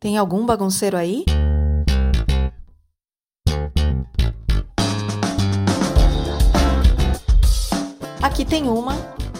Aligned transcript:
Tem 0.00 0.16
algum 0.16 0.46
bagunceiro 0.46 0.96
aí? 0.96 1.26
Aqui 8.22 8.46
tem 8.46 8.66
uma 8.66 8.94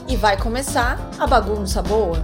e 0.07 0.17
vai 0.17 0.37
começar 0.37 0.99
a 1.19 1.27
bagunça 1.27 1.83
boa. 1.83 2.23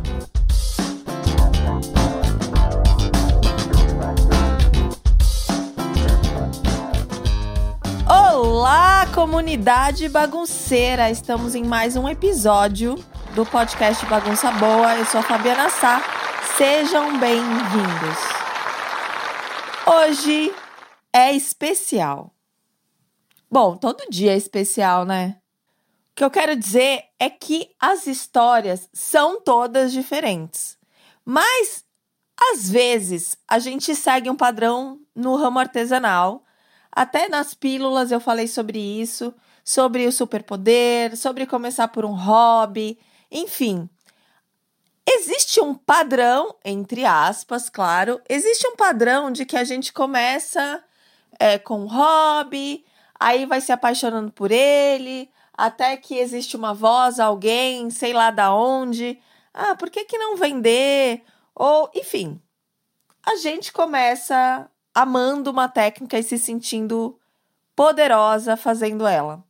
Olá, 8.06 9.06
comunidade 9.14 10.10
bagunceira! 10.10 11.10
Estamos 11.10 11.54
em 11.54 11.64
mais 11.64 11.96
um 11.96 12.06
episódio 12.06 13.03
do 13.34 13.46
podcast 13.46 14.04
Bagunça 14.04 14.53
Boa. 14.53 14.94
Eu 14.94 15.06
sou 15.06 15.21
a 15.21 15.22
Fabiana 15.22 15.71
Sá. 15.71 16.16
Sejam 16.56 17.18
bem-vindos. 17.18 18.18
Hoje 19.87 20.51
é 21.12 21.34
especial. 21.34 22.33
Bom, 23.51 23.77
todo 23.77 24.09
dia 24.09 24.33
é 24.33 24.38
especial, 24.38 25.05
né? 25.05 25.37
O 26.12 26.14
que 26.14 26.24
eu 26.24 26.30
quero 26.30 26.56
dizer 26.56 27.05
é 27.20 27.28
que 27.28 27.69
as 27.78 28.06
histórias 28.06 28.88
são 28.91 29.38
todas 29.38 29.92
diferentes. 29.92 30.78
Mas 31.23 31.84
às 32.50 32.70
vezes 32.70 33.36
a 33.47 33.59
gente 33.59 33.95
segue 33.95 34.30
um 34.30 34.36
padrão 34.36 34.98
no 35.14 35.36
ramo 35.36 35.59
artesanal. 35.59 36.42
Até 36.91 37.28
nas 37.28 37.52
pílulas 37.52 38.11
eu 38.11 38.19
falei 38.19 38.48
sobre 38.48 38.78
isso, 38.78 39.34
sobre 39.62 40.06
o 40.06 40.12
superpoder, 40.12 41.19
sobre 41.19 41.45
começar 41.45 41.88
por 41.88 42.06
um 42.06 42.14
hobby, 42.14 42.98
enfim. 43.30 43.91
Existe 45.09 45.60
um 45.60 45.73
padrão, 45.73 46.56
entre 46.65 47.05
aspas, 47.05 47.70
claro, 47.70 48.20
existe 48.28 48.66
um 48.66 48.74
padrão 48.74 49.30
de 49.30 49.47
que 49.47 49.56
a 49.56 49.62
gente 49.62 49.92
começa 49.92 50.83
é, 51.39 51.58
com 51.58 51.81
um 51.81 51.86
hobby, 51.86 52.84
aí 53.19 53.47
vai 53.47 53.61
se 53.61 53.70
apaixonando 53.70 54.33
por 54.33 54.50
ele, 54.50 55.31
até 55.55 55.97
que 55.97 56.16
existe 56.19 56.56
uma 56.56 56.75
voz, 56.75 57.20
alguém, 57.20 57.89
sei 57.89 58.12
lá 58.12 58.31
da 58.31 58.53
onde. 58.53 59.19
Ah, 59.55 59.77
por 59.77 59.91
que, 59.91 60.05
que 60.05 60.19
não 60.19 60.36
vender? 60.36 61.22
Ou, 61.55 61.88
enfim, 61.94 62.41
a 63.25 63.36
gente 63.36 63.72
começa 63.72 64.69
amando 64.94 65.50
uma 65.50 65.69
técnica 65.69 66.19
e 66.19 66.22
se 66.22 66.36
sentindo 66.36 67.19
poderosa 67.75 68.56
fazendo 68.56 69.06
ela. 69.06 69.44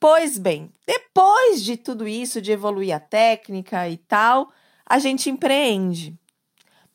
Pois 0.00 0.38
bem, 0.38 0.70
depois 0.86 1.62
de 1.62 1.76
tudo 1.76 2.06
isso, 2.06 2.40
de 2.40 2.52
evoluir 2.52 2.94
a 2.94 3.00
técnica 3.00 3.88
e 3.88 3.96
tal, 3.96 4.52
a 4.88 4.98
gente 4.98 5.28
empreende. 5.28 6.16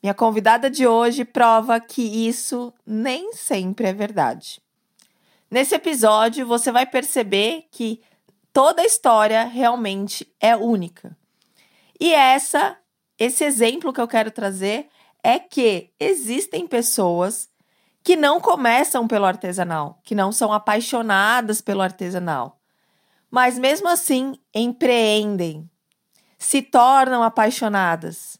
Minha 0.02 0.14
convidada 0.14 0.68
de 0.68 0.86
hoje 0.86 1.24
prova 1.24 1.78
que 1.78 2.02
isso 2.02 2.74
nem 2.84 3.32
sempre 3.32 3.86
é 3.86 3.92
verdade. 3.92 4.60
Nesse 5.50 5.74
episódio, 5.76 6.46
você 6.46 6.72
vai 6.72 6.84
perceber 6.84 7.66
que 7.70 8.02
toda 8.52 8.82
a 8.82 8.84
história 8.86 9.44
realmente 9.44 10.26
é 10.40 10.56
única. 10.56 11.16
E 12.00 12.12
essa, 12.12 12.76
esse 13.18 13.44
exemplo 13.44 13.92
que 13.92 14.00
eu 14.00 14.08
quero 14.08 14.30
trazer 14.30 14.88
é 15.22 15.38
que 15.38 15.90
existem 15.98 16.66
pessoas 16.66 17.48
que 18.02 18.16
não 18.16 18.40
começam 18.40 19.06
pelo 19.06 19.24
artesanal, 19.24 20.00
que 20.02 20.14
não 20.14 20.32
são 20.32 20.52
apaixonadas 20.52 21.60
pelo 21.62 21.80
artesanal, 21.80 22.60
mas 23.30 23.58
mesmo 23.58 23.88
assim 23.88 24.38
empreendem, 24.54 25.68
se 26.44 26.60
tornam 26.60 27.22
apaixonadas. 27.22 28.38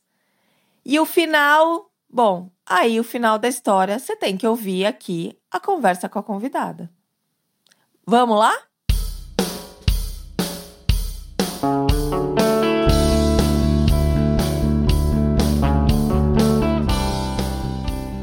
E 0.84 1.00
o 1.00 1.06
final, 1.06 1.90
bom, 2.08 2.50
aí 2.66 3.00
o 3.00 3.04
final 3.04 3.38
da 3.38 3.48
história 3.48 3.98
você 3.98 4.14
tem 4.14 4.36
que 4.36 4.46
ouvir 4.46 4.84
aqui 4.84 5.36
a 5.50 5.58
conversa 5.58 6.06
com 6.06 6.18
a 6.18 6.22
convidada. 6.22 6.90
Vamos 8.06 8.38
lá? 8.38 8.52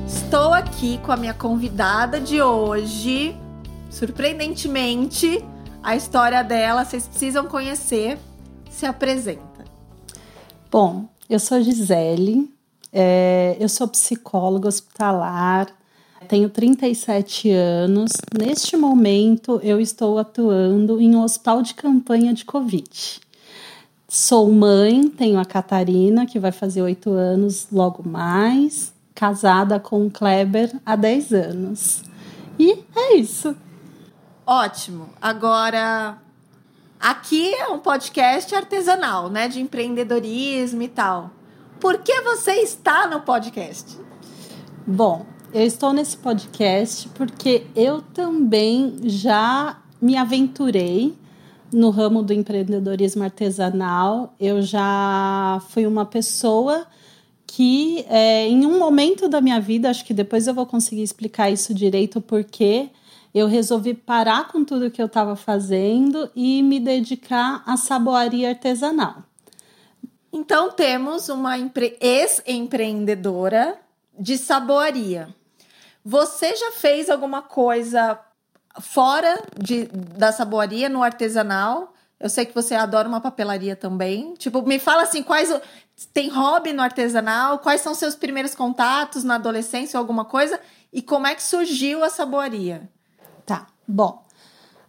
Estou 0.06 0.54
aqui 0.54 1.00
com 1.00 1.12
a 1.12 1.18
minha 1.18 1.34
convidada 1.34 2.22
de 2.22 2.40
hoje. 2.40 3.36
Surpreendentemente, 3.90 5.44
a 5.82 5.96
história 5.96 6.44
dela 6.44 6.86
vocês 6.86 7.08
precisam 7.08 7.48
conhecer. 7.48 8.20
Se 8.70 8.86
apresenta. 8.86 9.51
Bom, 10.72 11.10
eu 11.30 11.38
sou 11.38 11.62
Gisele, 11.62 12.50
é, 12.94 13.58
eu 13.60 13.68
sou 13.68 13.90
psicóloga 13.90 14.70
hospitalar, 14.70 15.68
tenho 16.30 16.50
37 16.50 17.52
anos. 17.52 18.14
Neste 18.40 18.78
momento, 18.78 19.60
eu 19.64 19.82
estou 19.82 20.18
atuando 20.18 21.02
em 21.02 21.14
um 21.14 21.24
hospital 21.24 21.62
de 21.62 21.74
campanha 21.74 22.34
de 22.34 22.46
Covid. 22.46 23.20
Sou 24.08 24.50
mãe, 24.50 25.10
tenho 25.10 25.38
a 25.40 25.44
Catarina, 25.44 26.26
que 26.26 26.40
vai 26.40 26.54
fazer 26.54 26.82
oito 26.82 27.12
anos 27.12 27.68
logo 27.70 28.08
mais, 28.08 28.94
casada 29.14 29.78
com 29.78 30.06
o 30.06 30.10
Kleber 30.10 30.74
há 30.86 30.96
10 30.96 31.34
anos. 31.34 32.02
E 32.58 32.80
é 32.96 33.18
isso. 33.18 33.54
Ótimo. 34.48 35.10
Agora, 35.22 36.18
Aqui 37.02 37.52
é 37.56 37.68
um 37.68 37.80
podcast 37.80 38.54
artesanal, 38.54 39.28
né? 39.28 39.48
De 39.48 39.60
empreendedorismo 39.60 40.84
e 40.84 40.88
tal. 40.88 41.32
Por 41.80 41.98
que 41.98 42.22
você 42.22 42.52
está 42.62 43.08
no 43.08 43.22
podcast? 43.22 43.98
Bom, 44.86 45.26
eu 45.52 45.66
estou 45.66 45.94
nesse 45.94 46.16
podcast 46.16 47.10
porque 47.16 47.66
eu 47.76 48.04
também 48.04 49.00
já 49.06 49.82
me 50.00 50.16
aventurei 50.16 51.18
no 51.74 51.90
ramo 51.90 52.22
do 52.22 52.34
empreendedorismo 52.34 53.24
artesanal. 53.24 54.36
Eu 54.40 54.62
já 54.62 55.60
fui 55.70 55.88
uma 55.88 56.06
pessoa 56.06 56.86
que, 57.48 58.06
é, 58.10 58.48
em 58.48 58.64
um 58.64 58.78
momento 58.78 59.28
da 59.28 59.42
minha 59.42 59.60
vida, 59.60 59.90
acho 59.90 60.06
que 60.06 60.14
depois 60.14 60.46
eu 60.46 60.54
vou 60.54 60.68
conseguir 60.68 61.02
explicar 61.02 61.50
isso 61.50 61.74
direito, 61.74 62.22
porque 62.22 62.92
eu 63.34 63.48
resolvi 63.48 63.94
parar 63.94 64.48
com 64.48 64.64
tudo 64.64 64.92
que 64.92 65.02
eu 65.02 65.06
estava 65.06 65.36
fazendo 65.36 66.30
e 66.36 66.62
me 66.62 66.80
dedicar 66.80 67.64
à 67.66 67.78
saboaria 67.78 68.50
artesanal. 68.50 69.24
Então 70.34 70.72
temos 70.72 71.30
uma 71.30 71.56
ex-empreendedora 72.00 73.80
de 74.18 74.38
saboaria. 74.38 75.34
Você 76.04 76.56
já 76.56 76.72
fez 76.72 77.10
alguma 77.10 77.42
coisa 77.42 78.20
fora 78.80 79.42
de, 79.58 79.86
da 79.86 80.32
saboaria 80.32 80.90
no 80.90 81.04
artesanal? 81.04 81.94
Eu 82.20 82.30
sei 82.30 82.46
que 82.46 82.54
você 82.54 82.76
adora 82.76 83.08
uma 83.08 83.20
papelaria 83.20 83.76
também. 83.76 84.34
Tipo, 84.36 84.62
me 84.62 84.80
fala 84.80 85.04
assim, 85.04 85.24
quais 85.24 85.52
tem 86.14 86.30
hobby 86.30 86.72
no 86.72 86.82
artesanal? 86.82 87.60
Quais 87.60 87.82
são 87.82 87.94
seus 87.94 88.16
primeiros 88.16 88.56
contatos 88.56 89.24
na 89.24 89.36
adolescência 89.36 89.98
ou 89.98 90.02
alguma 90.02 90.24
coisa? 90.24 90.60
E 90.94 91.02
como 91.02 91.28
é 91.28 91.36
que 91.36 91.44
surgiu 91.44 92.04
a 92.04 92.10
saboaria? 92.10 92.90
Bom. 93.88 94.24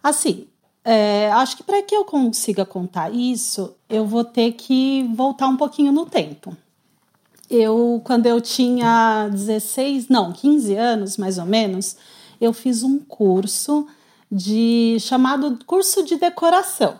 Assim, 0.01 0.47
é, 0.83 1.31
acho 1.31 1.57
que 1.57 1.63
para 1.63 1.81
que 1.81 1.95
eu 1.95 2.03
consiga 2.03 2.65
contar 2.65 3.13
isso, 3.13 3.75
eu 3.89 4.05
vou 4.05 4.23
ter 4.23 4.51
que 4.53 5.03
voltar 5.15 5.47
um 5.47 5.57
pouquinho 5.57 5.91
no 5.91 6.05
tempo. 6.05 6.55
Eu, 7.49 8.01
quando 8.03 8.25
eu 8.25 8.41
tinha 8.41 9.29
16, 9.31 10.09
não, 10.09 10.31
15 10.31 10.75
anos 10.75 11.17
mais 11.17 11.37
ou 11.37 11.45
menos, 11.45 11.95
eu 12.41 12.51
fiz 12.51 12.83
um 12.83 12.99
curso 12.99 13.87
de 14.31 14.97
chamado 14.99 15.59
curso 15.65 16.03
de 16.03 16.17
decoração. 16.17 16.99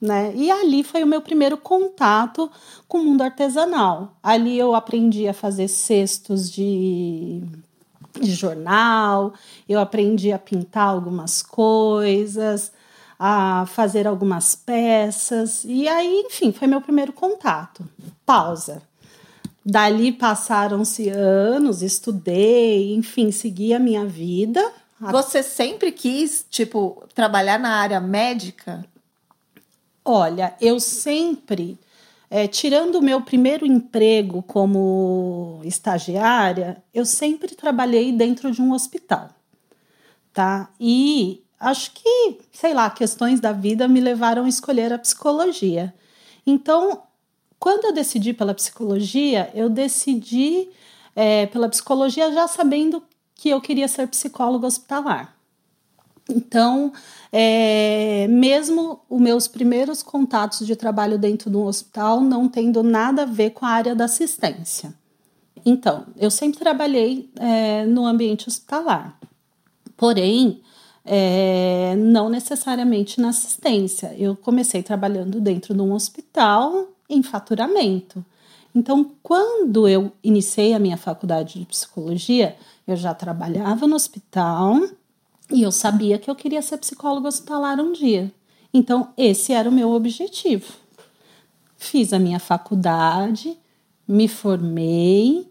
Né? 0.00 0.32
E 0.34 0.50
ali 0.50 0.84
foi 0.84 1.02
o 1.02 1.06
meu 1.06 1.20
primeiro 1.20 1.56
contato 1.56 2.50
com 2.86 2.98
o 2.98 3.04
mundo 3.04 3.22
artesanal. 3.22 4.16
Ali 4.22 4.56
eu 4.56 4.74
aprendi 4.74 5.26
a 5.26 5.34
fazer 5.34 5.68
cestos 5.68 6.50
de 6.50 7.42
de 8.20 8.32
jornal, 8.32 9.34
eu 9.68 9.80
aprendi 9.80 10.32
a 10.32 10.38
pintar 10.38 10.88
algumas 10.88 11.42
coisas, 11.42 12.72
a 13.18 13.66
fazer 13.66 14.06
algumas 14.06 14.54
peças, 14.54 15.64
e 15.64 15.88
aí, 15.88 16.22
enfim, 16.26 16.52
foi 16.52 16.68
meu 16.68 16.80
primeiro 16.80 17.12
contato. 17.12 17.84
Pausa. 18.24 18.82
Dali 19.64 20.12
passaram-se 20.12 21.10
anos, 21.10 21.82
estudei, 21.82 22.94
enfim, 22.94 23.30
segui 23.30 23.74
a 23.74 23.78
minha 23.78 24.06
vida. 24.06 24.64
Você 25.00 25.42
sempre 25.42 25.92
quis, 25.92 26.44
tipo, 26.48 27.04
trabalhar 27.14 27.58
na 27.58 27.76
área 27.76 28.00
médica? 28.00 28.84
Olha, 30.04 30.54
eu 30.60 30.80
sempre 30.80 31.78
é, 32.30 32.46
tirando 32.46 32.96
o 32.96 33.02
meu 33.02 33.22
primeiro 33.22 33.66
emprego 33.66 34.42
como 34.42 35.60
estagiária, 35.64 36.82
eu 36.92 37.04
sempre 37.04 37.54
trabalhei 37.54 38.12
dentro 38.12 38.50
de 38.50 38.60
um 38.60 38.72
hospital, 38.72 39.30
tá? 40.32 40.70
E 40.78 41.42
acho 41.58 41.92
que, 41.92 42.38
sei 42.52 42.74
lá, 42.74 42.90
questões 42.90 43.40
da 43.40 43.52
vida 43.52 43.88
me 43.88 44.00
levaram 44.00 44.44
a 44.44 44.48
escolher 44.48 44.92
a 44.92 44.98
psicologia. 44.98 45.94
Então, 46.46 47.02
quando 47.58 47.86
eu 47.86 47.92
decidi 47.92 48.32
pela 48.32 48.54
psicologia, 48.54 49.50
eu 49.54 49.68
decidi 49.70 50.68
é, 51.16 51.46
pela 51.46 51.68
psicologia 51.68 52.32
já 52.32 52.46
sabendo 52.46 53.02
que 53.34 53.48
eu 53.48 53.60
queria 53.60 53.88
ser 53.88 54.06
psicóloga 54.08 54.66
hospitalar. 54.66 55.37
Então, 56.28 56.92
é, 57.32 58.26
mesmo 58.28 59.00
os 59.08 59.20
meus 59.20 59.48
primeiros 59.48 60.02
contatos 60.02 60.66
de 60.66 60.76
trabalho 60.76 61.18
dentro 61.18 61.48
do 61.48 61.64
hospital 61.64 62.20
não 62.20 62.48
tendo 62.48 62.82
nada 62.82 63.22
a 63.22 63.26
ver 63.26 63.50
com 63.50 63.64
a 63.64 63.70
área 63.70 63.94
da 63.94 64.04
assistência. 64.04 64.92
Então, 65.64 66.06
eu 66.16 66.30
sempre 66.30 66.58
trabalhei 66.58 67.30
é, 67.36 67.84
no 67.86 68.06
ambiente 68.06 68.48
hospitalar, 68.48 69.18
porém, 69.96 70.60
é, 71.04 71.96
não 71.96 72.28
necessariamente 72.28 73.20
na 73.20 73.30
assistência. 73.30 74.14
Eu 74.18 74.36
comecei 74.36 74.82
trabalhando 74.82 75.40
dentro 75.40 75.74
de 75.74 75.80
um 75.80 75.92
hospital 75.94 76.88
em 77.08 77.22
faturamento. 77.22 78.24
Então, 78.74 79.10
quando 79.22 79.88
eu 79.88 80.12
iniciei 80.22 80.74
a 80.74 80.78
minha 80.78 80.96
faculdade 80.96 81.58
de 81.58 81.66
psicologia, 81.66 82.56
eu 82.86 82.96
já 82.96 83.14
trabalhava 83.14 83.86
no 83.86 83.96
hospital 83.96 84.80
e 85.50 85.62
eu 85.62 85.72
sabia 85.72 86.18
que 86.18 86.30
eu 86.30 86.34
queria 86.34 86.62
ser 86.62 86.78
psicóloga 86.78 87.28
hospitalar 87.28 87.80
um 87.80 87.92
dia. 87.92 88.32
Então, 88.72 89.08
esse 89.16 89.52
era 89.52 89.68
o 89.68 89.72
meu 89.72 89.90
objetivo. 89.90 90.72
Fiz 91.76 92.12
a 92.12 92.18
minha 92.18 92.38
faculdade, 92.38 93.56
me 94.06 94.28
formei. 94.28 95.48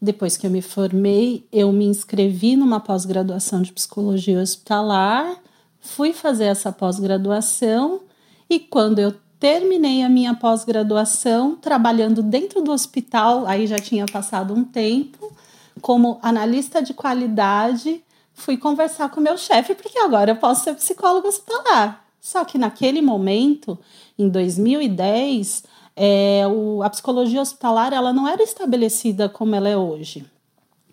Depois 0.00 0.36
que 0.36 0.46
eu 0.46 0.50
me 0.50 0.62
formei, 0.62 1.46
eu 1.50 1.72
me 1.72 1.84
inscrevi 1.84 2.56
numa 2.56 2.78
pós-graduação 2.78 3.62
de 3.62 3.72
psicologia 3.72 4.40
hospitalar, 4.40 5.36
fui 5.80 6.12
fazer 6.12 6.44
essa 6.44 6.70
pós-graduação 6.70 8.02
e 8.48 8.60
quando 8.60 9.00
eu 9.00 9.14
terminei 9.40 10.02
a 10.02 10.08
minha 10.08 10.34
pós-graduação 10.34 11.56
trabalhando 11.56 12.22
dentro 12.22 12.60
do 12.62 12.70
hospital, 12.70 13.46
aí 13.46 13.66
já 13.66 13.78
tinha 13.78 14.06
passado 14.06 14.54
um 14.54 14.64
tempo, 14.64 15.32
como 15.80 16.18
analista 16.22 16.82
de 16.82 16.94
qualidade 16.94 18.02
fui 18.38 18.56
conversar 18.56 19.10
com 19.10 19.20
meu 19.20 19.36
chefe, 19.36 19.74
porque 19.74 19.98
agora 19.98 20.30
eu 20.30 20.36
posso 20.36 20.64
ser 20.64 20.74
psicóloga 20.74 21.28
hospitalar. 21.28 22.04
Só 22.20 22.44
que 22.44 22.56
naquele 22.56 23.02
momento, 23.02 23.78
em 24.18 24.28
2010, 24.28 25.64
é, 25.94 26.46
o, 26.46 26.82
a 26.82 26.90
psicologia 26.90 27.40
hospitalar 27.40 27.92
ela 27.92 28.12
não 28.12 28.26
era 28.26 28.42
estabelecida 28.42 29.28
como 29.28 29.54
ela 29.54 29.68
é 29.68 29.76
hoje. 29.76 30.24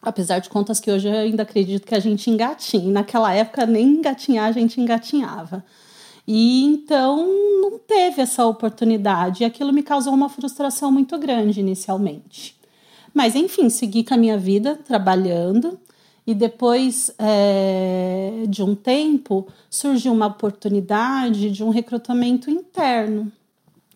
Apesar 0.02 0.40
de 0.40 0.50
contas 0.50 0.80
que 0.80 0.92
hoje 0.92 1.08
eu 1.08 1.14
ainda 1.14 1.44
acredito 1.44 1.88
que 1.88 1.96
a 1.96 2.00
gente 2.00 2.30
engatinha. 2.30 2.92
Naquela 2.92 3.34
época, 3.34 3.66
nem 3.66 3.86
engatinhar 3.86 4.48
a 4.48 4.52
gente 4.52 4.80
engatinhava. 4.80 5.64
E 6.28 6.64
então 6.64 7.28
não 7.62 7.80
teve 7.80 8.22
essa 8.22 8.46
oportunidade. 8.46 9.44
E 9.44 9.46
aquilo 9.46 9.74
me 9.74 9.84
causou 9.84 10.14
uma 10.14 10.30
frustração 10.30 10.92
muito 10.92 11.18
grande 11.18 11.60
inicialmente. 11.60 12.56
Mas 13.14 13.36
enfim, 13.36 13.70
segui 13.70 14.04
com 14.04 14.14
a 14.14 14.18
minha 14.18 14.38
vida 14.38 14.76
trabalhando 14.76 15.80
e 16.26 16.34
depois 16.34 17.12
é, 17.20 18.46
de 18.48 18.64
um 18.64 18.74
tempo 18.74 19.48
surgiu 19.70 20.12
uma 20.12 20.28
oportunidade 20.28 21.52
de 21.52 21.64
um 21.64 21.70
recrutamento 21.70 22.50
interno. 22.50 23.32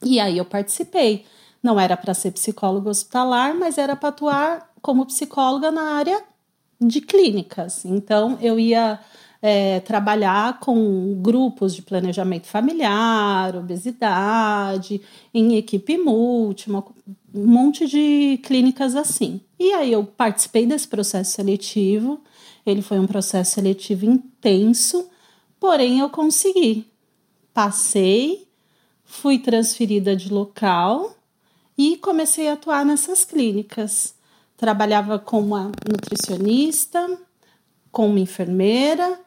E 0.04 0.20
aí 0.20 0.38
eu 0.38 0.46
participei. 0.46 1.26
Não 1.62 1.80
era 1.80 1.98
para 1.98 2.14
ser 2.14 2.32
psicóloga 2.32 2.90
hospitalar, 2.90 3.54
mas 3.56 3.78
era 3.78 3.96
para 3.96 4.10
atuar 4.10 4.72
como 4.82 5.06
psicóloga 5.06 5.72
na 5.72 5.96
área 5.96 6.24
de 6.80 7.02
clínicas. 7.02 7.84
Então 7.84 8.38
eu 8.42 8.60
ia 8.60 9.00
é, 9.42 9.80
trabalhar 9.80 10.60
com 10.60 11.18
grupos 11.22 11.74
de 11.74 11.82
planejamento 11.82 12.48
familiar, 12.48 13.56
obesidade, 13.56 15.02
em 15.34 15.56
equipe 15.56 15.98
multi, 15.98 16.70
um 16.70 16.84
monte 17.34 17.88
de 17.88 18.40
clínicas 18.44 18.96
assim. 18.96 19.40
E 19.58 19.72
aí 19.74 19.92
eu 19.92 20.04
participei 20.04 20.66
desse 20.66 20.88
processo 20.88 21.32
seletivo. 21.32 22.22
Ele 22.66 22.82
foi 22.82 23.00
um 23.00 23.08
processo 23.08 23.52
seletivo 23.52 24.06
intenso, 24.06 25.10
porém 25.60 26.00
eu 26.00 26.10
consegui. 26.10 26.86
Passei, 27.54 28.48
fui 29.06 29.40
transferida 29.40 30.16
de 30.16 30.32
local 30.32 31.16
e 31.78 31.98
comecei 31.98 32.50
a 32.50 32.54
atuar 32.54 32.86
nessas 32.86 33.24
clínicas. 33.24 34.14
Trabalhava 34.58 35.18
com 35.18 35.40
uma 35.40 35.72
nutricionista, 35.90 37.18
com 37.92 38.10
uma 38.10 38.20
enfermeira 38.20 39.20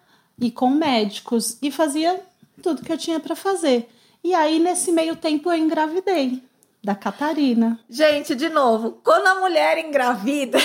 e 0.44 0.50
com 0.50 0.70
médicos 0.70 1.58
e 1.62 1.70
fazia 1.70 2.20
tudo 2.62 2.82
que 2.82 2.92
eu 2.92 2.98
tinha 2.98 3.20
para 3.20 3.36
fazer. 3.36 3.88
E 4.22 4.34
aí, 4.34 4.58
nesse 4.58 4.92
meio 4.92 5.16
tempo, 5.16 5.50
eu 5.50 5.56
engravidei 5.56 6.42
da 6.82 6.94
Catarina. 6.94 7.78
Gente, 7.88 8.34
de 8.34 8.48
novo, 8.48 9.00
quando 9.04 9.26
a 9.26 9.40
mulher 9.40 9.78
engravida, 9.78 10.58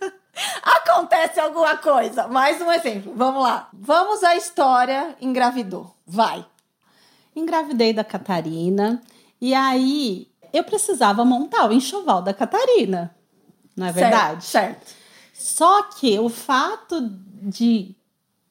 acontece 0.62 1.38
alguma 1.38 1.76
coisa. 1.76 2.26
Mais 2.28 2.60
um 2.60 2.70
exemplo, 2.70 3.12
vamos 3.14 3.42
lá. 3.42 3.68
Vamos 3.72 4.24
à 4.24 4.36
história 4.36 5.16
engravidou. 5.20 5.94
Vai. 6.06 6.44
Engravidei 7.34 7.92
da 7.92 8.04
Catarina 8.04 9.00
e 9.40 9.54
aí 9.54 10.28
eu 10.52 10.64
precisava 10.64 11.24
montar 11.24 11.68
o 11.68 11.72
enxoval 11.72 12.22
da 12.22 12.34
Catarina. 12.34 13.14
Não 13.76 13.86
é 13.86 13.92
verdade? 13.92 14.44
Certo. 14.44 14.84
certo. 14.84 15.00
Só 15.32 15.84
que 15.84 16.18
o 16.18 16.28
fato 16.28 17.00
de 17.00 17.94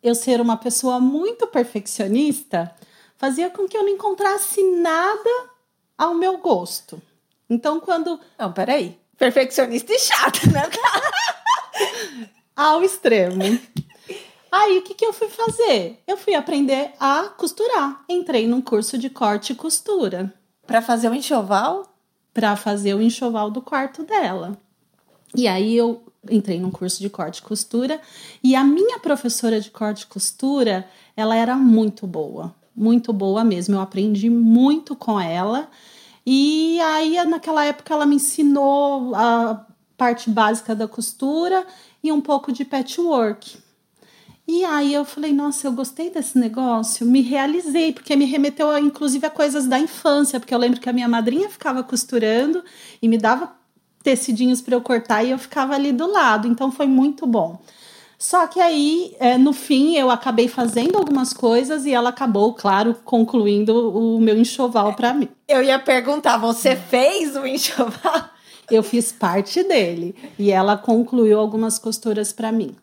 eu 0.01 0.16
ser 0.16 0.42
uma 0.42 0.57
pessoa 0.57 1.00
muito 1.00 1.48
perfeccionista 1.48 2.74
fazia 3.18 3.50
com 3.50 3.68
que 3.68 3.78
eu 3.78 3.84
não 3.84 3.90
encontrasse 3.90 4.63
nada 4.78 5.50
ao 5.98 6.13
meu 6.13 6.38
gosto. 6.38 7.01
Então, 7.50 7.80
quando. 7.80 8.19
Não, 8.38 8.51
peraí. 8.54 8.98
Perfeccionista 9.18 9.92
e 9.92 10.00
chata, 10.00 10.40
né? 10.50 10.63
ao 12.56 12.81
extremo. 12.84 13.44
Aí, 14.51 14.78
o 14.78 14.81
que, 14.81 14.94
que 14.94 15.06
eu 15.06 15.12
fui 15.12 15.28
fazer? 15.28 16.02
Eu 16.07 16.16
fui 16.16 16.34
aprender 16.34 16.94
a 17.00 17.24
costurar. 17.38 18.04
Entrei 18.07 18.48
num 18.48 18.62
curso 18.62 18.98
de 18.98 19.10
corte 19.10 19.52
e 19.52 19.56
costura. 19.56 20.34
Para 20.66 20.81
fazer 20.81 21.10
o 21.10 21.13
enxoval? 21.13 21.94
Para 22.34 22.56
fazer 22.56 22.94
o 22.94 23.02
enxoval 23.02 23.52
do 23.52 23.62
quarto 23.62 24.04
dela. 24.04 24.57
E 25.36 25.48
aí, 25.48 25.75
eu 25.75 26.09
entrei 26.30 26.60
num 26.60 26.71
curso 26.71 27.00
de 27.00 27.10
corte 27.10 27.38
e 27.38 27.44
costura 27.44 28.01
e 28.44 28.56
a 28.56 28.63
minha 28.63 29.00
professora 29.00 29.60
de 29.60 29.69
corte 29.69 30.01
e 30.01 30.07
costura, 30.07 30.88
ela 31.16 31.36
era 31.36 31.56
muito 31.56 32.07
boa, 32.07 32.54
muito 32.75 33.13
boa 33.13 33.44
mesmo. 33.44 33.75
Eu 33.75 33.81
aprendi 33.81 34.30
muito 34.30 34.95
com 34.95 35.19
ela. 35.19 35.69
E 36.25 36.80
aí 36.81 37.24
naquela 37.25 37.66
época 37.66 37.94
ela 37.94 38.06
me 38.06 38.16
ensinou 38.16 39.16
a 39.16 39.66
parte 39.98 40.30
básica 40.30 40.75
da 40.75 40.88
costura 40.88 41.66
e 42.04 42.12
um 42.12 42.21
pouco 42.21 42.52
de 42.52 42.64
patchwork. 42.64 43.57
E 44.47 44.66
aí 44.66 44.94
eu 44.95 45.06
falei, 45.06 45.31
nossa, 45.31 45.68
eu 45.68 45.71
gostei 45.71 46.09
desse 46.09 46.35
negócio, 46.35 47.06
me 47.06 47.21
realizei, 47.21 47.94
porque 47.94 48.16
me 48.16 48.26
remeteu 48.26 48.76
inclusive 48.80 49.23
a 49.28 49.30
coisas 49.30 49.68
da 49.68 49.80
infância, 49.80 50.40
porque 50.40 50.54
eu 50.54 50.57
lembro 50.57 50.80
que 50.80 50.90
a 50.90 50.94
minha 50.94 51.07
madrinha 51.07 51.47
ficava 51.49 51.83
costurando 51.83 52.64
e 52.99 53.07
me 53.07 53.16
dava 53.16 53.58
tecidinhos 54.04 54.62
para 54.62 54.76
eu 54.76 54.82
cortar 54.82 55.24
e 55.24 55.32
eu 55.32 55.38
ficava 55.38 55.76
ali 55.76 55.92
do 55.92 56.12
lado, 56.12 56.48
então 56.48 56.72
foi 56.72 56.88
muito 56.88 57.28
bom. 57.28 57.60
Só 58.18 58.48
que 58.48 58.60
aí, 58.60 59.16
é, 59.18 59.38
no 59.38 59.54
fim, 59.54 59.96
eu 59.96 60.12
acabei 60.12 60.50
fazendo 60.50 60.98
algumas 60.98 61.32
coisas 61.32 61.86
e 61.86 61.94
ela 61.94 62.10
acabou, 62.10 62.54
claro, 62.54 62.94
concluindo 63.06 63.98
o 63.98 64.20
meu 64.20 64.38
enxoval 64.38 64.94
para 64.94 65.14
mim. 65.14 65.30
Eu 65.48 65.64
ia 65.64 65.80
perguntar, 65.80 66.38
você 66.38 66.76
fez 66.76 67.38
o 67.38 67.48
enxoval? 67.48 68.30
Eu 68.70 68.84
fiz 68.84 69.12
parte 69.12 69.64
dele 69.64 70.14
e 70.38 70.52
ela 70.52 70.78
concluiu 70.78 71.40
algumas 71.40 71.80
costuras 71.80 72.32
para 72.32 72.52
mim. 72.52 72.76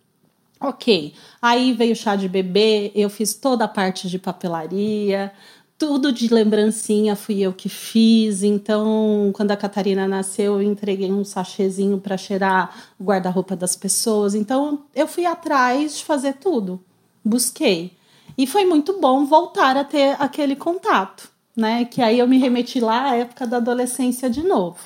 Ok, 0.58 1.14
aí 1.40 1.72
veio 1.74 1.92
o 1.92 1.96
chá 1.96 2.16
de 2.16 2.28
bebê, 2.28 2.90
eu 2.92 3.08
fiz 3.08 3.34
toda 3.34 3.66
a 3.66 3.68
parte 3.68 4.08
de 4.08 4.18
papelaria, 4.18 5.30
tudo 5.78 6.12
de 6.12 6.32
lembrancinha 6.32 7.14
fui 7.14 7.40
eu 7.40 7.52
que 7.52 7.68
fiz. 7.68 8.42
Então, 8.42 9.30
quando 9.34 9.50
a 9.50 9.56
Catarina 9.56 10.08
nasceu, 10.08 10.54
eu 10.54 10.62
entreguei 10.62 11.12
um 11.12 11.24
sachêzinho 11.24 11.98
para 11.98 12.16
cheirar 12.16 12.94
o 12.98 13.04
guarda-roupa 13.04 13.54
das 13.54 13.76
pessoas. 13.76 14.34
Então, 14.34 14.84
eu 14.94 15.06
fui 15.06 15.26
atrás 15.26 15.98
de 15.98 16.04
fazer 16.04 16.34
tudo. 16.34 16.82
Busquei. 17.24 17.92
E 18.38 18.46
foi 18.46 18.64
muito 18.64 19.00
bom 19.00 19.24
voltar 19.24 19.76
a 19.76 19.84
ter 19.84 20.16
aquele 20.18 20.56
contato, 20.56 21.30
né? 21.56 21.84
Que 21.84 22.02
aí 22.02 22.18
eu 22.18 22.28
me 22.28 22.38
remeti 22.38 22.80
lá 22.80 23.10
à 23.10 23.16
época 23.16 23.46
da 23.46 23.58
adolescência 23.58 24.28
de 24.28 24.42
novo. 24.42 24.78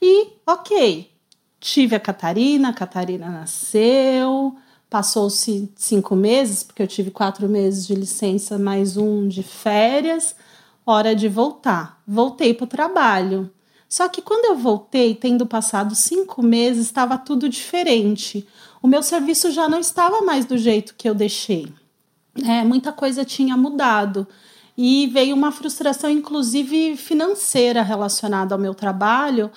E, 0.00 0.28
ok, 0.46 1.10
tive 1.60 1.96
a 1.96 2.00
Catarina, 2.00 2.68
a 2.68 2.72
Catarina 2.72 3.28
nasceu, 3.28 4.56
Passou-se 4.88 5.70
cinco 5.74 6.14
meses, 6.14 6.62
porque 6.62 6.82
eu 6.82 6.86
tive 6.86 7.10
quatro 7.10 7.48
meses 7.48 7.86
de 7.86 7.94
licença, 7.94 8.56
mais 8.56 8.96
um 8.96 9.26
de 9.26 9.42
férias. 9.42 10.36
Hora 10.84 11.14
de 11.14 11.28
voltar. 11.28 12.00
Voltei 12.06 12.54
para 12.54 12.64
o 12.64 12.68
trabalho. 12.68 13.50
Só 13.88 14.08
que 14.08 14.22
quando 14.22 14.44
eu 14.46 14.56
voltei, 14.56 15.14
tendo 15.14 15.46
passado 15.46 15.94
cinco 15.94 16.42
meses, 16.42 16.86
estava 16.86 17.18
tudo 17.18 17.48
diferente. 17.48 18.46
O 18.82 18.86
meu 18.86 19.02
serviço 19.02 19.50
já 19.50 19.68
não 19.68 19.80
estava 19.80 20.20
mais 20.22 20.44
do 20.44 20.56
jeito 20.56 20.94
que 20.96 21.08
eu 21.08 21.14
deixei. 21.14 21.72
É, 22.44 22.62
muita 22.62 22.92
coisa 22.92 23.24
tinha 23.24 23.56
mudado. 23.56 24.26
E 24.78 25.06
veio 25.08 25.34
uma 25.34 25.50
frustração, 25.50 26.10
inclusive 26.10 26.96
financeira, 26.96 27.82
relacionada 27.82 28.54
ao 28.54 28.60
meu 28.60 28.74
trabalho, 28.74 29.50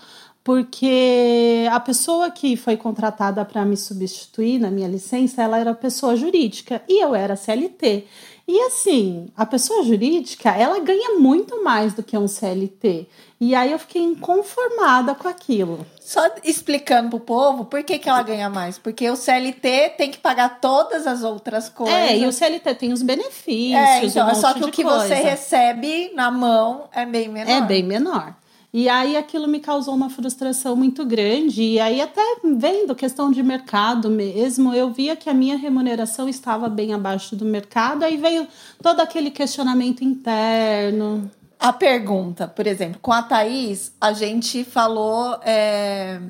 porque 0.43 1.67
a 1.72 1.79
pessoa 1.79 2.31
que 2.31 2.55
foi 2.55 2.77
contratada 2.77 3.43
para 3.46 3.65
me 3.65 3.77
substituir 3.77 4.60
na 4.60 4.72
minha 4.72 4.88
licença, 4.88 5.41
ela 5.41 5.60
era 5.60 5.74
pessoa 5.74 6.15
jurídica 6.15 6.81
e 6.88 7.03
eu 7.03 7.13
era 7.13 7.36
CLT. 7.36 8.05
E 8.51 8.60
assim, 8.62 9.27
a 9.38 9.46
pessoa 9.46 9.84
jurídica, 9.84 10.50
ela 10.50 10.79
ganha 10.79 11.19
muito 11.19 11.63
mais 11.63 11.93
do 11.93 12.01
que 12.01 12.17
um 12.17 12.27
CLT. 12.27 13.08
E 13.39 13.53
aí 13.53 13.72
eu 13.72 13.77
fiquei 13.77 14.01
inconformada 14.01 15.13
com 15.13 15.27
aquilo. 15.27 15.86
Só 16.01 16.27
explicando 16.43 17.12
pro 17.12 17.19
povo 17.19 17.65
por 17.65 17.84
que, 17.84 18.00
que 18.00 18.10
ela 18.10 18.24
ganha 18.24 18.50
mais. 18.50 18.79
Porque 18.79 19.08
o 19.08 19.15
CLT 19.15 19.93
tem 19.98 20.10
que 20.10 20.17
pagar 20.17 20.60
todas 20.60 21.05
as 21.05 21.22
outras 21.22 21.69
coisas. 21.69 21.93
É, 21.93 22.17
e 22.17 22.25
o 22.25 22.34
CLT 22.34 22.74
tem 22.74 22.91
os 22.91 23.03
benefícios. 23.03 23.75
É, 23.75 24.03
então, 24.03 24.31
um 24.31 24.34
só 24.34 24.51
que 24.53 24.63
o 24.63 24.72
que 24.72 24.81
coisa. 24.81 25.08
você 25.08 25.13
recebe 25.13 26.12
na 26.15 26.31
mão 26.31 26.89
é 26.91 27.05
bem 27.05 27.29
menor. 27.29 27.51
É 27.51 27.62
bem 27.62 27.84
menor. 27.84 28.34
E 28.71 28.88
aí 28.88 29.17
aquilo 29.17 29.47
me 29.47 29.59
causou 29.59 29.95
uma 29.95 30.09
frustração 30.09 30.75
muito 30.75 31.03
grande. 31.03 31.63
E 31.63 31.79
aí, 31.79 31.99
até 31.99 32.21
vendo 32.43 32.95
questão 32.95 33.31
de 33.31 33.41
mercado 33.41 34.09
mesmo, 34.09 34.73
eu 34.73 34.91
via 34.91 35.15
que 35.15 35.29
a 35.29 35.33
minha 35.33 35.57
remuneração 35.57 36.29
estava 36.29 36.69
bem 36.69 36.93
abaixo 36.93 37.35
do 37.35 37.45
mercado. 37.45 38.03
Aí 38.03 38.15
veio 38.15 38.47
todo 38.81 38.99
aquele 38.99 39.31
questionamento 39.31 40.03
interno. 40.03 41.29
A 41.59 41.73
pergunta, 41.73 42.47
por 42.47 42.67
exemplo, 42.67 42.99
com 43.01 43.11
a 43.11 43.23
Thaís, 43.23 43.91
a 43.99 44.13
gente 44.13 44.63
falou 44.63 45.38
é, 45.43 46.21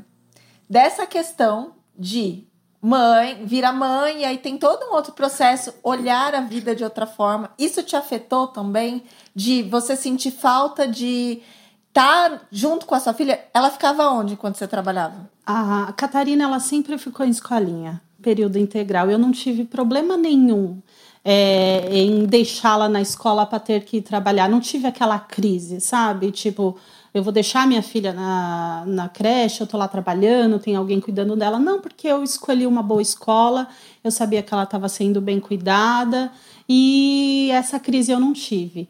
dessa 0.67 1.05
questão 1.05 1.73
de 1.97 2.47
mãe, 2.81 3.43
vira 3.45 3.73
mãe, 3.73 4.21
e 4.21 4.25
aí 4.25 4.37
tem 4.37 4.57
todo 4.57 4.85
um 4.85 4.95
outro 4.95 5.11
processo, 5.11 5.73
olhar 5.83 6.33
a 6.33 6.41
vida 6.41 6.73
de 6.73 6.83
outra 6.83 7.05
forma. 7.05 7.51
Isso 7.59 7.83
te 7.83 7.95
afetou 7.95 8.47
também? 8.47 9.03
De 9.35 9.61
você 9.63 9.95
sentir 9.95 10.31
falta 10.31 10.87
de 10.87 11.41
estar 11.89 12.47
junto 12.51 12.85
com 12.85 12.95
a 12.95 12.99
sua 12.99 13.13
filha? 13.13 13.39
Ela 13.53 13.69
ficava 13.69 14.09
onde 14.09 14.35
quando 14.35 14.55
você 14.55 14.67
trabalhava? 14.67 15.29
A 15.45 15.93
Catarina, 15.93 16.45
ela 16.45 16.59
sempre 16.59 16.97
ficou 16.97 17.25
em 17.25 17.29
escolinha, 17.29 18.01
período 18.21 18.57
integral. 18.57 19.09
Eu 19.09 19.19
não 19.19 19.31
tive 19.31 19.65
problema 19.65 20.15
nenhum 20.15 20.81
é, 21.23 21.89
em 21.91 22.25
deixá-la 22.25 22.87
na 22.87 23.01
escola 23.01 23.45
para 23.45 23.59
ter 23.59 23.83
que 23.83 24.01
trabalhar. 24.01 24.49
Não 24.49 24.59
tive 24.59 24.87
aquela 24.87 25.19
crise, 25.19 25.81
sabe? 25.81 26.31
Tipo, 26.31 26.77
eu 27.13 27.23
vou 27.23 27.33
deixar 27.33 27.67
minha 27.67 27.81
filha 27.81 28.13
na, 28.13 28.83
na 28.85 29.09
creche, 29.09 29.61
eu 29.61 29.67
tô 29.67 29.77
lá 29.77 29.87
trabalhando, 29.87 30.59
tem 30.59 30.75
alguém 30.75 30.99
cuidando 30.99 31.35
dela. 31.35 31.59
Não, 31.59 31.81
porque 31.81 32.07
eu 32.07 32.23
escolhi 32.23 32.65
uma 32.67 32.83
boa 32.83 33.01
escola, 33.01 33.67
eu 34.03 34.11
sabia 34.11 34.43
que 34.43 34.53
ela 34.53 34.63
estava 34.63 34.87
sendo 34.87 35.19
bem 35.19 35.39
cuidada 35.39 36.31
e 36.67 37.49
essa 37.51 37.79
crise 37.79 38.11
eu 38.11 38.19
não 38.19 38.33
tive. 38.33 38.87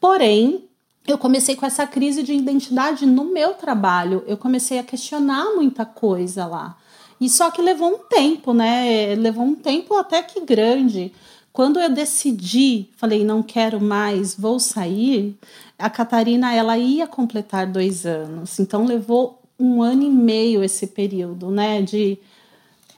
Porém, 0.00 0.68
eu 1.10 1.18
comecei 1.18 1.56
com 1.56 1.66
essa 1.66 1.86
crise 1.86 2.22
de 2.22 2.32
identidade 2.32 3.06
no 3.06 3.24
meu 3.24 3.54
trabalho. 3.54 4.24
Eu 4.26 4.36
comecei 4.36 4.78
a 4.78 4.82
questionar 4.82 5.54
muita 5.54 5.84
coisa 5.84 6.46
lá. 6.46 6.76
E 7.20 7.28
só 7.28 7.50
que 7.50 7.60
levou 7.60 7.94
um 7.94 7.98
tempo, 7.98 8.54
né? 8.54 9.14
Levou 9.16 9.44
um 9.44 9.54
tempo 9.54 9.94
até 9.94 10.22
que 10.22 10.40
grande. 10.40 11.12
Quando 11.52 11.78
eu 11.78 11.90
decidi, 11.90 12.88
falei, 12.96 13.24
não 13.24 13.42
quero 13.42 13.80
mais, 13.80 14.34
vou 14.34 14.58
sair, 14.58 15.36
a 15.78 15.90
Catarina 15.90 16.54
ela 16.54 16.78
ia 16.78 17.06
completar 17.06 17.66
dois 17.66 18.06
anos. 18.06 18.58
Então 18.58 18.84
levou 18.86 19.42
um 19.58 19.82
ano 19.82 20.02
e 20.02 20.10
meio 20.10 20.64
esse 20.64 20.86
período, 20.86 21.50
né? 21.50 21.82
De, 21.82 22.18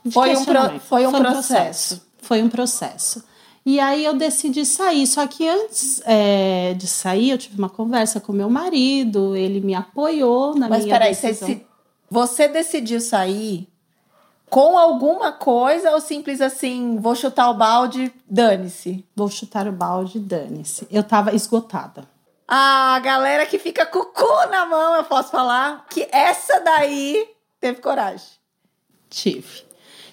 de 0.04 0.12
Foi 0.12 0.36
um, 0.36 0.44
pro, 0.44 0.80
foi 0.80 1.06
um 1.06 1.10
Foi 1.10 1.20
processo. 1.20 2.06
Foi 2.18 2.42
um 2.42 2.48
processo. 2.48 3.24
E 3.64 3.78
aí 3.78 4.04
eu 4.04 4.14
decidi 4.14 4.64
sair. 4.66 5.06
Só 5.06 5.26
que 5.26 5.48
antes 5.48 6.02
é, 6.04 6.74
de 6.74 6.86
sair, 6.86 7.30
eu 7.30 7.38
tive 7.38 7.58
uma 7.58 7.68
conversa 7.70 8.20
com 8.20 8.32
meu 8.32 8.50
marido, 8.50 9.36
ele 9.36 9.60
me 9.60 9.74
apoiou 9.74 10.54
na 10.56 10.68
Mas 10.68 10.84
minha 10.84 10.94
peraí, 10.98 11.10
decisão. 11.14 11.48
se- 11.48 11.64
você 12.10 12.48
decidiu 12.48 13.00
sair 13.00 13.68
com 14.50 14.76
alguma 14.76 15.32
coisa 15.32 15.92
ou 15.92 16.00
simples 16.00 16.40
assim, 16.42 16.98
vou 16.98 17.14
chutar 17.14 17.48
o 17.50 17.54
balde, 17.54 18.12
dane-se? 18.28 19.02
Vou 19.16 19.28
chutar 19.30 19.66
o 19.66 19.72
balde, 19.72 20.18
dane-se. 20.18 20.86
Eu 20.90 21.02
tava 21.02 21.34
esgotada. 21.34 22.06
A 22.46 22.98
galera 23.02 23.46
que 23.46 23.58
fica 23.58 23.86
com 23.86 24.00
o 24.00 24.04
cu 24.06 24.46
na 24.50 24.66
mão, 24.66 24.94
eu 24.96 25.04
posso 25.04 25.30
falar 25.30 25.86
que 25.88 26.06
essa 26.12 26.60
daí 26.60 27.26
teve 27.58 27.80
coragem. 27.80 28.26
Tive. 29.08 29.62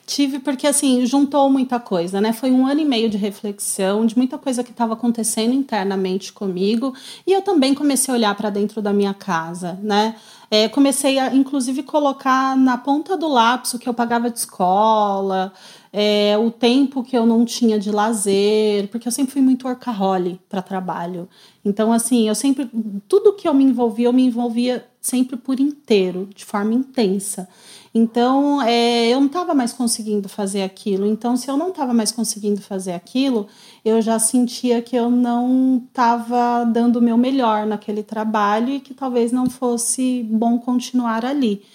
Tive 0.10 0.40
porque, 0.40 0.66
assim, 0.66 1.06
juntou 1.06 1.52
muita 1.52 1.80
coisa, 1.80 2.20
né? 2.20 2.34
Foi 2.34 2.50
um 2.50 2.66
ano 2.66 2.82
e 2.82 2.86
meio 2.86 3.12
de 3.12 3.16
reflexão, 3.16 4.08
de 4.08 4.18
muita 4.18 4.40
coisa 4.40 4.64
que 4.64 4.72
estava 4.72 4.94
acontecendo 4.94 5.54
internamente 5.54 6.34
comigo. 6.34 6.96
E 7.28 7.32
eu 7.32 7.44
também 7.44 7.76
comecei 7.76 8.12
a 8.12 8.18
olhar 8.18 8.36
para 8.36 8.50
dentro 8.50 8.82
da 8.82 8.92
minha 8.92 9.14
casa, 9.14 9.80
né? 9.84 10.16
É, 10.50 10.68
comecei 10.68 11.20
a, 11.20 11.36
inclusive, 11.36 11.84
colocar 11.84 12.58
na 12.58 12.76
ponta 12.76 13.16
do 13.16 13.28
lápis 13.28 13.76
o 13.76 13.78
que 13.78 13.88
eu 13.88 13.94
pagava 13.94 14.32
de 14.32 14.40
escola, 14.40 15.54
é, 15.94 16.36
o 16.40 16.50
tempo 16.50 17.04
que 17.04 17.16
eu 17.16 17.28
não 17.28 17.46
tinha 17.46 17.78
de 17.78 17.92
lazer, 17.92 18.88
porque 18.88 19.08
eu 19.08 19.12
sempre 19.12 19.34
fui 19.34 19.44
muito 19.44 19.68
workaholic 19.68 20.40
para 20.50 20.64
trabalho. 20.64 21.30
Então, 21.64 21.94
assim, 21.94 22.28
eu 22.28 22.34
sempre. 22.34 22.68
Tudo 23.08 23.34
que 23.34 23.48
eu 23.48 23.54
me 23.54 23.64
envolvia, 23.64 24.08
eu 24.08 24.14
me 24.14 24.26
envolvia 24.26 24.88
sempre 25.00 25.38
por 25.38 25.60
inteiro, 25.60 26.28
de 26.34 26.44
forma 26.44 26.74
intensa. 26.74 27.48
Então, 27.94 28.62
é, 28.62 29.08
eu 29.08 29.20
não 29.20 29.28
estava 29.28 29.54
mais 29.54 29.74
conseguindo 29.74 30.30
fazer 30.30 30.62
aquilo. 30.62 31.06
Então, 31.06 31.36
se 31.36 31.50
eu 31.50 31.58
não 31.58 31.70
estava 31.70 31.94
mais 31.94 32.12
conseguindo 32.12 32.62
fazer 32.62 32.94
aquilo, 32.94 33.48
eu 33.84 34.02
já 34.02 34.20
sentia 34.20 34.82
que 34.82 34.96
eu 34.96 35.10
não 35.10 35.84
estava 35.88 36.64
dando 36.66 36.98
o 36.98 37.02
meu 37.02 37.18
melhor 37.18 37.66
naquele 37.66 38.04
trabalho 38.04 38.70
e 38.70 38.80
que 38.80 38.94
talvez 38.94 39.32
não 39.32 39.50
fosse 39.50 40.24
bom 40.30 40.60
continuar 40.60 41.26
ali. 41.26 41.66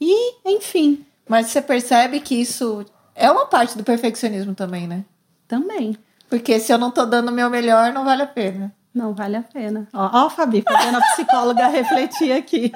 E, 0.00 0.34
enfim, 0.44 1.04
Mas 1.28 1.46
você 1.46 1.62
percebe 1.62 2.18
que 2.20 2.34
isso 2.34 2.84
é 3.14 3.30
uma 3.30 3.46
parte 3.46 3.78
do 3.78 3.84
perfeccionismo 3.84 4.54
também, 4.54 4.88
né? 4.88 5.04
também. 5.52 5.98
Porque 6.30 6.58
se 6.58 6.72
eu 6.72 6.78
não 6.78 6.90
tô 6.90 7.04
dando 7.04 7.28
o 7.28 7.32
meu 7.32 7.50
melhor, 7.50 7.92
não 7.92 8.06
vale 8.06 8.22
a 8.22 8.26
pena. 8.26 8.74
Não 8.94 9.12
vale 9.12 9.36
a 9.36 9.42
pena. 9.42 9.86
Ó, 9.92 10.24
ó 10.24 10.30
Fabi, 10.30 10.62
fazendo 10.62 10.96
a 10.96 11.00
psicóloga 11.12 11.66
refletir 11.68 12.32
aqui. 12.32 12.72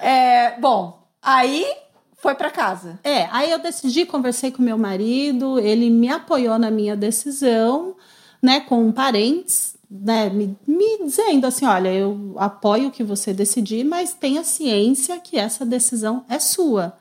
É, 0.00 0.58
bom, 0.58 1.06
aí 1.22 1.64
foi 2.24 2.34
pra 2.34 2.50
casa. 2.50 2.98
É, 3.04 3.26
aí 3.30 3.50
eu 3.50 3.58
decidi, 3.58 4.06
conversei 4.06 4.50
com 4.50 4.62
meu 4.62 4.78
marido, 4.78 5.58
ele 5.58 5.90
me 5.90 6.08
apoiou 6.08 6.58
na 6.58 6.70
minha 6.70 6.96
decisão, 6.96 7.94
né, 8.40 8.60
com 8.60 8.90
parentes, 8.90 9.76
né, 9.90 10.30
me, 10.30 10.56
me 10.66 11.04
dizendo 11.04 11.46
assim, 11.46 11.66
olha, 11.66 11.92
eu 11.92 12.34
apoio 12.38 12.88
o 12.88 12.90
que 12.90 13.04
você 13.04 13.34
decidir, 13.34 13.84
mas 13.84 14.14
tenha 14.14 14.42
ciência 14.42 15.20
que 15.20 15.36
essa 15.36 15.66
decisão 15.66 16.24
é 16.26 16.38
sua, 16.38 16.96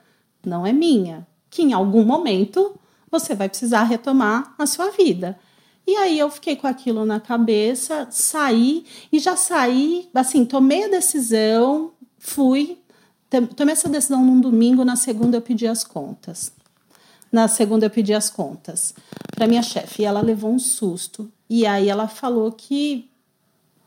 não 0.46 0.68
é 0.68 0.74
minha, 0.74 1.26
que 1.50 1.62
em 1.62 1.72
algum 1.72 2.04
momento 2.04 2.78
você 3.10 3.34
vai 3.34 3.48
precisar 3.48 3.84
retomar 3.84 4.54
a 4.60 4.66
sua 4.66 4.92
vida. 4.92 5.40
E 5.88 5.96
aí 5.96 6.20
eu 6.20 6.30
fiquei 6.30 6.58
com 6.58 6.68
aquilo 6.68 7.06
na 7.06 7.22
cabeça, 7.22 8.10
saí 8.12 8.86
e 9.10 9.20
já 9.20 9.38
saí, 9.38 10.10
assim, 10.14 10.44
tomei 10.44 10.84
a 10.84 10.90
decisão, 10.90 11.94
fui, 12.20 12.83
Tomei 13.42 13.74
essa 13.74 13.90
decisão 13.90 14.24
num 14.24 14.40
domingo, 14.40 14.84
na 14.86 14.96
segunda 14.96 15.38
eu 15.38 15.42
pedi 15.42 15.68
as 15.68 15.84
contas. 15.84 16.52
Na 17.32 17.48
segunda 17.48 17.86
eu 17.86 17.90
pedi 17.90 18.14
as 18.14 18.30
contas 18.30 18.94
para 19.34 19.48
minha 19.48 19.64
chefe 19.64 20.04
e 20.04 20.06
ela 20.06 20.22
levou 20.22 20.52
um 20.52 20.60
susto. 20.60 21.32
E 21.50 21.66
aí 21.66 21.90
ela 21.90 22.08
falou 22.08 22.52
que 22.52 23.10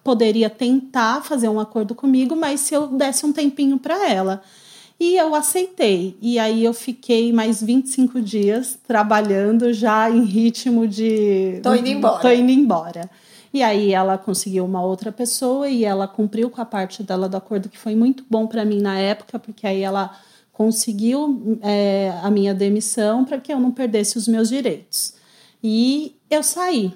poderia 0.03 0.49
tentar 0.49 1.23
fazer 1.23 1.49
um 1.49 1.59
acordo 1.59 1.95
comigo, 1.95 2.37
mas 2.37 2.61
se 2.61 2.75
eu 2.75 2.87
desse 2.89 3.25
um 3.27 3.33
tempinho 3.33 3.79
para 3.79 4.09
ela. 4.09 4.43
E 4.99 5.17
eu 5.17 5.35
aceitei. 5.35 6.17
E 6.23 6.39
aí 6.39 6.65
eu 6.65 6.73
fiquei 6.73 7.33
mais 7.33 7.63
25 7.63 8.21
dias 8.21 8.79
trabalhando 8.87 9.73
já 9.73 10.11
em 10.11 10.25
ritmo 10.25 10.89
de 10.89 11.61
Tô 11.63 11.75
indo 11.75 11.89
embora. 11.89 12.23
Tô 12.23 12.31
indo 12.31 12.51
embora. 12.51 13.11
E 13.57 13.63
aí 13.63 13.95
ela 13.95 14.19
conseguiu 14.19 14.67
uma 14.67 14.83
outra 14.83 15.11
pessoa 15.11 15.67
e 15.67 15.83
ela 15.83 16.07
cumpriu 16.07 16.51
com 16.51 16.61
a 16.61 16.65
parte 16.67 17.03
dela 17.03 17.27
do 17.27 17.39
acordo 17.39 17.71
que 17.71 17.79
foi 17.79 17.95
muito 17.95 18.23
bom 18.29 18.47
para 18.47 18.67
mim 18.67 18.83
na 18.83 18.99
época, 18.99 19.39
porque 19.39 19.67
aí 19.67 19.81
ela 19.81 20.15
conseguiu 20.53 21.59
é, 21.63 22.13
a 22.23 22.31
minha 22.31 22.53
demissão 22.53 23.25
para 23.25 23.41
que 23.41 23.51
eu 23.51 23.59
não 23.59 23.71
perdesse 23.71 24.19
os 24.19 24.29
meus 24.29 24.51
direitos. 24.51 25.15
E 25.65 26.15
eu 26.29 26.43
saí. 26.43 26.93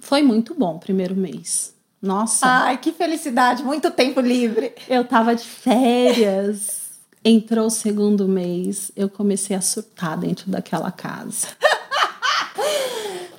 Foi 0.00 0.22
muito 0.22 0.54
bom 0.54 0.76
o 0.76 0.78
primeiro 0.78 1.16
mês. 1.16 1.74
Nossa, 2.00 2.46
Ai, 2.46 2.78
que 2.78 2.92
felicidade, 2.92 3.64
muito 3.64 3.90
tempo 3.90 4.20
livre. 4.20 4.72
eu 4.88 5.04
tava 5.04 5.34
de 5.34 5.42
férias. 5.42 6.78
Entrou 7.24 7.66
o 7.66 7.70
segundo 7.70 8.28
mês, 8.28 8.92
eu 8.94 9.08
comecei 9.08 9.56
a 9.56 9.60
surtar 9.60 10.16
dentro 10.16 10.48
daquela 10.52 10.92
casa. 10.92 11.48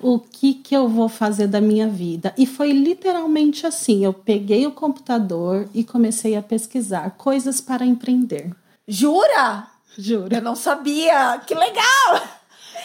O 0.01 0.19
que 0.19 0.53
que 0.53 0.75
eu 0.75 0.87
vou 0.87 1.09
fazer 1.09 1.47
da 1.47 1.59
minha 1.61 1.87
vida? 1.87 2.33
E 2.37 2.45
foi 2.45 2.71
literalmente 2.71 3.65
assim, 3.65 4.03
eu 4.03 4.13
peguei 4.13 4.65
o 4.65 4.71
computador 4.71 5.67
e 5.73 5.83
comecei 5.83 6.35
a 6.35 6.41
pesquisar 6.41 7.11
coisas 7.11 7.61
para 7.61 7.85
empreender. 7.85 8.51
Jura? 8.87 9.67
Juro. 9.97 10.33
Eu 10.33 10.41
não 10.41 10.55
sabia. 10.55 11.39
Que 11.45 11.53
legal! 11.53 12.21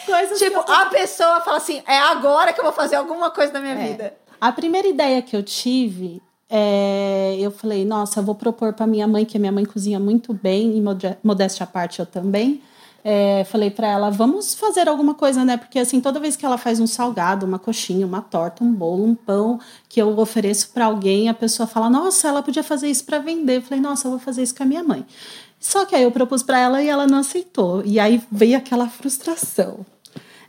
Coisas 0.05 0.37
Tipo, 0.37 0.57
eu 0.59 0.73
a 0.73 0.85
pessoa 0.87 1.41
fala 1.41 1.57
assim: 1.57 1.81
é 1.87 1.97
agora 1.97 2.53
que 2.53 2.59
eu 2.59 2.63
vou 2.63 2.73
fazer 2.73 2.95
alguma 2.95 3.31
coisa 3.31 3.53
na 3.53 3.59
minha 3.59 3.73
É. 3.73 3.87
vida. 3.87 4.13
A 4.39 4.51
primeira 4.51 4.87
ideia 4.87 5.21
que 5.21 5.35
eu 5.35 5.41
tive 5.41 6.21
é, 6.49 7.37
eu 7.39 7.49
falei, 7.49 7.83
nossa, 7.85 8.19
eu 8.19 8.23
vou 8.23 8.35
propor 8.35 8.73
para 8.73 8.85
minha 8.85 9.07
mãe, 9.07 9.25
que 9.25 9.39
minha 9.39 9.51
mãe 9.51 9.65
cozinha 9.65 9.99
muito 9.99 10.33
bem, 10.33 10.77
e 10.77 10.81
modéstia 11.23 11.63
à 11.63 11.67
parte 11.67 11.99
eu 11.99 12.05
também. 12.05 12.61
É, 13.07 13.43
falei 13.43 13.69
para 13.69 13.87
ela, 13.87 14.09
vamos 14.09 14.55
fazer 14.55 14.89
alguma 14.89 15.13
coisa, 15.13 15.45
né? 15.45 15.57
Porque 15.57 15.77
assim, 15.77 16.01
toda 16.01 16.19
vez 16.19 16.35
que 16.35 16.43
ela 16.43 16.57
faz 16.57 16.79
um 16.79 16.87
salgado, 16.87 17.45
uma 17.45 17.59
coxinha, 17.59 18.03
uma 18.03 18.19
torta, 18.19 18.63
um 18.63 18.73
bolo, 18.73 19.05
um 19.05 19.13
pão 19.13 19.59
que 19.87 20.01
eu 20.01 20.17
ofereço 20.17 20.69
para 20.69 20.85
alguém, 20.85 21.29
a 21.29 21.33
pessoa 21.35 21.67
fala, 21.67 21.87
nossa, 21.87 22.27
ela 22.27 22.41
podia 22.41 22.63
fazer 22.63 22.89
isso 22.89 23.05
para 23.05 23.19
vender. 23.19 23.57
Eu 23.57 23.61
falei, 23.61 23.79
nossa, 23.79 24.07
eu 24.07 24.11
vou 24.13 24.19
fazer 24.19 24.41
isso 24.41 24.55
com 24.55 24.63
a 24.63 24.65
minha 24.65 24.83
mãe. 24.83 25.05
Só 25.59 25.85
que 25.85 25.95
aí 25.95 26.01
eu 26.01 26.09
propus 26.09 26.41
para 26.41 26.59
ela 26.59 26.81
e 26.81 26.89
ela 26.89 27.05
não 27.05 27.19
aceitou. 27.19 27.83
E 27.85 27.99
aí 27.99 28.19
veio 28.31 28.57
aquela 28.57 28.89
frustração. 28.89 29.85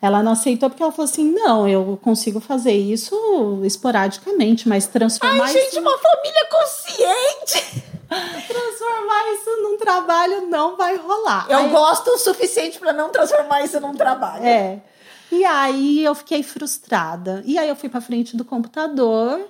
Ela 0.00 0.22
não 0.22 0.32
aceitou 0.32 0.70
porque 0.70 0.82
ela 0.82 0.92
falou 0.92 1.10
assim: 1.10 1.30
não, 1.30 1.68
eu 1.68 1.98
consigo 2.02 2.40
fazer 2.40 2.72
isso 2.72 3.60
esporadicamente, 3.64 4.66
mas 4.66 4.86
transformar 4.86 5.44
Ai, 5.44 5.52
gente, 5.52 5.78
uma 5.78 5.98
família 5.98 6.46
consciente! 6.50 7.95
Transformar 8.08 9.32
isso 9.34 9.62
num 9.62 9.78
trabalho 9.78 10.46
não 10.46 10.76
vai 10.76 10.96
rolar. 10.96 11.46
Eu 11.48 11.58
aí... 11.58 11.70
gosto 11.70 12.10
o 12.10 12.18
suficiente 12.18 12.78
para 12.78 12.92
não 12.92 13.10
transformar 13.10 13.62
isso 13.62 13.80
num 13.80 13.94
trabalho. 13.94 14.44
É. 14.44 14.80
E 15.30 15.44
aí 15.44 16.04
eu 16.04 16.14
fiquei 16.14 16.42
frustrada. 16.42 17.42
E 17.44 17.58
aí 17.58 17.68
eu 17.68 17.76
fui 17.76 17.88
para 17.88 18.00
frente 18.00 18.36
do 18.36 18.44
computador 18.44 19.40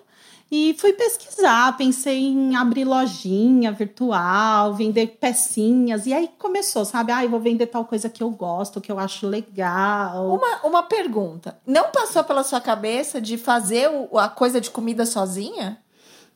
e 0.51 0.77
fui 0.79 0.93
pesquisar, 0.93 1.77
pensei 1.77 2.23
em 2.23 2.55
abrir 2.55 2.85
lojinha 2.85 3.73
virtual, 3.73 4.75
vender 4.75 5.19
pecinhas. 5.21 6.07
E 6.07 6.15
aí 6.15 6.31
começou, 6.39 6.85
sabe? 6.85 7.11
Ah, 7.11 7.25
eu 7.25 7.31
vou 7.31 7.41
vender 7.41 7.67
tal 7.67 7.85
coisa 7.85 8.09
que 8.09 8.23
eu 8.23 8.31
gosto, 8.31 8.81
que 8.81 8.91
eu 8.91 8.99
acho 8.99 9.27
legal. 9.27 10.35
Uma, 10.35 10.61
uma 10.65 10.83
pergunta. 10.85 11.59
Não 11.67 11.91
passou 11.91 12.23
pela 12.23 12.45
sua 12.45 12.61
cabeça 12.61 13.21
de 13.21 13.37
fazer 13.37 13.91
o, 13.91 14.19
a 14.19 14.29
coisa 14.29 14.61
de 14.61 14.71
comida 14.71 15.05
sozinha? 15.05 15.79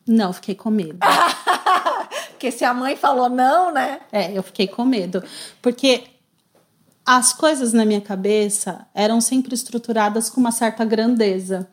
Não, 0.07 0.33
fiquei 0.33 0.57
com 0.57 0.71
medo. 0.71 0.99
Porque 2.41 2.51
se 2.51 2.65
a 2.65 2.73
mãe 2.73 2.97
falou 2.97 3.29
não, 3.29 3.71
né? 3.71 4.01
É, 4.11 4.37
eu 4.37 4.43
fiquei 4.43 4.67
com 4.67 4.85
medo. 4.85 5.23
Porque 5.61 6.05
as 7.05 7.33
coisas 7.33 7.75
na 7.75 7.85
minha 7.85 8.01
cabeça 8.01 8.87
eram 8.95 9.21
sempre 9.21 9.55
estruturadas 9.55 10.31
com 10.31 10.41
uma 10.41 10.51
certa 10.51 10.85
grandeza 10.85 11.69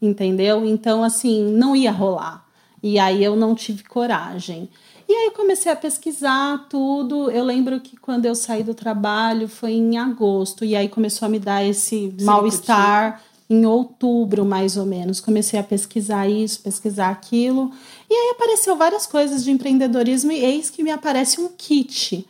entendeu? 0.00 0.64
Então, 0.64 1.02
assim, 1.02 1.44
não 1.52 1.74
ia 1.74 1.90
rolar. 1.90 2.44
E 2.82 2.98
aí 2.98 3.22
eu 3.22 3.34
não 3.34 3.54
tive 3.54 3.82
coragem. 3.82 4.68
E 5.08 5.12
aí 5.12 5.30
comecei 5.32 5.72
a 5.72 5.76
pesquisar 5.76 6.66
tudo. 6.68 7.30
Eu 7.30 7.44
lembro 7.44 7.80
que 7.80 7.96
quando 7.96 8.26
eu 8.26 8.34
saí 8.34 8.62
do 8.62 8.74
trabalho 8.74 9.48
foi 9.48 9.72
em 9.72 9.98
agosto, 9.98 10.64
e 10.64 10.76
aí 10.76 10.88
começou 10.88 11.26
a 11.26 11.28
me 11.28 11.38
dar 11.38 11.64
esse 11.64 12.14
mal-estar 12.20 13.22
em 13.50 13.64
outubro, 13.64 14.44
mais 14.44 14.76
ou 14.76 14.84
menos. 14.84 15.20
Comecei 15.20 15.58
a 15.58 15.62
pesquisar 15.62 16.28
isso, 16.28 16.60
pesquisar 16.60 17.08
aquilo. 17.08 17.72
E 18.10 18.14
aí 18.14 18.30
apareceu 18.30 18.76
várias 18.76 19.06
coisas 19.06 19.44
de 19.44 19.50
empreendedorismo 19.50 20.32
e 20.32 20.44
eis 20.44 20.70
que 20.70 20.82
me 20.82 20.90
aparece 20.90 21.40
um 21.40 21.48
kit. 21.48 22.26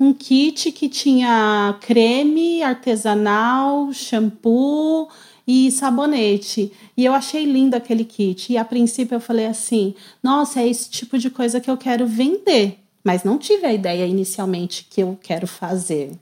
Um 0.00 0.12
kit 0.14 0.72
que 0.72 0.88
tinha 0.88 1.76
creme 1.80 2.62
artesanal, 2.62 3.92
shampoo, 3.92 5.08
e 5.48 5.70
sabonete. 5.72 6.70
E 6.94 7.06
eu 7.06 7.14
achei 7.14 7.46
lindo 7.46 7.74
aquele 7.74 8.04
kit. 8.04 8.52
E 8.52 8.58
a 8.58 8.64
princípio 8.64 9.16
eu 9.16 9.20
falei 9.20 9.46
assim: 9.46 9.94
nossa, 10.22 10.60
é 10.60 10.68
esse 10.68 10.90
tipo 10.90 11.18
de 11.18 11.30
coisa 11.30 11.58
que 11.58 11.70
eu 11.70 11.76
quero 11.78 12.06
vender. 12.06 12.78
Mas 13.02 13.24
não 13.24 13.38
tive 13.38 13.64
a 13.64 13.72
ideia 13.72 14.04
inicialmente 14.06 14.86
que 14.90 15.02
eu 15.02 15.18
quero 15.22 15.46
fazer. 15.46 16.12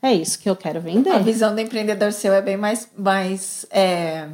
É 0.00 0.14
isso 0.14 0.38
que 0.38 0.48
eu 0.48 0.54
quero 0.54 0.80
vender. 0.80 1.10
A 1.10 1.18
visão 1.18 1.52
do 1.52 1.60
empreendedor 1.60 2.12
seu 2.12 2.32
é 2.32 2.40
bem 2.40 2.56
mais, 2.56 2.88
mais 2.96 3.66
é, 3.70 4.28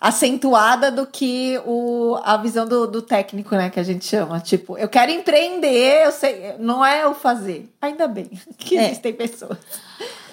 acentuada 0.00 0.90
do 0.90 1.06
que 1.06 1.60
o, 1.66 2.18
a 2.24 2.38
visão 2.38 2.66
do, 2.66 2.86
do 2.86 3.02
técnico, 3.02 3.54
né? 3.54 3.68
Que 3.68 3.78
a 3.78 3.82
gente 3.82 4.06
chama. 4.06 4.40
Tipo, 4.40 4.78
eu 4.78 4.88
quero 4.88 5.12
empreender, 5.12 6.06
eu 6.06 6.12
sei, 6.12 6.54
não 6.58 6.84
é 6.84 7.06
o 7.06 7.14
fazer. 7.14 7.68
Ainda 7.82 8.08
bem 8.08 8.30
que 8.56 8.78
é. 8.78 8.86
existem 8.86 9.12
pessoas. 9.12 9.58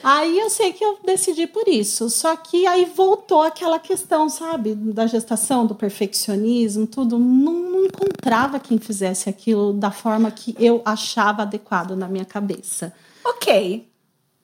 Aí 0.02 0.40
eu 0.40 0.50
sei 0.50 0.72
que 0.72 0.86
eu 0.86 0.98
decidi 1.04 1.46
por 1.48 1.68
isso. 1.68 2.10
Só 2.10 2.34
que 2.38 2.66
aí 2.66 2.86
voltou 2.86 3.42
aquela 3.42 3.78
questão, 3.78 4.30
sabe, 4.30 4.74
da 4.74 5.06
gestação, 5.06 5.66
do 5.66 5.76
perfeccionismo, 5.76 6.88
tudo. 6.88 7.20
Não, 7.20 7.54
não 7.54 7.86
encontrava 7.86 8.60
quem 8.60 8.78
fizesse 8.78 9.30
aquilo 9.30 9.74
da 9.74 9.92
forma 9.92 10.32
que 10.32 10.56
eu 10.58 10.82
achava 10.86 11.42
adequado 11.42 11.92
na 11.96 12.08
minha 12.08 12.26
cabeça. 12.26 12.94
Ok. 13.26 13.86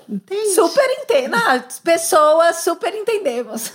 Entende? 0.10 0.50
Super 0.50 0.86
entendo. 1.02 1.36
As 1.36 1.80
pessoas 1.80 2.58
super 2.58 2.94
entendemos. 2.94 3.72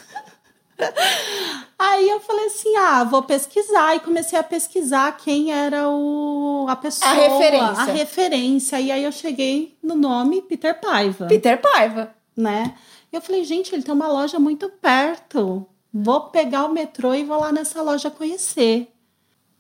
Aí 1.79 2.09
eu 2.09 2.21
falei 2.21 2.47
assim: 2.47 2.77
ah, 2.77 3.05
vou 3.05 3.23
pesquisar. 3.23 3.95
E 3.97 4.01
comecei 4.01 4.39
a 4.39 4.43
pesquisar 4.43 5.17
quem 5.17 5.53
era 5.53 5.89
o, 5.89 6.67
a 6.69 6.77
pessoa. 6.77 7.11
A 7.11 7.15
referência. 7.15 7.83
A 7.83 7.85
referência. 7.85 8.81
E 8.81 8.91
aí 8.91 9.05
eu 9.05 9.13
cheguei 9.13 9.77
no 9.83 9.95
nome 9.95 10.43
Peter 10.43 10.79
Paiva. 10.81 11.27
Peter 11.27 11.61
Paiva. 11.61 12.13
Né? 12.37 12.75
E 13.13 13.17
eu 13.17 13.21
falei: 13.21 13.45
gente, 13.45 13.75
ele 13.75 13.83
tem 13.83 13.95
uma 13.95 14.09
loja 14.09 14.39
muito 14.39 14.69
perto. 14.69 15.67
Vou 15.93 16.23
pegar 16.23 16.67
o 16.67 16.73
metrô 16.73 17.15
e 17.15 17.25
vou 17.25 17.39
lá 17.39 17.53
nessa 17.53 17.81
loja 17.81 18.11
conhecer. 18.11 18.89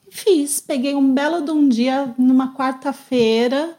E 0.07 0.15
fiz. 0.15 0.61
Peguei 0.61 0.95
um 0.95 1.15
belo 1.15 1.41
de 1.43 1.51
um 1.51 1.69
dia, 1.69 2.15
numa 2.19 2.55
quarta-feira. 2.55 3.77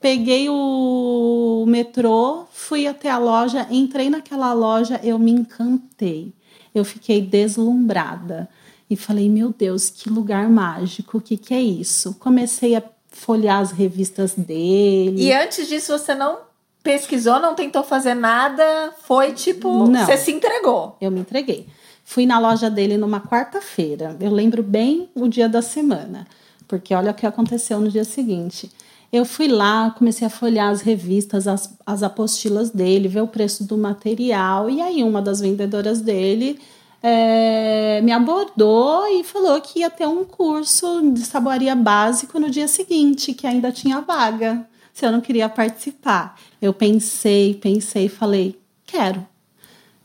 Peguei 0.00 0.48
o 0.48 1.64
metrô, 1.66 2.46
fui 2.52 2.86
até 2.86 3.10
a 3.10 3.18
loja, 3.18 3.66
entrei 3.68 4.08
naquela 4.08 4.52
loja, 4.52 5.00
eu 5.02 5.18
me 5.18 5.32
encantei 5.32 6.32
eu 6.74 6.84
fiquei 6.84 7.20
deslumbrada 7.20 8.48
e 8.90 8.96
falei: 8.96 9.28
meu 9.28 9.54
Deus, 9.56 9.90
que 9.90 10.08
lugar 10.08 10.48
mágico, 10.48 11.18
o 11.18 11.20
que, 11.20 11.36
que 11.36 11.54
é 11.54 11.60
isso? 11.60 12.14
Comecei 12.18 12.74
a 12.76 12.82
folhear 13.10 13.60
as 13.60 13.72
revistas 13.72 14.34
dele. 14.34 15.22
E 15.22 15.32
antes 15.32 15.68
disso, 15.68 15.96
você 15.96 16.14
não 16.14 16.38
pesquisou, 16.82 17.40
não 17.40 17.54
tentou 17.54 17.82
fazer 17.82 18.14
nada? 18.14 18.92
Foi 19.02 19.32
tipo, 19.32 19.86
não, 19.86 20.04
você 20.04 20.16
se 20.16 20.32
entregou? 20.32 20.96
Eu 21.00 21.10
me 21.10 21.20
entreguei. 21.20 21.66
Fui 22.04 22.24
na 22.24 22.38
loja 22.38 22.70
dele 22.70 22.96
numa 22.96 23.20
quarta-feira. 23.20 24.16
Eu 24.20 24.32
lembro 24.32 24.62
bem 24.62 25.10
o 25.14 25.28
dia 25.28 25.48
da 25.48 25.60
semana, 25.60 26.26
porque 26.66 26.94
olha 26.94 27.10
o 27.10 27.14
que 27.14 27.26
aconteceu 27.26 27.78
no 27.80 27.90
dia 27.90 28.04
seguinte. 28.04 28.70
Eu 29.10 29.24
fui 29.24 29.48
lá, 29.48 29.90
comecei 29.96 30.26
a 30.26 30.30
folhear 30.30 30.70
as 30.70 30.82
revistas, 30.82 31.48
as, 31.48 31.74
as 31.86 32.02
apostilas 32.02 32.70
dele, 32.70 33.08
ver 33.08 33.22
o 33.22 33.28
preço 33.28 33.64
do 33.64 33.78
material. 33.78 34.68
E 34.68 34.82
aí, 34.82 35.02
uma 35.02 35.22
das 35.22 35.40
vendedoras 35.40 36.02
dele 36.02 36.60
é, 37.02 38.02
me 38.02 38.12
abordou 38.12 39.06
e 39.08 39.24
falou 39.24 39.58
que 39.62 39.80
ia 39.80 39.88
ter 39.88 40.06
um 40.06 40.24
curso 40.24 41.10
de 41.10 41.20
saboaria 41.20 41.74
básico 41.74 42.38
no 42.38 42.50
dia 42.50 42.68
seguinte, 42.68 43.32
que 43.32 43.46
ainda 43.46 43.72
tinha 43.72 44.02
vaga, 44.02 44.68
se 44.92 45.06
eu 45.06 45.12
não 45.12 45.22
queria 45.22 45.48
participar. 45.48 46.38
Eu 46.60 46.74
pensei, 46.74 47.54
pensei 47.54 48.08
falei: 48.08 48.60
quero. 48.86 49.26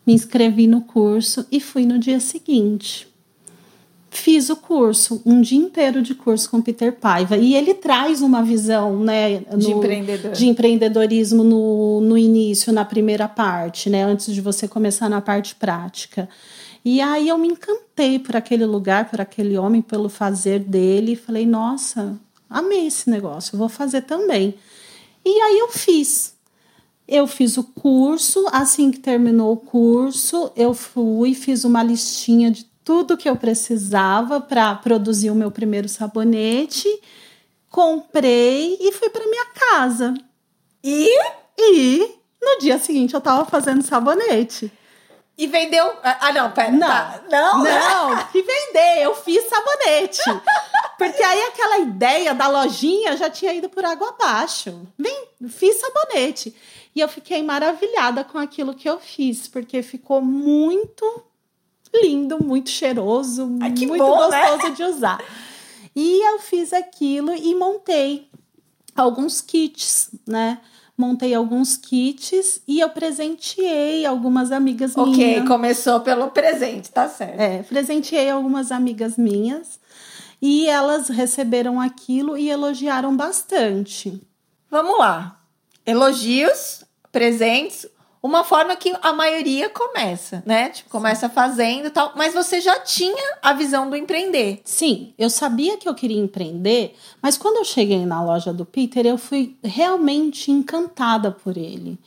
Me 0.08 0.14
inscrevi 0.14 0.68
no 0.68 0.82
curso 0.82 1.46
e 1.52 1.60
fui 1.60 1.86
no 1.86 2.00
dia 2.00 2.20
seguinte 2.20 3.13
fiz 4.24 4.50
o 4.50 4.56
curso, 4.56 5.22
um 5.26 5.42
dia 5.42 5.58
inteiro 5.58 6.02
de 6.02 6.16
curso 6.16 6.50
com 6.50 6.62
Peter 6.62 6.94
Paiva. 6.94 7.36
E 7.36 7.56
ele 7.56 7.74
traz 7.74 8.22
uma 8.22 8.42
visão 8.42 8.98
né, 8.98 9.42
no, 9.52 9.58
de, 9.58 9.72
empreendedor. 9.72 10.32
de 10.32 10.48
empreendedorismo 10.48 11.44
no, 11.44 12.00
no 12.00 12.18
início, 12.18 12.72
na 12.72 12.86
primeira 12.86 13.28
parte, 13.28 13.90
né, 13.90 14.02
antes 14.02 14.34
de 14.34 14.40
você 14.40 14.66
começar 14.66 15.10
na 15.10 15.20
parte 15.20 15.56
prática. 15.56 16.30
E 16.86 17.02
aí 17.02 17.28
eu 17.28 17.38
me 17.38 17.50
encantei 17.50 18.18
por 18.18 18.38
aquele 18.38 18.66
lugar, 18.66 19.10
por 19.10 19.20
aquele 19.20 19.58
homem, 19.58 19.82
pelo 19.82 20.08
fazer 20.08 20.60
dele. 20.60 21.12
E 21.12 21.18
falei, 21.18 21.46
nossa, 21.46 22.18
amei 22.50 22.88
esse 22.88 23.10
negócio, 23.10 23.58
vou 23.58 23.68
fazer 23.68 24.04
também. 24.04 24.56
E 25.26 25.30
aí 25.30 25.60
eu 25.60 25.68
fiz. 25.68 26.34
Eu 27.06 27.28
fiz 27.28 27.58
o 27.58 27.64
curso, 27.66 28.46
assim 28.54 28.90
que 28.90 29.00
terminou 29.00 29.52
o 29.52 29.58
curso, 29.58 30.50
eu 30.56 30.74
fui, 30.74 31.34
fiz 31.34 31.66
uma 31.66 31.84
listinha 31.84 32.50
de 32.50 32.72
tudo 32.84 33.18
que 33.18 33.30
eu 33.30 33.36
precisava 33.36 34.42
para 34.42 34.76
produzir 34.76 35.30
o 35.30 35.36
meu 35.36 35.50
primeiro 35.50 35.88
sabonete, 35.88 36.88
comprei 37.70 38.78
e 38.80 38.92
fui 38.92 39.10
para 39.10 39.26
minha 39.26 39.46
casa. 39.46 40.14
E? 40.84 41.10
E 41.58 42.16
no 42.42 42.60
dia 42.60 42.78
seguinte 42.78 43.14
eu 43.14 43.20
estava 43.20 43.46
fazendo 43.46 43.82
sabonete. 43.84 44.72
E 45.38 45.48
vendeu. 45.48 45.92
Ah, 46.04 46.32
não, 46.32 46.52
pera. 46.52 46.72
Não, 46.72 46.88
tá. 46.88 47.24
não, 47.30 47.64
não. 47.64 48.28
E 48.34 48.42
vender, 48.42 49.02
eu 49.02 49.16
fiz 49.16 49.44
sabonete. 49.50 50.22
Porque 50.98 51.24
aí 51.24 51.42
aquela 51.44 51.80
ideia 51.80 52.36
da 52.36 52.48
lojinha 52.48 53.18
já 53.18 53.30
tinha 53.30 53.54
ido 53.54 53.68
por 53.68 53.84
água 53.84 54.10
abaixo. 54.10 54.88
Vem, 54.98 55.28
fiz 55.50 55.80
sabonete. 55.80 56.56
E 56.96 57.00
eu 57.00 57.08
fiquei 57.08 57.42
maravilhada 57.42 58.24
com 58.24 58.38
aquilo 58.38 58.76
que 58.76 58.88
eu 58.88 59.00
fiz, 59.00 59.48
porque 59.48 59.82
ficou 59.82 60.22
muito 60.22 61.24
lindo, 61.94 62.44
muito 62.44 62.70
cheiroso, 62.70 63.58
Ai, 63.62 63.70
muito 63.70 63.98
bom, 63.98 64.30
né? 64.30 64.42
gostoso 64.42 64.70
né? 64.70 64.76
de 64.76 64.84
usar. 64.84 65.24
E 65.96 66.28
eu 66.32 66.40
fiz 66.40 66.74
aquilo 66.74 67.34
e 67.34 67.54
montei 67.56 68.30
alguns 68.96 69.42
kits, 69.42 70.10
né? 70.28 70.60
Montei 70.98 71.34
alguns 71.34 71.76
kits 71.76 72.62
e 72.68 72.80
eu 72.80 72.90
presenteei 72.90 74.06
algumas 74.06 74.52
amigas 74.52 74.96
okay, 74.96 75.14
minhas. 75.14 75.38
Ok, 75.38 75.48
começou 75.48 76.00
pelo 76.02 76.30
presente, 76.30 76.92
tá 76.92 77.08
certo. 77.08 77.40
É, 77.40 77.64
presenteei 77.64 78.30
algumas 78.30 78.72
amigas 78.72 79.18
minhas. 79.18 79.80
e 80.42 80.68
elas 80.68 81.08
receberam 81.08 81.80
aquilo 81.80 82.36
e 82.38 82.50
elogiaram 82.50 83.16
bastante. 83.16 84.22
Vamos 84.70 85.00
lá. 85.00 85.40
Elogios, 85.86 86.84
presentes, 87.14 87.88
uma 88.24 88.46
forma 88.46 88.74
que 88.78 88.96
a 89.02 89.12
maioria 89.12 89.70
começa, 89.70 90.42
né? 90.46 90.70
Tipo, 90.70 90.90
começa 90.90 91.28
fazendo 91.28 91.88
e 91.88 91.90
tal, 91.90 92.14
mas 92.16 92.34
você 92.34 92.62
já 92.62 92.80
tinha 92.80 93.38
a 93.42 93.52
visão 93.52 93.90
do 93.90 93.98
empreender. 93.98 94.62
Sim, 94.64 95.14
eu 95.20 95.30
sabia 95.30 95.78
que 95.78 95.90
eu 95.90 95.94
queria 95.94 96.22
empreender, 96.22 96.96
mas 97.22 97.38
quando 97.38 97.58
eu 97.58 97.66
cheguei 97.66 98.06
na 98.06 98.24
loja 98.24 98.54
do 98.54 98.64
Peter, 98.66 99.06
eu 99.06 99.18
fui 99.18 99.58
realmente 99.62 100.50
encantada 100.52 101.32
por 101.32 101.58
ele. 101.58 102.00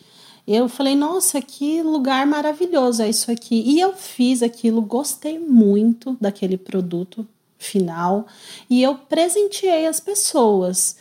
Eu 0.48 0.68
falei, 0.68 0.94
nossa, 0.94 1.42
que 1.42 1.82
lugar 1.82 2.26
maravilhoso 2.26 3.02
é 3.02 3.10
isso 3.10 3.30
aqui. 3.30 3.62
E 3.66 3.80
eu 3.80 3.92
fiz 3.92 4.42
aquilo, 4.42 4.80
gostei 4.80 5.38
muito 5.38 6.16
daquele 6.18 6.56
produto 6.56 7.26
final 7.58 8.26
e 8.70 8.82
eu 8.82 8.94
presenteei 8.94 9.86
as 9.86 10.00
pessoas. 10.00 10.96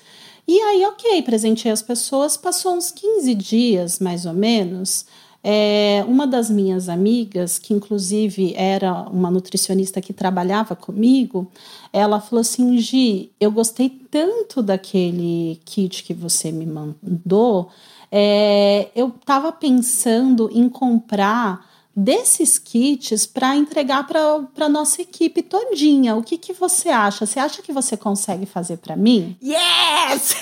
E 0.48 0.60
aí, 0.60 0.86
ok, 0.86 1.22
presenteei 1.24 1.72
as 1.72 1.82
pessoas, 1.82 2.38
passou 2.38 2.76
uns 2.76 2.92
15 2.92 3.34
dias, 3.36 4.00
mais 4.00 4.26
ou 4.26 4.34
menos. 4.34 5.06
É, 5.44 6.04
uma 6.08 6.26
das 6.26 6.50
minhas 6.50 6.90
amigas, 6.90 7.60
que 7.60 7.74
inclusive 7.74 8.54
era 8.56 8.94
uma 9.10 9.30
nutricionista 9.30 10.02
que 10.02 10.12
trabalhava 10.12 10.76
comigo, 10.76 11.48
ela 11.94 12.20
falou 12.20 12.42
assim: 12.42 12.78
Gi, 12.78 13.32
eu 13.40 13.52
gostei 13.52 13.90
tanto 13.90 14.64
daquele 14.64 15.60
kit 15.64 16.04
que 16.04 16.14
você 16.14 16.52
me 16.52 16.66
mandou 16.66 17.70
é, 18.18 18.90
eu 18.96 19.10
estava 19.10 19.52
pensando 19.52 20.50
em 20.54 20.70
comprar 20.70 21.70
desses 21.96 22.60
kits 22.60 23.26
para 23.26 23.56
entregar 23.56 24.06
para 24.06 24.66
a 24.66 24.70
nossa 24.70 25.02
equipe 25.02 25.42
todinha. 25.42 26.16
O 26.16 26.24
que, 26.24 26.38
que 26.38 26.52
você 26.52 26.90
acha? 26.90 27.26
Você 27.26 27.40
acha 27.40 27.62
que 27.62 27.72
você 27.72 27.96
consegue 27.96 28.46
fazer 28.46 28.78
para 28.78 28.96
mim? 28.98 29.38
Yes! 29.42 30.36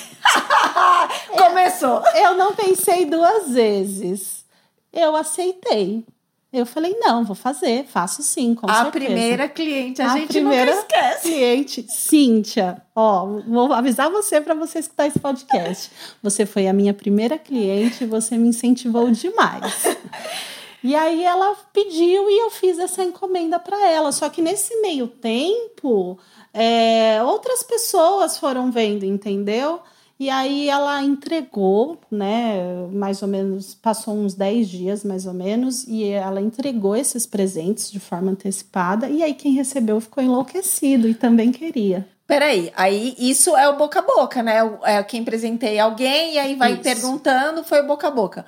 Começou! 1.37 2.01
Eu, 2.15 2.31
eu 2.31 2.37
não 2.37 2.53
pensei 2.53 3.05
duas 3.05 3.51
vezes. 3.51 4.43
Eu 4.91 5.15
aceitei. 5.15 6.03
Eu 6.51 6.67
falei, 6.67 6.95
não, 6.99 7.25
vou 7.25 7.35
fazer, 7.35 7.83
faço 7.85 8.21
sim, 8.21 8.53
com 8.53 8.69
a 8.69 8.83
certeza. 8.83 9.05
primeira 9.05 9.49
cliente, 9.49 10.03
a, 10.03 10.13
a 10.13 10.17
gente 10.19 10.27
primeira 10.27 10.75
nunca 10.75 10.95
esquece. 10.95 11.21
cliente, 11.27 11.85
Cíntia, 11.89 12.79
ó, 12.95 13.25
vou 13.25 13.73
avisar 13.73 14.11
você 14.11 14.39
para 14.39 14.53
você 14.53 14.77
escutar 14.77 15.07
esse 15.07 15.19
podcast. 15.19 15.89
Você 16.21 16.45
foi 16.45 16.67
a 16.67 16.73
minha 16.73 16.93
primeira 16.93 17.39
cliente, 17.39 18.05
você 18.05 18.37
me 18.37 18.49
incentivou 18.49 19.09
demais. 19.09 19.97
E 20.83 20.95
aí 20.95 21.23
ela 21.23 21.55
pediu 21.71 22.29
e 22.29 22.41
eu 22.41 22.49
fiz 22.49 22.77
essa 22.77 23.03
encomenda 23.03 23.57
para 23.57 23.89
ela. 23.89 24.11
Só 24.11 24.29
que 24.29 24.41
nesse 24.41 24.75
meio 24.81 25.07
tempo, 25.07 26.19
é, 26.53 27.23
outras 27.23 27.63
pessoas 27.63 28.37
foram 28.37 28.69
vendo, 28.69 29.05
entendeu? 29.05 29.79
E 30.19 30.29
aí 30.29 30.69
ela 30.69 31.01
entregou, 31.01 31.97
né? 32.11 32.87
Mais 32.91 33.21
ou 33.21 33.27
menos, 33.27 33.73
passou 33.73 34.13
uns 34.13 34.33
10 34.33 34.69
dias 34.69 35.03
mais 35.03 35.25
ou 35.25 35.33
menos, 35.33 35.85
e 35.85 36.05
ela 36.05 36.39
entregou 36.39 36.95
esses 36.95 37.25
presentes 37.25 37.91
de 37.91 37.99
forma 37.99 38.31
antecipada. 38.31 39.09
E 39.09 39.23
aí 39.23 39.33
quem 39.33 39.53
recebeu 39.53 39.99
ficou 39.99 40.23
enlouquecido 40.23 41.07
e 41.07 41.15
também 41.15 41.51
queria. 41.51 42.07
Peraí, 42.27 42.71
aí 42.75 43.15
isso 43.17 43.55
é 43.55 43.67
o 43.67 43.75
boca 43.75 43.99
a 43.99 44.01
boca, 44.01 44.41
né? 44.41 44.59
É 44.83 45.03
quem 45.03 45.23
presentei 45.23 45.77
alguém 45.79 46.35
e 46.35 46.39
aí 46.39 46.55
vai 46.55 46.73
isso. 46.73 46.83
perguntando, 46.83 47.63
foi 47.63 47.81
o 47.81 47.87
boca 47.87 48.07
a 48.07 48.11
boca. 48.11 48.45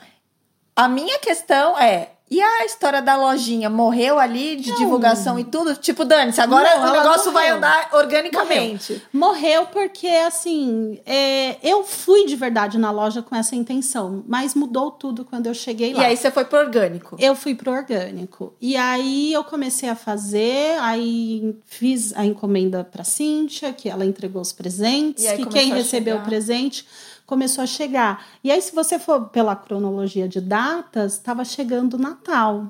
A 0.75 0.87
minha 0.87 1.19
questão 1.19 1.77
é: 1.77 2.11
e 2.29 2.41
a 2.41 2.65
história 2.65 3.03
da 3.03 3.15
lojinha 3.15 3.69
morreu 3.69 4.17
ali 4.17 4.55
de 4.55 4.71
não. 4.71 4.77
divulgação 4.77 5.37
e 5.37 5.43
tudo? 5.43 5.75
Tipo, 5.75 6.03
Dani, 6.03 6.33
agora 6.39 6.79
não, 6.79 6.89
o 6.89 6.91
negócio 6.91 7.31
vai 7.31 7.49
andar 7.49 7.89
organicamente. 7.93 8.99
Morreu, 9.13 9.61
morreu 9.61 9.65
porque, 9.67 10.07
assim, 10.07 10.99
é, 11.05 11.57
eu 11.61 11.83
fui 11.83 12.25
de 12.25 12.35
verdade 12.35 12.79
na 12.79 12.89
loja 12.89 13.21
com 13.21 13.35
essa 13.35 13.55
intenção, 13.55 14.23
mas 14.27 14.55
mudou 14.55 14.89
tudo 14.89 15.23
quando 15.23 15.45
eu 15.45 15.53
cheguei 15.53 15.93
lá. 15.93 16.01
E 16.01 16.05
aí 16.05 16.17
você 16.17 16.31
foi 16.31 16.45
pro 16.45 16.57
orgânico? 16.57 17.15
Eu 17.19 17.35
fui 17.35 17.53
pro 17.53 17.71
orgânico. 17.71 18.55
E 18.59 18.75
aí 18.75 19.31
eu 19.31 19.43
comecei 19.43 19.87
a 19.87 19.95
fazer, 19.95 20.79
aí 20.79 21.55
fiz 21.63 22.11
a 22.17 22.25
encomenda 22.25 22.83
pra 22.83 23.03
Cíntia, 23.03 23.71
que 23.71 23.87
ela 23.87 24.03
entregou 24.03 24.41
os 24.41 24.51
presentes, 24.51 25.31
que 25.31 25.45
quem 25.45 25.71
recebeu 25.71 26.17
o 26.17 26.21
presente 26.21 26.87
começou 27.25 27.63
a 27.63 27.67
chegar. 27.67 28.25
E 28.43 28.51
aí, 28.51 28.61
se 28.61 28.73
você 28.73 28.99
for 28.99 29.29
pela 29.29 29.55
cronologia 29.55 30.27
de 30.27 30.39
datas, 30.39 31.13
estava 31.13 31.43
chegando 31.43 31.95
o 31.95 31.99
Natal. 31.99 32.69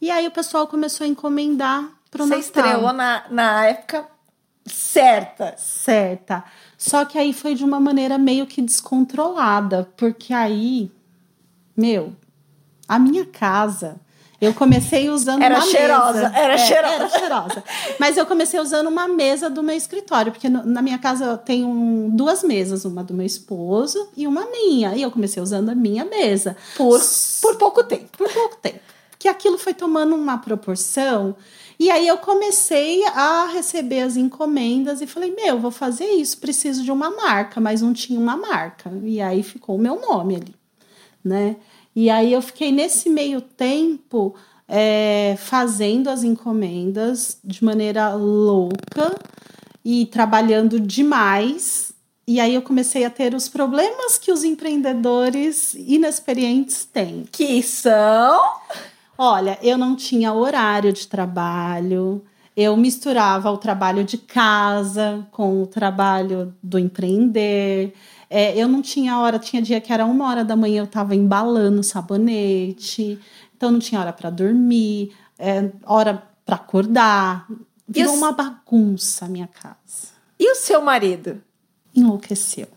E 0.00 0.10
aí 0.10 0.26
o 0.26 0.32
pessoal 0.32 0.66
começou 0.66 1.04
a 1.04 1.08
encomendar 1.08 1.88
para 2.10 2.24
o 2.24 2.26
Natal. 2.26 2.42
Você 2.42 2.46
estreou 2.46 2.92
na, 2.92 3.24
na 3.30 3.66
época 3.66 4.06
certa. 4.64 5.54
Certa. 5.56 6.44
Só 6.76 7.04
que 7.04 7.18
aí 7.18 7.32
foi 7.32 7.54
de 7.54 7.64
uma 7.64 7.78
maneira 7.78 8.18
meio 8.18 8.46
que 8.46 8.60
descontrolada, 8.60 9.88
porque 9.96 10.32
aí, 10.32 10.90
meu, 11.76 12.16
a 12.88 12.98
minha 12.98 13.24
casa 13.24 14.00
eu 14.42 14.52
comecei 14.52 15.08
usando 15.08 15.40
era 15.40 15.54
uma 15.54 15.64
cheirosa, 15.64 16.12
mesa. 16.14 16.32
Era 16.36 16.54
é, 16.54 16.58
cheirosa. 16.58 16.94
Era 16.94 17.08
cheirosa. 17.08 17.64
Mas 18.00 18.16
eu 18.16 18.26
comecei 18.26 18.58
usando 18.58 18.88
uma 18.88 19.06
mesa 19.06 19.48
do 19.48 19.62
meu 19.62 19.76
escritório, 19.76 20.32
porque 20.32 20.48
no, 20.48 20.66
na 20.66 20.82
minha 20.82 20.98
casa 20.98 21.24
eu 21.24 21.38
tenho 21.38 22.10
duas 22.12 22.42
mesas, 22.42 22.84
uma 22.84 23.04
do 23.04 23.14
meu 23.14 23.24
esposo 23.24 24.08
e 24.16 24.26
uma 24.26 24.44
minha. 24.46 24.96
E 24.96 25.02
eu 25.02 25.12
comecei 25.12 25.40
usando 25.40 25.68
a 25.68 25.76
minha 25.76 26.04
mesa. 26.04 26.56
Por, 26.76 27.00
por 27.40 27.56
pouco 27.56 27.84
tempo. 27.84 28.18
Por 28.18 28.28
pouco 28.32 28.56
tempo. 28.56 28.80
Que 29.16 29.28
aquilo 29.28 29.56
foi 29.56 29.74
tomando 29.74 30.16
uma 30.16 30.36
proporção. 30.36 31.36
E 31.78 31.88
aí 31.88 32.08
eu 32.08 32.18
comecei 32.18 33.04
a 33.06 33.46
receber 33.46 34.00
as 34.00 34.16
encomendas 34.16 35.00
e 35.00 35.06
falei, 35.06 35.32
meu, 35.32 35.60
vou 35.60 35.70
fazer 35.70 36.06
isso, 36.06 36.38
preciso 36.38 36.82
de 36.82 36.90
uma 36.90 37.10
marca, 37.10 37.60
mas 37.60 37.80
não 37.80 37.92
tinha 37.92 38.18
uma 38.18 38.36
marca. 38.36 38.90
E 39.04 39.20
aí 39.20 39.44
ficou 39.44 39.76
o 39.76 39.78
meu 39.78 40.00
nome 40.00 40.34
ali, 40.34 40.54
né? 41.24 41.54
E 41.94 42.08
aí 42.08 42.32
eu 42.32 42.40
fiquei 42.40 42.72
nesse 42.72 43.10
meio 43.10 43.40
tempo 43.40 44.34
é, 44.66 45.36
fazendo 45.38 46.08
as 46.08 46.24
encomendas 46.24 47.38
de 47.44 47.62
maneira 47.62 48.14
louca 48.14 49.18
e 49.84 50.06
trabalhando 50.06 50.80
demais. 50.80 51.92
E 52.26 52.40
aí 52.40 52.54
eu 52.54 52.62
comecei 52.62 53.04
a 53.04 53.10
ter 53.10 53.34
os 53.34 53.48
problemas 53.48 54.16
que 54.16 54.32
os 54.32 54.44
empreendedores 54.44 55.74
inexperientes 55.74 56.84
têm. 56.84 57.24
Que 57.30 57.62
são? 57.62 58.40
Olha, 59.18 59.58
eu 59.62 59.76
não 59.76 59.94
tinha 59.94 60.32
horário 60.32 60.92
de 60.92 61.06
trabalho. 61.06 62.24
Eu 62.56 62.76
misturava 62.76 63.50
o 63.50 63.58
trabalho 63.58 64.04
de 64.04 64.16
casa 64.16 65.26
com 65.30 65.62
o 65.62 65.66
trabalho 65.66 66.54
do 66.62 66.78
empreender. 66.78 67.92
É, 68.34 68.56
eu 68.56 68.66
não 68.66 68.80
tinha 68.80 69.18
hora, 69.18 69.38
tinha 69.38 69.60
dia 69.60 69.78
que 69.78 69.92
era 69.92 70.06
uma 70.06 70.26
hora 70.26 70.42
da 70.42 70.56
manhã, 70.56 70.80
eu 70.80 70.84
estava 70.84 71.14
embalando 71.14 71.82
sabonete, 71.82 73.20
então 73.54 73.70
não 73.70 73.78
tinha 73.78 74.00
hora 74.00 74.10
para 74.10 74.30
dormir, 74.30 75.14
é, 75.38 75.70
hora 75.84 76.22
para 76.42 76.56
acordar. 76.56 77.46
Virou 77.86 78.14
uma 78.14 78.32
bagunça 78.32 79.26
a 79.26 79.28
minha 79.28 79.46
casa. 79.46 80.12
E 80.40 80.50
o 80.50 80.54
seu 80.54 80.80
marido? 80.80 81.42
Enlouqueceu. 81.94 82.68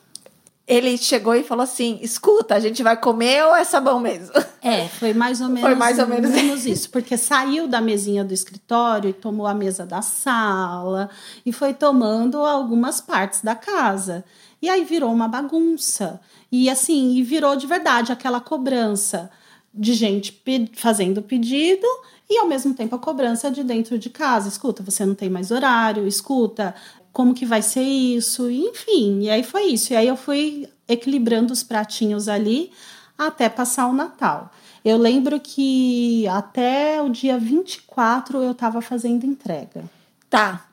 Ele 0.68 0.98
chegou 0.98 1.34
e 1.34 1.44
falou 1.44 1.63
assim: 1.63 2.00
escuta, 2.02 2.56
a 2.56 2.60
gente 2.60 2.84
vai 2.84 2.98
comer 2.98 3.46
ou 3.46 3.56
é 3.56 3.63
sabão 3.63 3.98
mesmo? 4.00 4.34
É, 4.62 4.88
foi 4.88 5.13
mais 5.13 5.41
ou 5.41 5.48
menos, 5.48 5.62
foi 5.62 5.76
mais 5.76 6.00
ou 6.00 6.08
menos, 6.08 6.32
menos 6.32 6.65
isso, 6.65 6.89
porque 6.89 7.15
saiu 7.18 7.68
da 7.68 7.80
mesinha 7.80 8.24
do 8.26 8.34
escritório 8.34 9.12
e 9.12 9.13
tomou 9.13 9.46
a 9.46 9.54
mesa 9.54 9.86
da 9.86 10.02
sala 10.02 11.08
e 11.46 11.54
foi 11.54 11.72
tomando 11.72 12.39
algumas 12.39 13.00
partes 13.00 13.41
da 13.41 13.54
casa. 13.54 14.26
E 14.65 14.69
aí 14.69 14.84
virou 14.84 15.13
uma 15.13 15.28
bagunça. 15.28 16.19
E 16.51 16.71
assim, 16.71 17.13
e 17.17 17.21
virou 17.21 17.56
de 17.56 17.67
verdade 17.67 18.12
aquela 18.12 18.41
cobrança 18.41 19.30
de 19.71 19.93
gente 19.93 20.32
pe 20.32 20.67
fazendo 20.73 21.21
pedido 21.21 21.86
e 22.28 22.39
ao 22.39 22.47
mesmo 22.47 22.73
tempo 22.73 22.95
a 22.95 22.99
cobrança 22.99 23.51
de 23.51 23.63
dentro 23.63 23.99
de 23.99 24.10
casa. 24.10 24.49
Escuta, 24.49 24.82
você 24.82 25.06
não 25.06 25.13
tem 25.13 25.30
mais 25.30 25.51
horário, 25.51 26.08
escuta, 26.08 26.73
como 27.13 27.36
que 27.36 27.45
vai 27.45 27.62
ser 27.62 27.84
isso? 27.84 28.49
Enfim, 28.49 29.21
e 29.21 29.30
aí 29.30 29.43
foi 29.43 29.65
isso. 29.65 29.93
E 29.93 29.95
aí 29.95 30.08
eu 30.08 30.17
fui 30.17 30.67
equilibrando 30.88 31.54
os 31.54 31.62
pratinhos 31.62 32.28
ali 32.28 32.71
até 33.15 33.47
passar 33.47 33.86
o 33.86 33.93
Natal. 33.93 34.51
Eu 34.84 34.97
lembro 34.97 35.39
que 35.39 36.28
até 36.28 36.99
o 37.04 37.10
dia 37.10 37.38
24 37.38 38.41
eu 38.41 38.54
estava 38.54 38.82
fazendo 38.82 39.28
entrega. 39.28 39.84
Tá. 40.28 40.65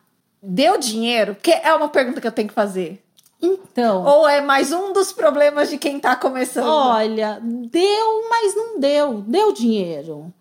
Deu 0.42 0.78
dinheiro? 0.78 1.36
Que 1.36 1.50
é 1.50 1.74
uma 1.74 1.90
pergunta 1.90 2.22
que 2.22 2.26
eu 2.26 2.32
tenho 2.32 2.48
que 2.48 2.54
fazer. 2.54 3.01
Então. 3.42 4.04
Ou 4.04 4.28
é 4.28 4.40
mais 4.40 4.72
um 4.72 4.92
dos 4.92 5.12
problemas 5.12 5.68
de 5.68 5.76
quem 5.76 5.96
está 5.96 6.14
começando? 6.14 6.68
Olha, 6.68 7.40
deu, 7.42 8.28
mas 8.30 8.54
não 8.54 8.78
deu. 8.78 9.24
Deu 9.26 9.52
dinheiro. 9.52 10.32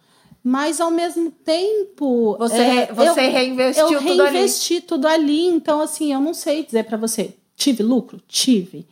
Mas 0.43 0.79
ao 0.79 0.91
mesmo 0.91 1.31
tempo. 1.31 2.35
Você, 2.37 2.61
é, 2.61 2.93
você 2.93 3.09
eu, 3.09 3.31
reinvestiu 3.31 3.91
eu 3.91 3.99
tudo 3.99 4.23
reinvesti 4.23 4.73
ali. 4.75 4.81
tudo 4.83 5.07
ali. 5.07 5.47
Então, 5.47 5.81
assim, 5.81 6.13
eu 6.13 6.19
não 6.19 6.33
sei 6.33 6.63
dizer 6.63 6.83
para 6.83 6.97
você. 6.97 7.33
Tive 7.55 7.81
lucro? 7.81 8.21
Tive. 8.27 8.87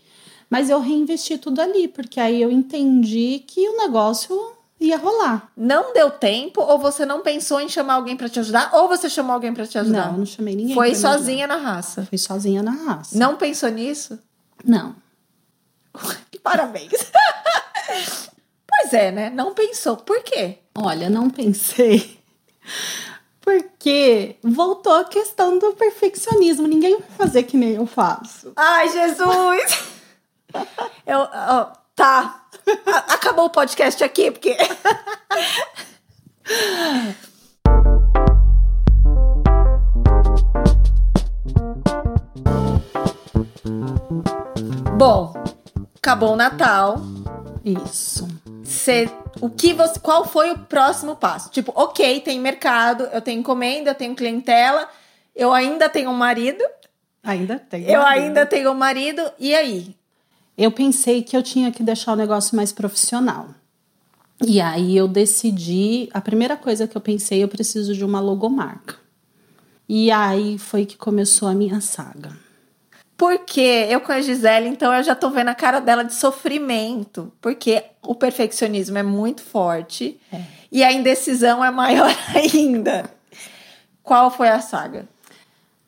Mas 0.49 0.69
eu 0.69 0.79
reinvesti 0.79 1.37
tudo 1.37 1.59
ali, 1.61 1.87
porque 1.87 2.19
aí 2.19 2.41
eu 2.41 2.51
entendi 2.51 3.43
que 3.45 3.67
o 3.69 3.77
negócio 3.77 4.48
ia 4.89 4.97
rolar. 4.97 5.51
Não 5.55 5.93
deu 5.93 6.11
tempo 6.11 6.61
ou 6.61 6.77
você 6.77 7.05
não 7.05 7.21
pensou 7.21 7.59
em 7.59 7.69
chamar 7.69 7.95
alguém 7.95 8.15
para 8.15 8.29
te 8.29 8.39
ajudar 8.39 8.71
ou 8.73 8.87
você 8.87 9.09
chamou 9.09 9.33
alguém 9.33 9.53
para 9.53 9.65
te 9.65 9.77
ajudar? 9.77 10.11
Não, 10.11 10.19
não 10.19 10.25
chamei 10.25 10.55
ninguém. 10.55 10.75
Foi 10.75 10.93
sozinha 10.95 11.47
na 11.47 11.57
raça. 11.57 12.05
Fui 12.05 12.17
sozinha 12.17 12.61
na 12.61 12.71
raça. 12.71 13.17
Não 13.17 13.35
pensou 13.35 13.69
nisso? 13.69 14.19
Não. 14.63 14.95
Parabéns. 16.43 16.91
pois 18.67 18.93
é, 18.93 19.11
né? 19.11 19.29
Não 19.29 19.53
pensou. 19.53 19.97
Por 19.97 20.23
quê? 20.23 20.59
Olha, 20.75 21.09
não 21.09 21.29
pensei. 21.29 22.19
Porque 23.41 24.35
voltou 24.43 24.93
a 24.93 25.05
questão 25.05 25.57
do 25.57 25.73
perfeccionismo. 25.73 26.67
Ninguém 26.67 26.99
vai 26.99 27.09
fazer 27.17 27.43
que 27.43 27.57
nem 27.57 27.71
eu 27.71 27.85
faço. 27.85 28.53
Ai, 28.55 28.89
Jesus! 28.89 29.89
Eu, 31.05 31.19
ó, 31.19 31.71
tá. 31.95 32.38
Acabou 33.07 33.45
o 33.45 33.49
podcast 33.49 34.03
aqui, 34.03 34.31
porque. 34.31 34.55
Bom, 44.97 45.33
acabou 45.97 46.33
o 46.33 46.35
Natal. 46.35 46.97
Isso. 47.63 48.27
Cê, 48.63 49.09
o 49.41 49.49
que 49.49 49.73
você, 49.73 49.99
qual 49.99 50.25
foi 50.25 50.51
o 50.51 50.59
próximo 50.59 51.15
passo? 51.15 51.49
Tipo, 51.49 51.71
ok, 51.75 52.19
tem 52.21 52.39
mercado, 52.39 53.07
eu 53.11 53.21
tenho 53.21 53.39
encomenda, 53.39 53.91
eu 53.91 53.95
tenho 53.95 54.15
clientela, 54.15 54.87
eu 55.35 55.53
ainda 55.53 55.89
tenho 55.89 56.09
um 56.09 56.13
marido, 56.15 56.63
Ainda 57.23 57.59
tem. 57.59 57.89
eu 57.89 58.01
ainda 58.01 58.45
tenho 58.45 58.71
um 58.71 58.75
marido, 58.75 59.21
e 59.39 59.55
aí? 59.55 59.95
Eu 60.61 60.73
pensei 60.73 61.23
que 61.23 61.37
eu 61.37 61.41
tinha 61.41 61.71
que 61.71 61.81
deixar 61.81 62.11
o 62.11 62.15
negócio 62.17 62.53
mais 62.53 62.73
profissional. 62.73 63.47
E 64.45 64.59
aí 64.59 64.95
eu 64.97 65.07
decidi, 65.07 66.09
a 66.13 66.19
primeira 66.19 66.57
coisa 66.57 66.85
que 66.85 66.97
eu 66.97 67.01
pensei, 67.01 67.41
eu 67.41 67.47
preciso 67.47 67.93
de 67.95 68.03
uma 68.03 68.19
logomarca. 68.19 68.97
E 69.87 70.11
aí 70.11 70.57
foi 70.57 70.85
que 70.85 70.97
começou 70.97 71.47
a 71.47 71.53
minha 71.53 71.79
saga. 71.79 72.35
Porque 73.15 73.61
eu 73.89 74.01
com 74.01 74.11
a 74.11 74.19
Gisele, 74.21 74.67
então 74.67 74.93
eu 74.93 75.01
já 75.01 75.15
tô 75.15 75.29
vendo 75.29 75.47
a 75.47 75.55
cara 75.55 75.79
dela 75.79 76.03
de 76.03 76.13
sofrimento. 76.13 77.31
Porque 77.39 77.81
o 78.01 78.13
perfeccionismo 78.13 78.97
é 78.97 79.03
muito 79.03 79.41
forte 79.41 80.19
É. 80.31 80.41
e 80.69 80.83
a 80.83 80.91
indecisão 80.91 81.63
é 81.63 81.71
maior 81.71 82.13
ainda. 82.35 83.09
Qual 84.03 84.29
foi 84.29 84.49
a 84.49 84.59
saga? 84.59 85.07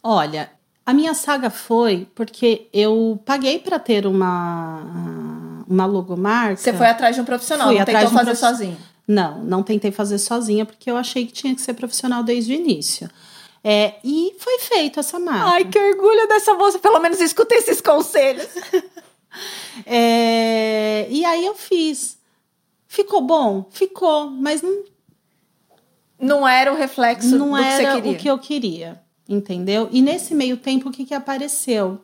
Olha, 0.01 0.49
a 0.91 0.93
minha 0.93 1.13
saga 1.13 1.49
foi 1.49 2.07
porque 2.13 2.67
eu 2.73 3.19
paguei 3.25 3.59
para 3.59 3.79
ter 3.79 4.05
uma 4.05 5.63
uma 5.67 5.85
logomarca. 5.85 6.57
Você 6.57 6.73
foi 6.73 6.87
atrás 6.87 7.15
de 7.15 7.21
um 7.21 7.25
profissional, 7.25 7.67
Fui 7.67 7.75
não 7.75 7.81
atrás 7.81 7.99
tentou 8.05 8.13
um 8.13 8.25
fazer 8.25 8.37
profi- 8.37 8.45
sozinho. 8.57 8.77
Não, 9.07 9.43
não 9.43 9.63
tentei 9.63 9.91
fazer 9.91 10.17
sozinha 10.19 10.65
porque 10.65 10.89
eu 10.91 10.97
achei 10.97 11.25
que 11.25 11.31
tinha 11.33 11.55
que 11.55 11.61
ser 11.61 11.73
profissional 11.73 12.23
desde 12.23 12.53
o 12.53 12.55
início. 12.55 13.09
É, 13.63 13.95
e 14.03 14.35
foi 14.39 14.59
feito 14.59 14.99
essa 14.99 15.19
marca. 15.19 15.49
Ai, 15.51 15.65
que 15.65 15.77
orgulho 15.77 16.27
dessa 16.27 16.53
moça. 16.55 16.79
Pelo 16.79 16.99
menos 16.99 17.19
escuta 17.19 17.55
esses 17.55 17.79
conselhos. 17.81 18.47
É, 19.85 21.07
e 21.09 21.23
aí 21.23 21.45
eu 21.45 21.55
fiz. 21.55 22.17
Ficou 22.87 23.21
bom? 23.21 23.65
Ficou, 23.71 24.29
mas 24.29 24.61
não, 24.61 24.83
Não 26.19 26.47
era 26.47 26.71
o 26.71 26.75
reflexo 26.75 27.37
não 27.37 27.51
do 27.51 27.55
que 27.57 27.63
você 27.63 27.83
era 27.83 27.95
queria. 27.95 28.11
o 28.11 28.15
que 28.17 28.27
eu 28.29 28.37
queria, 28.37 29.01
entendeu? 29.33 29.87
E 29.91 30.01
nesse 30.01 30.35
meio 30.35 30.57
tempo, 30.57 30.89
o 30.89 30.91
que, 30.91 31.05
que 31.05 31.13
apareceu? 31.13 31.99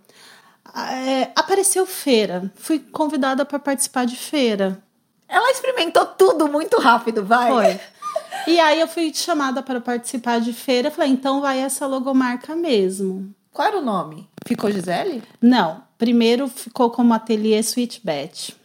É, 0.75 1.31
apareceu 1.35 1.85
feira. 1.85 2.51
Fui 2.55 2.79
convidada 2.79 3.45
para 3.45 3.59
participar 3.59 4.05
de 4.05 4.15
feira. 4.15 4.81
Ela 5.27 5.51
experimentou 5.51 6.05
tudo 6.05 6.47
muito 6.47 6.79
rápido, 6.79 7.23
vai. 7.23 7.51
Foi. 7.51 7.79
E 8.45 8.61
aí 8.61 8.79
eu 8.79 8.87
fui 8.87 9.13
chamada 9.13 9.61
para 9.61 9.81
participar 9.81 10.39
de 10.39 10.53
feira. 10.53 10.89
Falei, 10.89 11.11
então 11.11 11.41
vai 11.41 11.59
essa 11.59 11.85
logomarca 11.85 12.55
mesmo. 12.55 13.35
Qual 13.51 13.67
era 13.67 13.77
o 13.79 13.81
nome? 13.81 14.29
Ficou 14.45 14.71
Gisele? 14.71 15.21
Não, 15.41 15.83
primeiro 15.97 16.47
ficou 16.47 16.89
como 16.89 17.13
ateliê. 17.13 17.59
Sweet 17.59 18.01
Bet? 18.05 18.55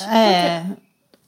É. 0.00 0.66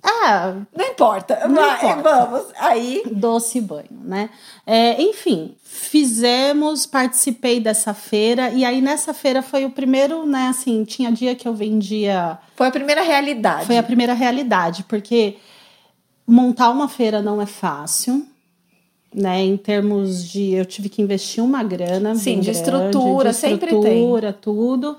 Ah, 0.07 0.57
Não 0.77 0.85
importa. 0.87 1.49
Não 1.49 1.55
vai, 1.55 1.77
importa. 1.77 2.27
Vamos. 2.27 2.47
Aí. 2.59 3.03
doce 3.11 3.59
banho, 3.61 3.87
né? 4.03 4.29
É, 4.67 5.01
enfim, 5.01 5.55
fizemos, 5.65 6.85
participei 6.85 7.59
dessa 7.59 7.95
feira 7.95 8.51
e 8.51 8.65
aí 8.67 8.83
nessa 8.83 9.15
feira 9.15 9.41
foi 9.43 9.65
o 9.65 9.71
primeiro, 9.71 10.27
né? 10.27 10.49
Assim, 10.49 10.85
tinha 10.85 11.11
dia 11.11 11.35
que 11.35 11.49
eu 11.49 11.55
vendia, 11.55 12.39
Foi 12.55 12.67
a 12.67 12.71
primeira 12.71 13.03
realidade. 13.03 13.65
foi 13.67 13.79
a 13.79 13.83
primeira 13.83 14.13
realidade, 14.13 14.85
porque 14.85 15.37
montar 16.27 16.69
uma 16.71 16.89
feira 16.89 17.23
não 17.23 17.41
é 17.41 17.47
fácil, 17.47 18.27
né? 19.15 19.41
Em 19.43 19.57
termos 19.57 20.29
de, 20.29 20.53
eu 20.53 20.67
tive 20.67 20.91
que 20.91 21.01
investir 21.01 21.43
uma 21.43 21.63
grana, 21.63 22.15
Sim, 22.15 22.41
de 22.41 22.47
grande, 22.47 22.51
estrutura, 22.51 23.31
de 23.31 23.37
sempre 23.37 23.71
tem. 23.71 23.79
estrutura, 23.79 24.33
tudo, 24.35 24.97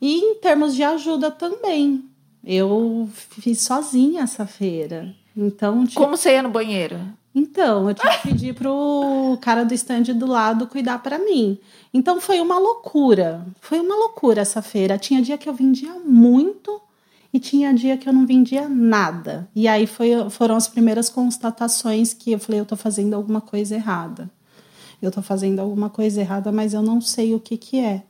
e 0.00 0.18
em 0.20 0.34
termos 0.36 0.74
de 0.74 0.82
ajuda 0.82 1.30
também. 1.30 2.02
Eu 2.50 3.10
fiz 3.12 3.60
sozinha 3.60 4.22
essa 4.22 4.46
feira. 4.46 5.14
Então, 5.36 5.86
tipo, 5.86 6.00
Como 6.00 6.16
você 6.16 6.30
ia 6.32 6.42
no 6.42 6.48
banheiro? 6.48 6.98
então, 7.34 7.86
eu 7.88 7.94
tive 7.94 8.08
que 8.16 8.28
pedir 8.28 8.54
pro 8.54 9.36
cara 9.42 9.64
do 9.64 9.74
stand 9.74 10.04
do 10.14 10.26
lado 10.26 10.66
cuidar 10.66 10.98
para 11.00 11.18
mim. 11.18 11.58
Então 11.92 12.18
foi 12.20 12.40
uma 12.40 12.58
loucura. 12.58 13.46
Foi 13.60 13.78
uma 13.78 13.94
loucura 13.94 14.40
essa 14.40 14.62
feira. 14.62 14.96
Tinha 14.96 15.20
dia 15.20 15.36
que 15.36 15.46
eu 15.46 15.52
vendia 15.52 15.92
muito 16.04 16.80
e 17.32 17.38
tinha 17.38 17.74
dia 17.74 17.98
que 17.98 18.08
eu 18.08 18.14
não 18.14 18.26
vendia 18.26 18.66
nada. 18.66 19.46
E 19.54 19.68
aí 19.68 19.86
foi, 19.86 20.30
foram 20.30 20.56
as 20.56 20.66
primeiras 20.66 21.10
constatações 21.10 22.14
que 22.14 22.32
eu 22.32 22.38
falei, 22.38 22.60
eu 22.62 22.66
tô 22.66 22.76
fazendo 22.76 23.14
alguma 23.14 23.42
coisa 23.42 23.74
errada. 23.74 24.30
Eu 25.02 25.10
tô 25.10 25.20
fazendo 25.20 25.60
alguma 25.60 25.90
coisa 25.90 26.20
errada, 26.22 26.50
mas 26.50 26.72
eu 26.72 26.80
não 26.80 27.00
sei 27.00 27.34
o 27.34 27.38
que 27.38 27.58
que 27.58 27.78
é. 27.78 28.02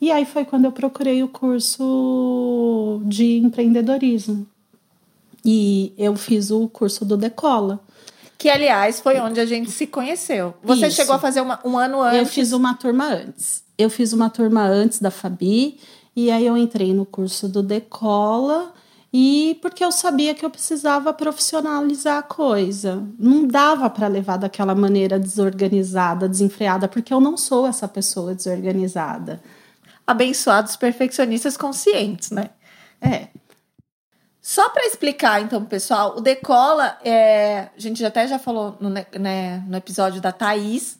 E 0.00 0.10
aí 0.10 0.24
foi 0.24 0.44
quando 0.44 0.64
eu 0.66 0.72
procurei 0.72 1.22
o 1.22 1.28
curso 1.28 3.00
de 3.04 3.38
empreendedorismo. 3.38 4.46
E 5.44 5.92
eu 5.98 6.16
fiz 6.16 6.50
o 6.50 6.68
curso 6.68 7.04
do 7.04 7.16
Decola. 7.16 7.80
Que, 8.36 8.48
aliás, 8.48 9.00
foi 9.00 9.18
onde 9.20 9.40
a 9.40 9.46
gente 9.46 9.70
se 9.70 9.86
conheceu. 9.86 10.54
Você 10.62 10.88
Isso. 10.88 10.96
chegou 10.96 11.14
a 11.14 11.18
fazer 11.18 11.40
uma- 11.40 11.60
um 11.64 11.78
ano 11.78 12.00
antes. 12.02 12.18
Eu 12.18 12.26
fiz 12.26 12.52
uma 12.52 12.74
turma 12.74 13.06
antes. 13.06 13.62
Eu 13.78 13.88
fiz 13.90 14.12
uma 14.12 14.28
turma 14.30 14.62
antes 14.62 14.98
da 15.00 15.10
Fabi 15.10 15.78
e 16.14 16.30
aí 16.30 16.46
eu 16.46 16.56
entrei 16.56 16.92
no 16.92 17.04
curso 17.06 17.48
do 17.48 17.62
Decola 17.62 18.72
e 19.12 19.58
porque 19.62 19.84
eu 19.84 19.90
sabia 19.92 20.34
que 20.34 20.44
eu 20.44 20.50
precisava 20.50 21.12
profissionalizar 21.12 22.18
a 22.18 22.22
coisa. 22.22 23.02
Não 23.18 23.46
dava 23.46 23.88
para 23.88 24.08
levar 24.08 24.36
daquela 24.36 24.74
maneira 24.74 25.18
desorganizada, 25.18 26.28
desenfreada, 26.28 26.88
porque 26.88 27.12
eu 27.14 27.20
não 27.20 27.36
sou 27.36 27.66
essa 27.66 27.86
pessoa 27.88 28.34
desorganizada. 28.34 29.40
Abençoados 30.06 30.76
perfeccionistas 30.76 31.56
conscientes, 31.56 32.30
né? 32.30 32.50
É. 33.00 33.28
Só 34.40 34.68
para 34.68 34.84
explicar, 34.86 35.40
então, 35.40 35.64
pessoal, 35.64 36.16
o 36.18 36.20
Decola, 36.20 36.98
é, 37.02 37.68
a 37.74 37.80
gente 37.80 38.04
até 38.04 38.28
já 38.28 38.38
falou 38.38 38.76
no, 38.78 38.90
ne- 38.90 39.06
né, 39.18 39.64
no 39.66 39.76
episódio 39.76 40.20
da 40.20 40.32
Thaís, 40.32 40.98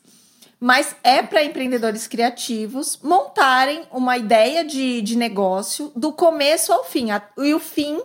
mas 0.59 0.97
é 1.05 1.23
para 1.23 1.45
empreendedores 1.45 2.07
criativos 2.07 2.99
montarem 3.03 3.83
uma 3.93 4.17
ideia 4.17 4.65
de, 4.65 5.03
de 5.03 5.15
negócio 5.15 5.93
do 5.95 6.11
começo 6.11 6.73
ao 6.73 6.85
fim. 6.85 7.11
A- 7.11 7.21
E 7.37 7.53
o 7.53 7.59
fim, 7.61 8.01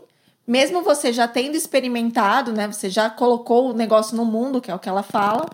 mesmo 0.45 0.81
você 0.81 1.13
já 1.13 1.25
tendo 1.25 1.55
experimentado, 1.55 2.51
né, 2.51 2.67
você 2.67 2.89
já 2.89 3.09
colocou 3.09 3.69
o 3.69 3.73
negócio 3.73 4.17
no 4.17 4.25
mundo, 4.25 4.59
que 4.59 4.69
é 4.69 4.75
o 4.75 4.79
que 4.79 4.89
ela 4.89 5.03
fala, 5.03 5.45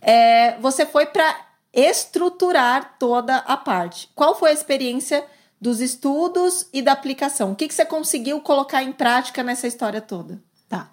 é, 0.00 0.56
você 0.58 0.86
foi 0.86 1.04
para 1.04 1.47
estruturar 1.72 2.96
toda 2.98 3.36
a 3.36 3.56
parte. 3.56 4.08
Qual 4.14 4.34
foi 4.34 4.50
a 4.50 4.54
experiência 4.54 5.24
dos 5.60 5.80
estudos 5.80 6.66
e 6.72 6.80
da 6.80 6.92
aplicação? 6.92 7.52
O 7.52 7.56
que, 7.56 7.68
que 7.68 7.74
você 7.74 7.84
conseguiu 7.84 8.40
colocar 8.40 8.82
em 8.82 8.92
prática 8.92 9.42
nessa 9.42 9.66
história 9.66 10.00
toda? 10.00 10.40
Tá. 10.68 10.90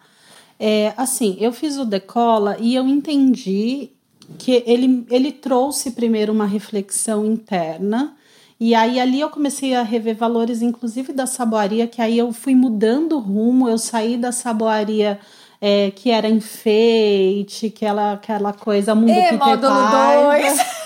É, 0.60 0.94
assim, 0.98 1.38
eu 1.40 1.52
fiz 1.52 1.78
o 1.78 1.86
Decola 1.86 2.58
e 2.60 2.76
eu 2.76 2.88
entendi 2.88 3.92
que 4.38 4.64
ele, 4.66 5.06
ele 5.10 5.32
trouxe 5.32 5.92
primeiro 5.92 6.32
uma 6.32 6.46
reflexão 6.46 7.26
interna. 7.26 8.16
E 8.60 8.74
aí 8.74 9.00
ali 9.00 9.20
eu 9.20 9.30
comecei 9.30 9.76
a 9.76 9.84
rever 9.84 10.16
valores, 10.16 10.62
inclusive 10.62 11.12
da 11.12 11.28
saboaria, 11.28 11.88
que 11.88 12.02
aí 12.02 12.18
eu 12.18 12.32
fui 12.32 12.56
mudando 12.56 13.14
o 13.14 13.20
rumo, 13.20 13.70
eu 13.70 13.78
saí 13.78 14.18
da 14.18 14.32
saboaria 14.32 15.20
é, 15.62 15.92
que 15.92 16.12
era 16.12 16.28
enfeite, 16.28 17.70
que 17.70 17.86
ela, 17.86 18.14
aquela 18.14 18.54
coisa 18.54 18.94
mundo 18.94 19.12
E 19.12 19.16
Peter 19.16 19.38
módulo 19.38 19.74
Parker. 19.74 20.56
2. 20.56 20.86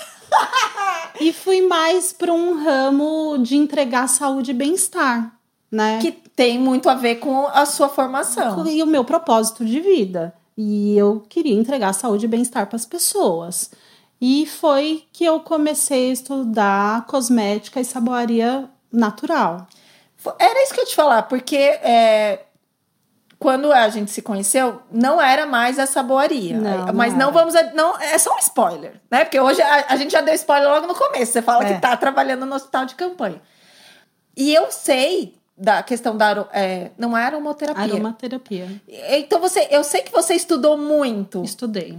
E 1.20 1.34
fui 1.34 1.60
mais 1.60 2.14
para 2.14 2.32
um 2.32 2.64
ramo 2.64 3.36
de 3.38 3.54
entregar 3.54 4.08
saúde 4.08 4.52
e 4.52 4.54
bem-estar, 4.54 5.38
né? 5.70 5.98
Que 6.00 6.12
tem 6.12 6.58
muito 6.58 6.88
a 6.88 6.94
ver 6.94 7.16
com 7.16 7.46
a 7.48 7.66
sua 7.66 7.90
formação. 7.90 8.66
e 8.66 8.82
o 8.82 8.86
meu 8.86 9.04
propósito 9.04 9.62
de 9.62 9.80
vida. 9.80 10.34
E 10.56 10.96
eu 10.96 11.22
queria 11.28 11.54
entregar 11.54 11.92
saúde 11.92 12.24
e 12.24 12.28
bem-estar 12.28 12.66
para 12.66 12.76
as 12.76 12.86
pessoas. 12.86 13.70
E 14.18 14.46
foi 14.46 15.04
que 15.12 15.22
eu 15.22 15.40
comecei 15.40 16.08
a 16.08 16.12
estudar 16.12 17.06
cosmética 17.06 17.80
e 17.80 17.84
saboaria 17.84 18.68
natural. 18.90 19.66
Era 20.38 20.62
isso 20.62 20.72
que 20.72 20.80
eu 20.80 20.84
ia 20.84 20.90
te 20.90 20.96
falar, 20.96 21.22
porque 21.24 21.56
é, 21.56 22.44
quando 23.40 23.72
a 23.72 23.88
gente 23.88 24.10
se 24.10 24.20
conheceu, 24.20 24.82
não 24.92 25.20
era 25.20 25.46
mais 25.46 25.78
essa 25.78 26.02
boaria. 26.02 26.58
Não, 26.60 26.92
Mas 26.92 27.12
não 27.14 27.26
não, 27.26 27.32
vamos. 27.32 27.54
Não, 27.74 27.98
é 27.98 28.18
só 28.18 28.34
um 28.34 28.38
spoiler, 28.38 29.00
né? 29.10 29.24
Porque 29.24 29.40
hoje 29.40 29.60
a, 29.62 29.86
a 29.88 29.96
gente 29.96 30.12
já 30.12 30.20
deu 30.20 30.34
spoiler 30.34 30.68
logo 30.68 30.86
no 30.86 30.94
começo. 30.94 31.32
Você 31.32 31.40
fala 31.40 31.64
É. 31.64 31.74
que 31.74 31.80
tá 31.80 31.96
trabalhando 31.96 32.44
no 32.44 32.54
hospital 32.54 32.84
de 32.84 32.94
campanha. 32.94 33.40
E 34.36 34.54
eu 34.54 34.70
sei 34.70 35.34
da 35.56 35.82
questão 35.82 36.16
da. 36.16 36.46
é, 36.52 36.90
não 36.98 37.16
é 37.16 37.24
aromaterapia. 37.24 37.82
Aromaterapia. 37.82 38.68
Então 38.86 39.40
você, 39.40 39.66
eu 39.70 39.82
sei 39.84 40.02
que 40.02 40.12
você 40.12 40.34
estudou 40.34 40.76
muito. 40.76 41.42
Estudei. 41.42 41.98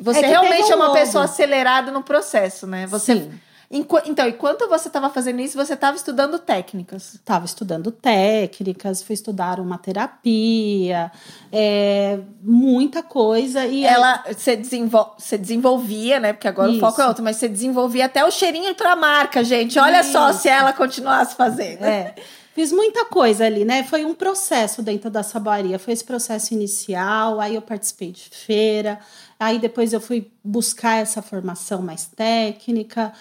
Você 0.00 0.20
É 0.20 0.26
realmente 0.28 0.56
teve 0.62 0.72
é 0.72 0.76
um 0.76 0.78
uma 0.78 0.86
logo. 0.88 0.98
pessoa 0.98 1.24
acelerada 1.24 1.92
no 1.92 2.02
processo, 2.02 2.66
né? 2.66 2.86
Você, 2.86 3.14
Sim. 3.16 3.40
Enqu- 3.76 4.02
então, 4.06 4.28
enquanto 4.28 4.68
você 4.68 4.86
estava 4.86 5.10
fazendo 5.10 5.40
isso, 5.40 5.56
você 5.56 5.74
estava 5.74 5.96
estudando 5.96 6.38
técnicas. 6.38 7.14
Estava 7.14 7.44
estudando 7.44 7.90
técnicas, 7.90 9.02
fui 9.02 9.14
estudar 9.14 9.46
aromaterapia, 9.46 11.10
é, 11.52 12.20
muita 12.40 13.02
coisa. 13.02 13.66
E 13.66 13.84
Ela, 13.84 14.22
você, 14.32 14.54
desenvol, 14.54 15.14
você 15.18 15.36
desenvolvia, 15.36 16.20
né? 16.20 16.32
Porque 16.32 16.46
agora 16.46 16.70
o 16.70 16.78
foco 16.78 17.00
é 17.00 17.02
Isso. 17.02 17.08
outro, 17.08 17.24
mas 17.24 17.36
você 17.36 17.48
desenvolvia 17.48 18.04
até 18.06 18.24
o 18.24 18.30
cheirinho 18.30 18.72
pra 18.76 18.94
marca, 18.94 19.42
gente. 19.42 19.78
Olha 19.78 20.04
só 20.04 20.30
Isso. 20.30 20.42
se 20.42 20.48
ela 20.48 20.72
continuasse 20.72 21.34
fazendo. 21.34 21.82
É, 21.84 22.14
fiz 22.54 22.70
muita 22.70 23.04
coisa 23.06 23.44
ali, 23.44 23.64
né? 23.64 23.82
Foi 23.82 24.04
um 24.04 24.14
processo 24.14 24.82
dentro 24.82 25.10
da 25.10 25.24
saboaria. 25.24 25.80
Foi 25.80 25.92
esse 25.92 26.04
processo 26.04 26.54
inicial, 26.54 27.40
aí 27.40 27.56
eu 27.56 27.62
participei 27.62 28.12
de 28.12 28.28
feira, 28.30 29.00
aí 29.38 29.58
depois 29.58 29.92
eu 29.92 30.00
fui 30.00 30.30
buscar 30.44 30.98
essa 31.02 31.20
formação 31.20 31.82
mais 31.82 32.06
técnica. 32.06 33.12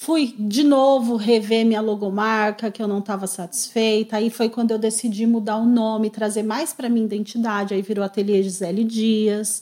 Fui 0.00 0.32
de 0.38 0.62
novo 0.62 1.16
rever 1.16 1.66
minha 1.66 1.80
logomarca, 1.80 2.70
que 2.70 2.80
eu 2.80 2.86
não 2.86 3.00
estava 3.00 3.26
satisfeita. 3.26 4.16
Aí 4.16 4.30
foi 4.30 4.48
quando 4.48 4.70
eu 4.70 4.78
decidi 4.78 5.26
mudar 5.26 5.56
o 5.56 5.66
nome, 5.66 6.08
trazer 6.08 6.44
mais 6.44 6.72
para 6.72 6.88
minha 6.88 7.04
identidade. 7.04 7.74
Aí 7.74 7.82
virou 7.82 8.04
Ateliê 8.04 8.40
Gisele 8.40 8.84
Dias. 8.84 9.60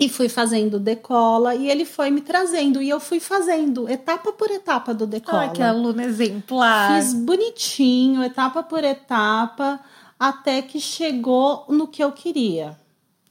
E 0.00 0.08
fui 0.08 0.28
fazendo 0.28 0.80
decola 0.80 1.54
e 1.54 1.70
ele 1.70 1.84
foi 1.84 2.10
me 2.10 2.20
trazendo. 2.20 2.82
E 2.82 2.90
eu 2.90 2.98
fui 2.98 3.20
fazendo 3.20 3.88
etapa 3.88 4.32
por 4.32 4.50
etapa 4.50 4.92
do 4.92 5.06
decola. 5.06 5.42
Ai, 5.42 5.52
que 5.52 5.62
aluna 5.62 6.02
exemplar. 6.02 7.00
Fiz 7.00 7.14
bonitinho, 7.14 8.24
etapa 8.24 8.60
por 8.60 8.82
etapa, 8.82 9.78
até 10.18 10.62
que 10.62 10.80
chegou 10.80 11.64
no 11.68 11.86
que 11.86 12.02
eu 12.02 12.10
queria. 12.10 12.76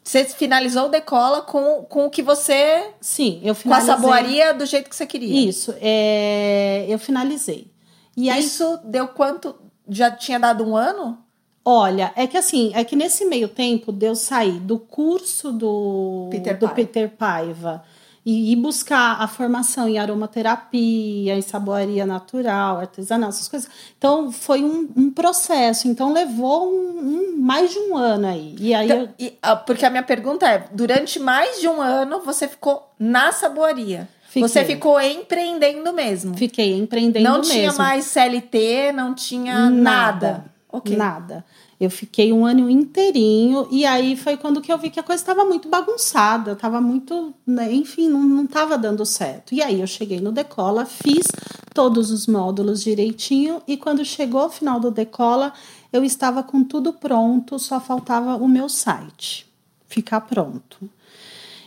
Você 0.04 0.26
finalizou 0.26 0.86
o 0.88 0.90
decola 0.90 1.42
com, 1.42 1.84
com 1.88 2.06
o 2.06 2.10
que 2.10 2.22
você. 2.22 2.90
Sim, 3.00 3.40
eu 3.44 3.54
Com 3.56 3.60
a 3.74 3.80
finalizei. 3.80 3.96
saboaria 3.96 4.54
do 4.54 4.66
jeito 4.66 4.90
que 4.90 4.96
você 4.96 5.06
queria. 5.06 5.50
Isso, 5.50 5.74
é, 5.80 6.86
eu 6.90 7.00
finalizei. 7.00 7.72
E 8.16 8.30
aí, 8.30 8.44
Isso 8.44 8.80
deu 8.84 9.08
quanto? 9.08 9.56
Já 9.88 10.12
tinha 10.12 10.40
dado 10.40 10.68
um 10.68 10.76
ano? 10.76 11.18
olha, 11.66 12.12
é 12.18 12.28
que 12.28 12.38
assim, 12.38 12.72
é 12.76 12.84
que 12.84 12.94
nesse 12.94 13.24
meio 13.24 13.48
tempo 13.48 13.94
de 13.94 14.06
eu 14.06 14.16
sair 14.16 14.60
do 14.60 14.78
curso 14.78 15.50
do 15.52 16.28
Peter 16.30 16.58
do 16.58 16.68
Paiva. 16.68 16.76
Peter 16.76 17.10
Paiva 17.10 17.84
e 18.26 18.52
ir 18.54 18.56
buscar 18.56 19.22
a 19.22 19.28
formação 19.28 19.88
em 19.88 20.00
aromaterapia, 20.00 21.36
em 21.36 21.42
saboaria 21.42 22.06
natural, 22.06 22.78
artesanal, 22.80 23.30
essas 23.30 23.48
coisas. 23.48 23.70
Então, 23.98 24.32
foi 24.32 24.64
um, 24.64 24.90
um 24.96 25.10
processo. 25.12 25.88
Então, 25.88 26.14
levou 26.14 26.70
um, 26.72 27.00
um- 27.00 27.38
mais 27.42 27.72
de 27.72 27.80
um 27.80 27.98
ano 27.98 28.28
aí. 28.28 28.56
E 28.60 28.74
aí, 28.74 28.86
Então, 28.86 29.02
eu- 29.02 29.10
e, 29.20 29.38
ah, 29.42 29.56
porque 29.56 29.86
a 29.86 29.90
minha 29.90 30.04
pergunta 30.04 30.48
é: 30.48 30.66
durante 30.72 31.20
mais 31.20 31.60
de 31.60 31.68
um 31.68 31.82
ano 31.82 32.22
você 32.22 32.48
ficou 32.48 32.90
na 32.98 33.32
saboaria? 33.32 34.08
Fiquei. 34.30 34.48
Você 34.48 34.66
ficou 34.66 35.00
empreendendo 35.00 35.94
mesmo? 35.94 36.36
Fiquei 36.36 36.74
empreendendo 36.78 37.24
não 37.30 37.38
mesmo. 37.40 37.54
tinha 37.54 37.74
mais 37.74 38.06
CLT, 38.06 38.92
não 38.92 39.14
tinha 39.14 39.70
nada. 39.70 40.46
Ok. 40.72 40.96
Nada. 40.98 41.46
Eu 41.84 41.92
fiquei 41.92 42.32
um 42.32 42.46
ano 42.46 42.70
inteirinho 42.70 43.68
e 43.70 43.86
aí 43.86 44.16
foi 44.16 44.38
quando 44.38 44.62
que 44.62 44.72
eu 44.72 44.78
vi 44.78 44.90
que 44.90 45.00
a 45.00 45.04
coisa 45.04 45.22
estava 45.22 45.44
muito 45.44 45.68
bagunçada, 45.70 46.54
estava 46.54 46.80
muito, 46.80 47.34
né, 47.46 47.74
enfim, 47.74 48.10
não, 48.10 48.24
não 48.24 48.48
tava 48.48 48.78
dando 48.78 49.06
certo. 49.06 49.54
E 49.54 49.62
aí 49.62 49.82
eu 49.82 49.88
cheguei 49.88 50.20
no 50.20 50.32
Decola, 50.32 50.86
fiz 50.86 51.26
todos 51.74 52.12
os 52.12 52.28
módulos 52.28 52.84
direitinho 52.84 53.62
e 53.68 53.78
quando 53.78 54.06
chegou 54.06 54.46
o 54.46 54.50
final 54.50 54.80
do 54.80 54.92
Decola, 54.92 55.54
eu 55.92 56.04
estava 56.04 56.44
com 56.44 56.64
tudo 56.64 56.94
pronto, 56.94 57.60
só 57.60 57.80
faltava 57.80 58.36
o 58.36 58.48
meu 58.48 58.70
site 58.70 59.52
ficar 59.94 60.22
pronto. 60.22 60.90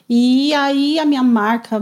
E 0.08 0.54
aí 0.54 0.98
a 0.98 1.04
minha 1.04 1.22
marca, 1.22 1.80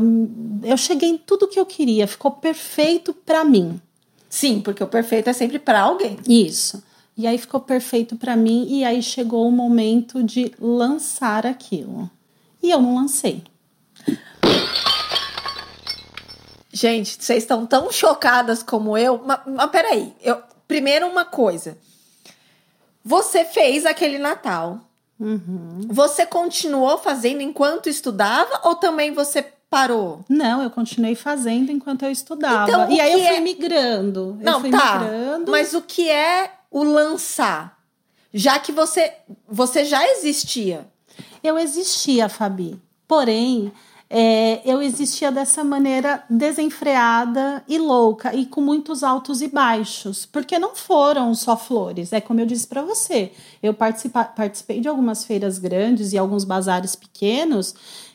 eu 0.62 0.77
cheguei 0.77 1.11
em 1.11 1.18
tudo 1.18 1.49
que 1.49 1.59
eu 1.59 1.66
queria, 1.66 2.07
ficou 2.07 2.31
perfeito 2.31 3.12
para 3.12 3.44
mim. 3.44 3.81
Sim, 4.29 4.61
porque 4.61 4.83
o 4.83 4.87
perfeito 4.87 5.29
é 5.29 5.33
sempre 5.33 5.59
para 5.59 5.81
alguém. 5.81 6.18
Isso. 6.27 6.83
E 7.16 7.27
aí 7.27 7.38
ficou 7.38 7.61
perfeito 7.61 8.16
para 8.16 8.35
mim 8.35 8.66
e 8.68 8.85
aí 8.85 9.03
chegou 9.03 9.46
o 9.48 9.53
momento 9.53 10.22
de 10.22 10.53
lançar 10.59 11.46
aquilo. 11.46 12.11
E 12.62 12.70
eu 12.70 12.81
não 12.81 12.96
lancei. 12.96 13.44
Gente, 16.72 17.16
vocês 17.22 17.44
estão 17.44 17.64
tão 17.66 17.92
chocadas 17.92 18.62
como 18.62 18.98
eu. 18.98 19.22
Mas, 19.24 19.40
mas 19.46 19.70
peraí, 19.70 20.12
eu, 20.20 20.42
primeiro 20.66 21.07
uma 21.07 21.24
coisa. 21.24 21.79
Você 23.05 23.44
fez 23.44 23.87
aquele 23.87 24.18
Natal. 24.18 24.81
Uhum. 25.20 25.83
Você 25.87 26.27
continuou 26.27 26.98
fazendo 26.98 27.40
enquanto 27.40 27.88
estudava 27.88 28.61
ou 28.64 28.74
também 28.74 29.12
você 29.12 29.46
parou? 29.70 30.24
Não, 30.29 30.62
eu 30.62 30.70
continuei 30.70 31.14
fazendo 31.14 31.70
enquanto 31.70 32.05
eu 32.05 32.11
estudava. 32.11 32.68
Então, 32.68 32.90
e 32.90 33.00
aí 33.00 33.12
eu 33.12 33.18
fui 33.20 33.37
é- 33.37 33.40
migrando. 33.40 34.37
eu 34.40 34.44
Não, 34.44 34.61
fui 34.61 34.70
tá. 34.70 34.98
migrando. 34.98 35.50
Mas 35.53 35.74
o 35.74 35.83
que 35.83 36.11
é 36.11 36.50
o 36.75 36.83
lançar? 36.83 37.79
Já 38.33 38.59
que 38.59 38.73
você, 38.73 39.13
você 39.49 39.85
já 39.85 40.05
existia. 40.09 40.89
Eu 41.43 41.57
existia, 41.57 42.29
Fabi. 42.29 42.81
Porém, 43.07 43.73
é, 44.11 44.61
eu 44.65 44.83
existia 44.83 45.31
dessa 45.31 45.63
maneira 45.63 46.25
desenfreada 46.29 47.63
e 47.69 47.79
louca 47.79 48.35
e 48.35 48.45
com 48.47 48.61
muitos 48.61 49.05
altos 49.05 49.41
e 49.41 49.47
baixos, 49.49 50.27
porque 50.27 50.59
não 50.59 50.75
foram 50.75 51.33
só 51.35 51.57
flores. 51.57 52.13
É 52.13 52.21
como 52.21 52.41
eu 52.41 52.47
disse 52.47 52.67
para 52.67 52.83
você. 52.83 53.31
Eu 53.63 53.73
participa- 53.73 54.25
participei 54.25 54.81
de 54.81 54.89
algumas 54.89 55.25
feiras 55.25 55.59
grandes 55.59 56.13
e 56.13 56.19
alguns 56.19 56.45
bazares 56.45 56.97
pequenos 56.97 57.75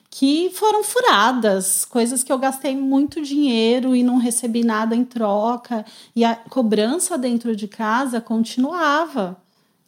que 0.10 0.50
foram 0.52 0.84
furadas, 0.84 1.86
coisas 1.86 2.24
que 2.24 2.32
eu 2.32 2.40
gastei 2.40 2.76
muito 2.76 3.22
dinheiro 3.22 3.96
e 3.96 4.02
não 4.02 4.18
recebi 4.18 4.64
nada 4.64 4.96
em 4.96 5.06
troca, 5.06 5.86
e 6.16 6.26
a 6.26 6.36
cobrança 6.36 7.18
dentro 7.18 7.56
de 7.56 7.68
casa 7.68 8.20
continuava. 8.20 9.38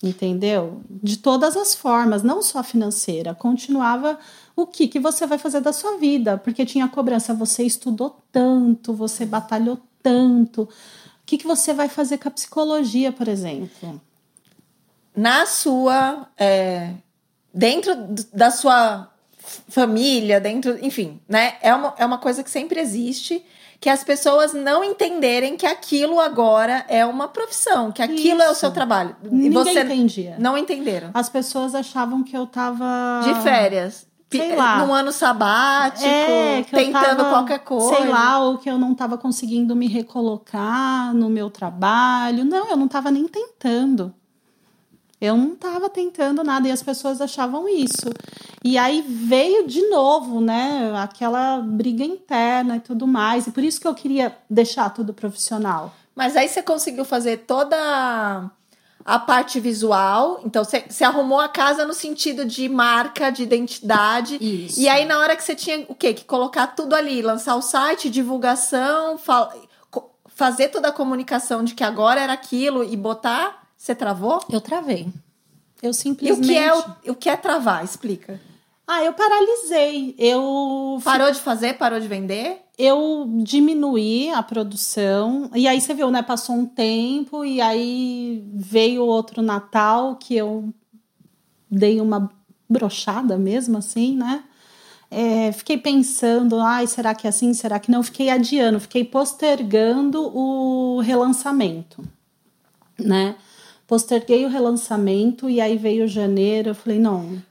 Entendeu? 0.03 0.81
De 0.89 1.17
todas 1.17 1.55
as 1.55 1.75
formas, 1.75 2.23
não 2.23 2.41
só 2.41 2.63
financeira, 2.63 3.35
continuava 3.35 4.17
o 4.55 4.65
que, 4.65 4.87
que 4.87 4.99
você 4.99 5.27
vai 5.27 5.37
fazer 5.37 5.61
da 5.61 5.71
sua 5.71 5.97
vida, 5.97 6.39
porque 6.39 6.65
tinha 6.65 6.87
cobrança, 6.87 7.35
você 7.35 7.63
estudou 7.63 8.19
tanto, 8.31 8.93
você 8.93 9.27
batalhou 9.27 9.79
tanto. 10.01 10.63
O 10.63 10.69
que, 11.23 11.37
que 11.37 11.45
você 11.45 11.71
vai 11.71 11.87
fazer 11.87 12.17
com 12.17 12.29
a 12.29 12.31
psicologia, 12.31 13.11
por 13.11 13.27
exemplo? 13.27 14.01
Na 15.15 15.45
sua. 15.45 16.27
é, 16.35 16.95
dentro 17.53 17.93
da 18.33 18.49
sua 18.49 19.10
família, 19.69 20.39
dentro. 20.39 20.77
Enfim, 20.85 21.19
né? 21.27 21.53
É 21.61 21.73
uma, 21.73 21.93
é 21.97 22.05
uma 22.05 22.17
coisa 22.17 22.43
que 22.43 22.49
sempre 22.49 22.79
existe. 22.79 23.43
Que 23.79 23.89
as 23.89 24.03
pessoas 24.03 24.53
não 24.53 24.83
entenderem 24.83 25.57
que 25.57 25.65
aquilo 25.65 26.19
agora 26.19 26.85
é 26.87 27.03
uma 27.03 27.27
profissão, 27.27 27.91
que 27.91 28.03
aquilo 28.03 28.39
é 28.39 28.47
o 28.47 28.51
Isso. 28.51 28.59
seu 28.59 28.69
trabalho. 28.71 29.15
E 29.23 29.27
Ninguém 29.27 29.51
você 29.51 29.81
entendia. 29.81 30.35
não 30.37 30.55
entenderam. 30.55 31.09
As 31.15 31.29
pessoas 31.29 31.73
achavam 31.73 32.21
que 32.23 32.37
eu 32.37 32.45
tava. 32.45 33.21
De 33.23 33.33
férias. 33.41 34.05
Sei 34.29 34.51
pi- 34.51 34.55
lá. 34.55 34.85
Num 34.85 34.93
ano 34.93 35.11
sabático, 35.11 36.05
É, 36.07 36.63
tentando 36.71 37.17
tava, 37.17 37.29
qualquer 37.31 37.59
coisa. 37.59 37.95
Sei 37.97 38.07
lá, 38.07 38.39
ou 38.43 38.59
que 38.59 38.69
eu 38.69 38.77
não 38.77 38.91
estava 38.91 39.17
conseguindo 39.17 39.75
me 39.75 39.87
recolocar 39.87 41.13
no 41.15 41.27
meu 41.29 41.49
trabalho. 41.49 42.45
Não, 42.45 42.69
eu 42.69 42.77
não 42.77 42.85
estava 42.85 43.09
nem 43.11 43.27
tentando. 43.27 44.13
Eu 45.21 45.37
não 45.37 45.53
estava 45.53 45.87
tentando 45.87 46.43
nada 46.43 46.67
e 46.67 46.71
as 46.71 46.81
pessoas 46.81 47.21
achavam 47.21 47.69
isso. 47.69 48.09
E 48.63 48.75
aí 48.75 49.01
veio 49.07 49.67
de 49.67 49.87
novo, 49.87 50.41
né, 50.41 50.91
aquela 50.97 51.59
briga 51.59 52.03
interna 52.03 52.77
e 52.77 52.79
tudo 52.79 53.05
mais. 53.05 53.45
E 53.45 53.51
por 53.51 53.63
isso 53.63 53.79
que 53.79 53.87
eu 53.87 53.93
queria 53.93 54.35
deixar 54.49 54.89
tudo 54.89 55.13
profissional. 55.13 55.93
Mas 56.15 56.35
aí 56.35 56.49
você 56.49 56.63
conseguiu 56.63 57.05
fazer 57.05 57.45
toda 57.45 58.51
a 59.05 59.19
parte 59.19 59.59
visual. 59.59 60.41
Então, 60.45 60.63
você, 60.63 61.03
arrumou 61.03 61.39
a 61.39 61.49
casa 61.49 61.85
no 61.85 61.93
sentido 61.93 62.45
de 62.45 62.67
marca, 62.69 63.29
de 63.29 63.43
identidade. 63.43 64.37
Isso. 64.41 64.79
E 64.79 64.87
aí, 64.87 65.05
na 65.05 65.19
hora 65.19 65.35
que 65.35 65.43
você 65.43 65.55
tinha 65.55 65.85
o 65.87 65.95
quê? 65.95 66.13
Que 66.13 66.25
colocar 66.25 66.67
tudo 66.67 66.95
ali, 66.95 67.21
lançar 67.21 67.55
o 67.55 67.61
site, 67.61 68.09
divulgação, 68.09 69.19
fazer 70.27 70.69
toda 70.69 70.89
a 70.89 70.91
comunicação 70.91 71.63
de 71.63 71.73
que 71.73 71.83
agora 71.83 72.21
era 72.21 72.33
aquilo 72.33 72.83
e 72.83 72.95
botar, 72.95 73.60
você 73.81 73.95
travou? 73.95 74.39
Eu 74.47 74.61
travei. 74.61 75.07
Eu 75.81 75.87
E 75.87 75.89
o 75.89 75.93
simplesmente. 75.93 76.47
que 76.47 76.55
é, 76.55 76.71
o, 76.71 76.83
o 77.07 77.15
que 77.15 77.27
é 77.27 77.35
travar? 77.35 77.83
Explica. 77.83 78.39
Ah, 78.85 79.03
eu 79.03 79.11
paralisei. 79.13 80.13
Eu 80.19 80.99
Parou 81.03 81.31
de 81.31 81.39
fazer, 81.39 81.73
parou 81.79 81.99
de 81.99 82.07
vender? 82.07 82.59
eu 82.77 83.27
diminuí 83.43 84.29
a 84.31 84.41
produção. 84.43 85.49
E 85.55 85.67
aí 85.67 85.79
você 85.81 85.93
viu, 85.93 86.09
né? 86.11 86.21
Passou 86.21 86.55
um 86.55 86.65
tempo 86.65 87.43
e 87.45 87.61
aí 87.61 88.43
veio 88.53 89.03
outro 89.05 89.41
Natal 89.41 90.15
que 90.15 90.35
eu 90.35 90.73
dei 91.69 92.01
uma 92.01 92.31
brochada 92.69 93.37
mesmo, 93.37 93.77
assim, 93.77 94.15
né? 94.15 94.43
É, 95.09 95.51
fiquei 95.51 95.77
pensando, 95.77 96.59
ai, 96.59 96.87
será 96.87 97.13
que 97.13 97.27
é 97.27 97.29
assim? 97.29 97.53
Será 97.53 97.79
que 97.79 97.91
não? 97.91 98.01
Fiquei 98.01 98.29
adiando, 98.29 98.79
fiquei 98.79 99.03
postergando 99.03 100.21
o 100.35 100.99
relançamento, 101.01 102.03
né? 102.97 103.35
Posterguei 103.91 104.45
o 104.45 104.47
relançamento 104.47 105.49
e 105.49 105.59
aí 105.59 105.77
veio 105.77 106.07
janeiro, 106.07 106.69
eu 106.69 106.73
falei, 106.73 106.97
não. 106.97 107.43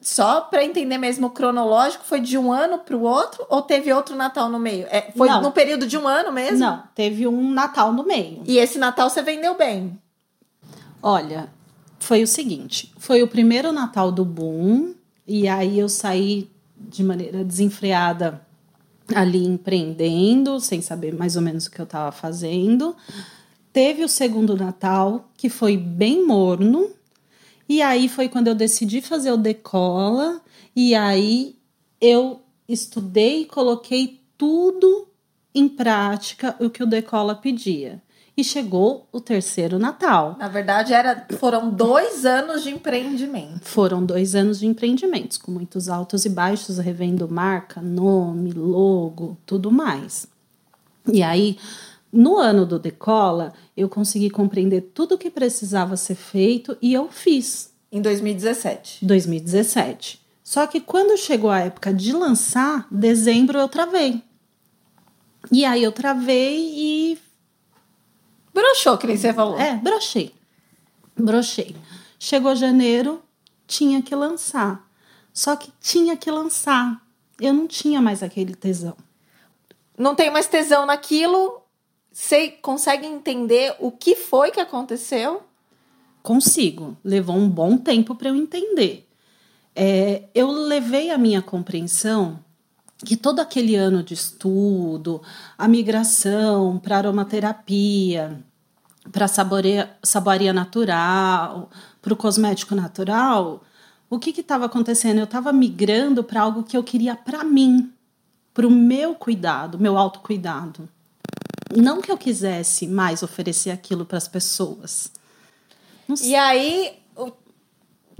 Só 0.00 0.40
para 0.40 0.64
entender 0.64 0.96
mesmo 0.96 1.26
o 1.26 1.30
cronológico, 1.30 2.06
foi 2.06 2.22
de 2.22 2.38
um 2.38 2.50
ano 2.50 2.78
para 2.78 2.96
o 2.96 3.02
outro 3.02 3.44
ou 3.50 3.60
teve 3.60 3.92
outro 3.92 4.16
Natal 4.16 4.48
no 4.48 4.58
meio? 4.58 4.86
É, 4.88 5.12
foi 5.14 5.28
Não. 5.28 5.42
no 5.42 5.52
período 5.52 5.86
de 5.86 5.98
um 5.98 6.08
ano 6.08 6.32
mesmo? 6.32 6.60
Não, 6.60 6.84
teve 6.94 7.28
um 7.28 7.52
Natal 7.52 7.92
no 7.92 8.02
meio. 8.02 8.40
E 8.46 8.56
esse 8.56 8.78
Natal 8.78 9.10
você 9.10 9.20
vendeu 9.20 9.58
bem? 9.58 10.00
Olha, 11.02 11.50
foi 12.00 12.22
o 12.22 12.26
seguinte: 12.26 12.90
foi 12.96 13.22
o 13.22 13.28
primeiro 13.28 13.70
Natal 13.70 14.10
do 14.10 14.24
boom, 14.24 14.94
e 15.26 15.46
aí 15.46 15.78
eu 15.78 15.90
saí 15.90 16.50
de 16.78 17.04
maneira 17.04 17.44
desenfreada 17.44 18.40
ali 19.14 19.44
empreendendo, 19.44 20.60
sem 20.60 20.80
saber 20.80 21.14
mais 21.14 21.36
ou 21.36 21.42
menos 21.42 21.66
o 21.66 21.70
que 21.70 21.78
eu 21.78 21.84
estava 21.84 22.10
fazendo. 22.10 22.96
Teve 23.78 24.02
o 24.02 24.08
segundo 24.08 24.56
Natal, 24.56 25.30
que 25.36 25.48
foi 25.48 25.76
bem 25.76 26.26
morno, 26.26 26.90
e 27.68 27.80
aí 27.80 28.08
foi 28.08 28.28
quando 28.28 28.48
eu 28.48 28.54
decidi 28.56 29.00
fazer 29.00 29.30
o 29.30 29.36
Decola, 29.36 30.40
e 30.74 30.96
aí 30.96 31.54
eu 32.00 32.40
estudei 32.68 33.42
e 33.42 33.46
coloquei 33.46 34.20
tudo 34.36 35.06
em 35.54 35.68
prática 35.68 36.56
o 36.58 36.68
que 36.68 36.82
o 36.82 36.86
Decola 36.88 37.36
pedia. 37.36 38.02
E 38.36 38.42
chegou 38.42 39.06
o 39.12 39.20
terceiro 39.20 39.78
Natal. 39.78 40.34
Na 40.40 40.48
verdade, 40.48 40.92
era, 40.92 41.28
foram 41.38 41.70
dois 41.70 42.26
anos 42.26 42.64
de 42.64 42.70
empreendimento. 42.70 43.60
Foram 43.64 44.04
dois 44.04 44.34
anos 44.34 44.58
de 44.58 44.66
empreendimentos, 44.66 45.38
com 45.38 45.52
muitos 45.52 45.88
altos 45.88 46.24
e 46.24 46.28
baixos, 46.28 46.78
revendo 46.78 47.28
marca, 47.28 47.80
nome, 47.80 48.50
logo, 48.50 49.38
tudo 49.46 49.70
mais. 49.70 50.26
E 51.12 51.22
aí, 51.22 51.56
no 52.12 52.36
ano 52.38 52.64
do 52.64 52.78
Decola, 52.78 53.52
eu 53.76 53.88
consegui 53.88 54.30
compreender 54.30 54.90
tudo 54.94 55.14
o 55.14 55.18
que 55.18 55.30
precisava 55.30 55.96
ser 55.96 56.14
feito 56.14 56.76
e 56.80 56.92
eu 56.94 57.08
fiz. 57.08 57.72
Em 57.90 58.00
2017. 58.02 59.04
2017. 59.04 60.26
Só 60.42 60.66
que 60.66 60.80
quando 60.80 61.18
chegou 61.18 61.50
a 61.50 61.60
época 61.60 61.92
de 61.92 62.12
lançar, 62.12 62.86
dezembro 62.90 63.58
eu 63.58 63.68
travei. 63.68 64.22
E 65.52 65.64
aí 65.64 65.82
eu 65.82 65.92
travei 65.92 66.72
e 66.74 67.18
Broxou, 68.58 68.98
que 68.98 69.06
nem 69.06 69.16
você 69.16 69.32
falou. 69.32 69.58
É, 69.58 69.76
brochei. 69.76 70.34
Brochei. 71.16 71.76
Chegou 72.18 72.56
janeiro, 72.56 73.22
tinha 73.68 74.02
que 74.02 74.14
lançar. 74.14 74.84
Só 75.32 75.54
que 75.54 75.72
tinha 75.80 76.16
que 76.16 76.28
lançar. 76.28 77.00
Eu 77.40 77.54
não 77.54 77.68
tinha 77.68 78.02
mais 78.02 78.20
aquele 78.20 78.54
tesão. 78.54 78.96
Não 79.96 80.14
tem 80.14 80.30
mais 80.30 80.48
tesão 80.48 80.86
naquilo. 80.86 81.62
Você 82.20 82.48
consegue 82.48 83.06
entender 83.06 83.76
o 83.78 83.92
que 83.92 84.16
foi 84.16 84.50
que 84.50 84.58
aconteceu? 84.58 85.44
Consigo. 86.20 86.96
Levou 87.04 87.36
um 87.36 87.48
bom 87.48 87.78
tempo 87.78 88.12
para 88.12 88.28
eu 88.28 88.34
entender. 88.34 89.08
É, 89.74 90.24
eu 90.34 90.50
levei 90.50 91.12
a 91.12 91.16
minha 91.16 91.40
compreensão 91.40 92.40
que 93.04 93.16
todo 93.16 93.38
aquele 93.38 93.76
ano 93.76 94.02
de 94.02 94.14
estudo, 94.14 95.22
a 95.56 95.68
migração 95.68 96.80
para 96.80 96.96
aromaterapia, 96.96 98.44
para 99.12 99.28
saboaria 99.28 100.52
natural, 100.52 101.70
para 102.02 102.12
o 102.12 102.16
cosmético 102.16 102.74
natural, 102.74 103.62
o 104.10 104.18
que 104.18 104.38
estava 104.40 104.66
acontecendo? 104.66 105.18
Eu 105.18 105.24
estava 105.24 105.52
migrando 105.52 106.24
para 106.24 106.42
algo 106.42 106.64
que 106.64 106.76
eu 106.76 106.82
queria 106.82 107.14
para 107.14 107.44
mim, 107.44 107.92
para 108.52 108.66
o 108.66 108.70
meu 108.70 109.14
cuidado, 109.14 109.78
meu 109.78 109.96
autocuidado. 109.96 110.88
Não 111.76 112.00
que 112.00 112.10
eu 112.10 112.16
quisesse 112.18 112.86
mais 112.86 113.22
oferecer 113.22 113.70
aquilo 113.70 114.04
para 114.04 114.18
as 114.18 114.26
pessoas. 114.28 115.10
E 116.22 116.34
aí, 116.34 116.98
o- 117.16 117.32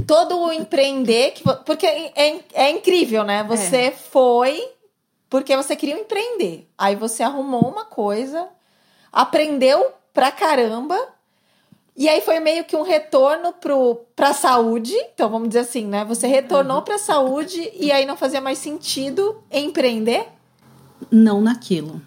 todo 0.07 0.39
o 0.39 0.53
empreender, 0.53 1.33
que, 1.33 1.43
porque 1.65 1.87
é, 1.87 2.13
é- 2.15 2.45
é 2.53 2.71
incrível, 2.71 3.25
né? 3.25 3.43
Você 3.45 3.91
foi 4.11 4.63
porque 5.31 5.55
você 5.57 5.77
queria 5.77 5.99
empreender. 5.99 6.69
Aí 6.77 6.97
você 6.97 7.23
arrumou 7.23 7.69
uma 7.69 7.85
coisa, 7.85 8.49
aprendeu 9.13 9.93
pra 10.15 10.31
caramba, 10.31 10.99
e 11.97 12.09
aí 12.09 12.21
foi 12.23 12.41
meio 12.41 12.65
que 12.65 12.75
um 12.77 12.83
retorno 12.83 13.53
pro, 13.53 13.97
pra 14.17 14.33
saúde. 14.33 14.95
Então, 15.15 15.29
vamos 15.29 15.49
dizer 15.49 15.61
assim, 15.61 15.87
né? 15.87 16.05
Você 16.05 16.27
retornou 16.27 16.81
pra 16.83 16.97
saúde 16.99 17.71
e 17.75 17.91
aí 17.93 18.07
não 18.07 18.17
fazia 18.17 18.41
mais 18.41 18.59
sentido 18.59 19.43
empreender? 19.51 20.29
Não 21.11 21.41
naquilo. 21.41 22.01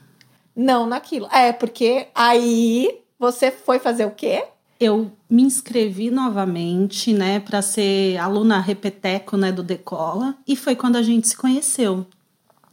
Não 0.62 0.86
naquilo. 0.86 1.28
É, 1.32 1.52
porque 1.52 2.08
aí 2.14 3.00
você 3.18 3.50
foi 3.52 3.80
fazer 3.80 4.06
o 4.06 4.12
quê? 4.12 4.46
eu 4.80 5.12
me 5.30 5.44
inscrevi 5.44 6.10
novamente, 6.10 7.14
né, 7.14 7.40
para 7.40 7.62
ser 7.62 8.18
aluna 8.18 8.60
repeteco, 8.60 9.38
né, 9.38 9.52
do 9.52 9.62
Decola, 9.62 10.36
e 10.48 10.56
foi 10.56 10.76
quando 10.76 10.96
a 10.96 11.04
gente 11.04 11.28
se 11.28 11.38
conheceu. 11.38 12.04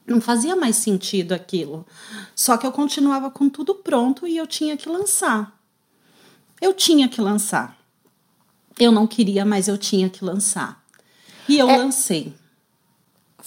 Não 0.06 0.18
fazia 0.18 0.56
mais 0.56 0.76
sentido 0.76 1.32
aquilo. 1.34 1.86
Só 2.34 2.56
que 2.56 2.66
eu 2.66 2.72
continuava 2.72 3.30
com 3.30 3.50
tudo 3.50 3.74
pronto 3.74 4.26
e 4.26 4.38
eu 4.38 4.46
tinha 4.46 4.74
que 4.74 4.88
lançar. 4.88 5.54
Eu 6.62 6.72
tinha 6.72 7.08
que 7.10 7.20
lançar. 7.20 7.76
Eu 8.80 8.90
não 8.90 9.06
queria, 9.06 9.44
mas 9.44 9.68
eu 9.68 9.76
tinha 9.76 10.08
que 10.08 10.24
lançar. 10.24 10.82
E 11.46 11.58
eu 11.58 11.68
É- 11.68 11.76
lancei. 11.76 12.32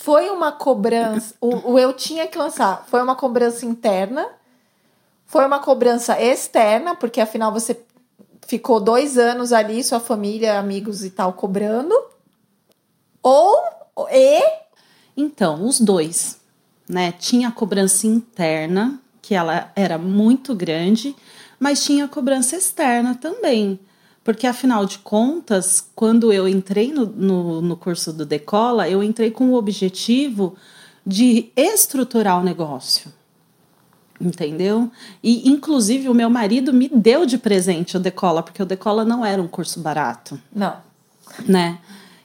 Foi 0.02 0.32
uma 0.32 0.52
cobrança. 0.52 1.36
O, 1.40 1.74
o 1.74 1.80
eu 1.80 1.94
tinha 1.94 2.26
que 2.26 2.36
lançar. 2.36 2.86
Foi 2.88 3.04
uma 3.04 3.16
cobrança 3.16 3.68
interna. 3.68 4.28
Foi 5.28 5.46
uma 5.46 5.60
cobrança 5.60 6.20
externa, 6.20 6.96
porque 6.96 7.22
afinal 7.22 7.54
você 7.54 7.80
ficou 8.48 8.80
dois 8.80 9.20
anos 9.20 9.54
ali, 9.54 9.84
sua 9.84 10.00
família, 10.00 10.58
amigos 10.58 11.06
e 11.06 11.12
tal, 11.12 11.34
cobrando. 11.34 11.94
Ou. 13.22 13.56
E. 14.12 14.42
Então, 15.16 15.64
os 15.68 15.80
dois, 15.80 16.42
né? 16.90 17.12
Tinha 17.12 17.50
a 17.50 17.52
cobrança 17.52 18.08
interna, 18.08 19.00
que 19.22 19.36
ela 19.36 19.72
era 19.76 20.00
muito 20.00 20.56
grande, 20.56 21.16
mas 21.60 21.84
tinha 21.84 22.06
a 22.06 22.08
cobrança 22.08 22.56
externa 22.56 23.14
também. 23.14 23.80
Porque, 24.24 24.46
afinal 24.46 24.86
de 24.86 25.00
contas, 25.00 25.84
quando 25.96 26.32
eu 26.32 26.48
entrei 26.48 26.92
no, 26.92 27.06
no, 27.06 27.62
no 27.62 27.76
curso 27.76 28.14
do 28.14 28.26
Decola, 28.26 28.88
eu 28.88 29.02
entrei 29.02 29.32
com 29.32 29.50
o 29.50 29.56
objetivo 29.56 30.56
de 31.06 31.50
estruturar 31.56 32.40
o 32.40 32.44
negócio. 32.44 33.12
Entendeu? 34.20 34.92
E, 35.24 35.50
inclusive, 35.50 36.08
o 36.08 36.14
meu 36.14 36.30
marido 36.30 36.72
me 36.72 36.88
deu 36.88 37.26
de 37.26 37.40
presente 37.40 37.98
o 37.98 38.00
Decola, 38.00 38.44
porque 38.44 38.62
o 38.62 38.66
Decola 38.66 39.04
não 39.04 39.26
era 39.26 39.42
um 39.42 39.48
curso 39.48 39.80
barato 39.80 40.40
Não. 40.54 40.78
né? 41.48 41.80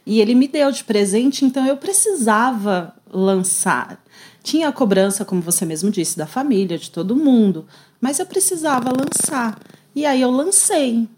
E 0.05 0.21
ele 0.21 0.35
me 0.35 0.47
deu 0.47 0.71
de 0.71 0.85
presente, 0.85 1.45
então 1.45 1.67
eu 1.67 1.79
precisava 1.79 2.95
lançar. 3.11 3.99
Tinha 4.43 4.69
a 4.69 4.73
cobrança, 4.73 5.25
como 5.25 5.41
você 5.41 5.65
mesmo 5.65 5.91
disse, 5.91 6.19
da 6.19 6.27
família, 6.27 6.79
de 6.79 6.91
todo 6.91 7.17
mundo, 7.17 7.67
mas 8.01 8.19
eu 8.19 8.27
precisava 8.27 8.91
lançar. 8.91 9.59
E 9.95 10.05
aí 10.05 10.21
eu 10.21 10.31
lancei. 10.31 11.09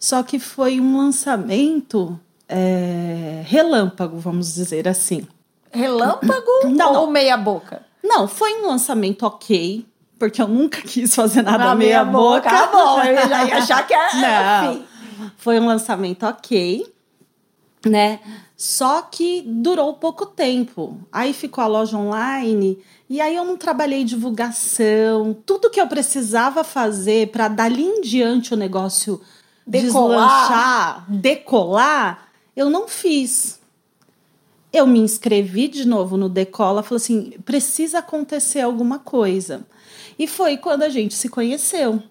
Só 0.00 0.22
que 0.22 0.38
foi 0.38 0.80
um 0.80 0.96
lançamento 0.96 2.18
é, 2.48 3.42
relâmpago, 3.44 4.18
vamos 4.18 4.54
dizer 4.54 4.88
assim. 4.88 5.28
Relâmpago 5.70 6.68
Não, 6.70 6.88
ou 6.88 7.06
não. 7.06 7.10
meia-boca? 7.10 7.82
Não, 8.02 8.26
foi 8.26 8.62
um 8.62 8.66
lançamento 8.66 9.24
ok, 9.24 9.86
porque 10.18 10.40
eu 10.40 10.48
nunca 10.48 10.80
quis 10.82 11.14
fazer 11.14 11.42
nada 11.42 11.66
Na 11.66 11.74
meia 11.74 12.02
boca. 12.02 12.48
Tá 12.48 12.66
bom, 12.68 13.02
eu 13.02 13.28
já 13.28 13.44
ia 13.44 13.58
achar 13.58 13.86
que 13.86 13.92
era. 13.92 14.14
Não. 14.64 14.72
Enfim. 14.72 14.86
Foi 15.36 15.60
um 15.60 15.66
lançamento 15.66 16.24
ok, 16.24 16.90
né? 17.84 18.20
Só 18.56 19.02
que 19.02 19.42
durou 19.46 19.94
pouco 19.94 20.24
tempo. 20.24 20.98
Aí 21.12 21.34
ficou 21.34 21.62
a 21.62 21.66
loja 21.66 21.98
online 21.98 22.78
e 23.08 23.20
aí 23.20 23.36
eu 23.36 23.44
não 23.44 23.56
trabalhei 23.56 24.02
divulgação, 24.02 25.36
tudo 25.44 25.68
que 25.68 25.80
eu 25.80 25.86
precisava 25.86 26.64
fazer 26.64 27.28
para 27.28 27.48
dali 27.48 27.82
em 27.82 28.00
diante 28.00 28.54
o 28.54 28.56
negócio 28.56 29.20
Decolar. 29.66 30.18
deslanchar, 30.18 31.04
decolar, 31.08 32.28
eu 32.56 32.68
não 32.68 32.88
fiz. 32.88 33.60
Eu 34.72 34.86
me 34.86 35.00
inscrevi 35.00 35.68
de 35.68 35.86
novo 35.86 36.16
no 36.16 36.28
Decola, 36.28 36.82
falei 36.82 36.96
assim, 36.96 37.30
precisa 37.44 37.98
acontecer 37.98 38.60
alguma 38.60 38.98
coisa. 38.98 39.66
E 40.18 40.26
foi 40.26 40.56
quando 40.56 40.82
a 40.82 40.88
gente 40.88 41.14
se 41.14 41.28
conheceu, 41.28 42.02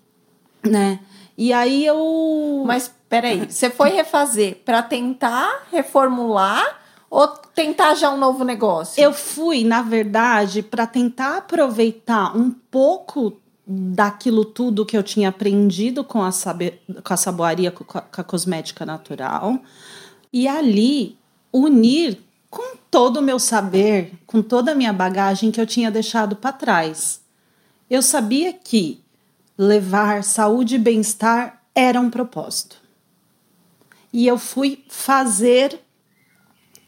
né? 0.64 1.00
E 1.38 1.54
aí 1.54 1.86
eu 1.86 2.64
Mas 2.66 2.92
peraí, 3.08 3.50
você 3.50 3.70
foi 3.70 3.90
refazer 3.90 4.58
para 4.66 4.82
tentar 4.84 5.68
reformular 5.72 6.80
ou 7.10 7.28
tentar 7.28 7.96
já 7.96 8.10
um 8.10 8.18
novo 8.18 8.44
negócio? 8.44 9.02
Eu 9.02 9.14
fui, 9.14 9.64
na 9.64 9.82
verdade, 9.82 10.62
para 10.62 10.86
tentar 10.86 11.38
aproveitar 11.38 12.36
um 12.36 12.52
pouco 12.52 13.40
daquilo 13.72 14.44
tudo 14.44 14.86
que 14.86 14.98
eu 14.98 15.04
tinha 15.04 15.30
aprendido 15.30 16.04
com 16.04 16.24
a, 16.24 16.32
sabe, 16.32 16.82
com 17.04 17.14
a 17.14 17.18
saboaria, 17.18 17.70
com 17.70 17.98
a, 17.98 18.02
com 18.02 18.22
a 18.22 18.24
cosmética 18.24 18.84
natural, 18.84 19.60
e 20.34 20.48
ali 20.48 21.16
unir 21.54 22.20
com 22.50 22.76
todo 22.90 23.18
o 23.18 23.22
meu 23.22 23.38
saber, 23.38 24.14
com 24.26 24.42
toda 24.42 24.72
a 24.72 24.76
minha 24.76 24.92
bagagem 24.92 25.52
que 25.52 25.62
eu 25.62 25.68
tinha 25.68 25.92
deixado 25.92 26.36
para 26.36 26.52
trás. 26.52 27.22
Eu 27.88 28.02
sabia 28.02 28.54
que 28.54 29.04
levar 29.56 30.24
saúde 30.24 30.76
e 30.76 30.80
bem-estar 30.80 31.62
era 31.76 32.02
um 32.02 32.10
propósito. 32.10 32.78
E 34.12 34.26
eu 34.26 34.40
fui 34.40 34.84
fazer 34.90 35.80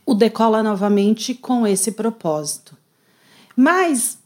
o 0.04 0.16
Decola 0.16 0.64
novamente 0.64 1.36
com 1.36 1.68
esse 1.68 1.92
propósito. 1.92 2.76
Mas 3.56 4.18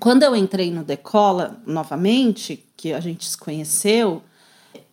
quando 0.00 0.22
eu 0.22 0.34
entrei 0.36 0.70
no 0.70 0.84
Decola 0.84 1.60
novamente, 1.66 2.64
que 2.76 2.92
a 2.92 3.00
gente 3.00 3.26
se 3.26 3.36
conheceu, 3.36 4.22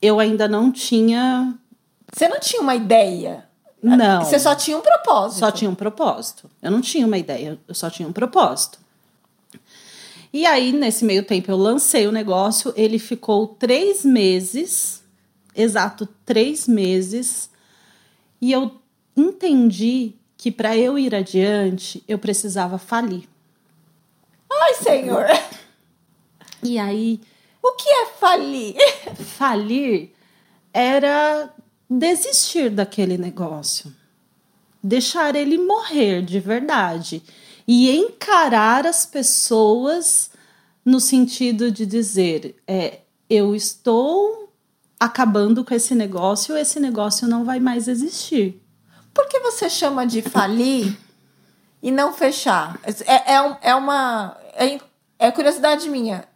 eu 0.01 0.20
ainda 0.20 0.47
não 0.47 0.72
tinha. 0.72 1.53
Você 2.14 2.28
não 2.28 2.39
tinha 2.39 2.62
uma 2.62 2.76
ideia? 2.76 3.45
Não. 3.82 4.24
Você 4.24 4.39
só 4.39 4.56
tinha 4.56 4.78
um 4.78 4.82
propósito. 4.82 5.39
Só 5.39 5.51
tinha 5.51 5.70
um 5.70 5.76
propósito. 5.76 6.49
Eu 6.62 6.72
não 6.72 6.82
tinha 6.82 7.06
uma 7.06 7.18
ideia, 7.18 7.60
eu 7.68 7.76
só 7.76 7.89
tinha 7.89 8.08
um 8.08 8.14
propósito. 8.14 8.80
E 10.34 10.45
aí, 10.45 10.74
nesse 10.74 11.06
meio 11.06 11.24
tempo, 11.24 11.49
eu 11.51 11.58
lancei 11.58 12.08
o 12.08 12.12
negócio. 12.12 12.74
Ele 12.76 12.99
ficou 12.99 13.47
três 13.47 14.03
meses, 14.03 15.03
exato 15.56 16.08
três 16.26 16.68
meses, 16.68 17.49
e 18.41 18.51
eu 18.51 18.72
entendi 19.16 20.14
que 20.36 20.51
para 20.51 20.76
eu 20.76 20.99
ir 20.99 21.16
adiante, 21.16 22.03
eu 22.08 22.20
precisava 22.20 22.78
falir. 22.78 23.24
Ai, 24.62 24.74
Senhor! 24.76 25.26
E 26.64 26.80
aí. 26.80 27.22
O 27.62 27.72
que 27.74 27.89
é 27.89 28.06
falir? 28.06 28.76
Falir 29.38 30.12
era 30.72 31.49
desistir 31.89 32.70
daquele 32.70 33.18
negócio, 33.18 33.91
deixar 34.84 35.36
ele 35.36 35.58
morrer 35.58 36.22
de 36.22 36.39
verdade 36.39 37.24
e 37.68 37.89
encarar 37.89 38.86
as 38.86 39.06
pessoas 39.06 40.30
no 40.84 40.99
sentido 40.99 41.72
de 41.72 41.86
dizer: 41.86 42.56
é, 42.68 42.99
eu 43.30 43.56
estou 43.56 44.53
acabando 44.99 45.64
com 45.64 45.74
esse 45.74 45.95
negócio, 45.95 46.56
esse 46.56 46.80
negócio 46.80 47.28
não 47.28 47.43
vai 47.43 47.60
mais 47.60 47.88
existir. 47.88 48.62
Por 49.14 49.28
que 49.28 49.39
você 49.39 49.70
chama 49.70 50.06
de 50.06 50.22
falir 50.22 50.97
e 51.82 51.89
não 51.89 52.14
fechar? 52.14 52.80
É, 53.06 53.34
é, 53.34 53.58
é 53.62 53.76
uma. 53.76 54.38
É, 54.56 54.80
é 55.20 55.32
curiosidade 55.32 55.89
minha. 55.89 56.28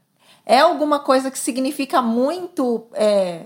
É 0.45 0.59
alguma 0.59 0.99
coisa 0.99 1.31
que 1.31 1.39
significa 1.39 2.01
muito 2.01 2.87
é, 2.93 3.45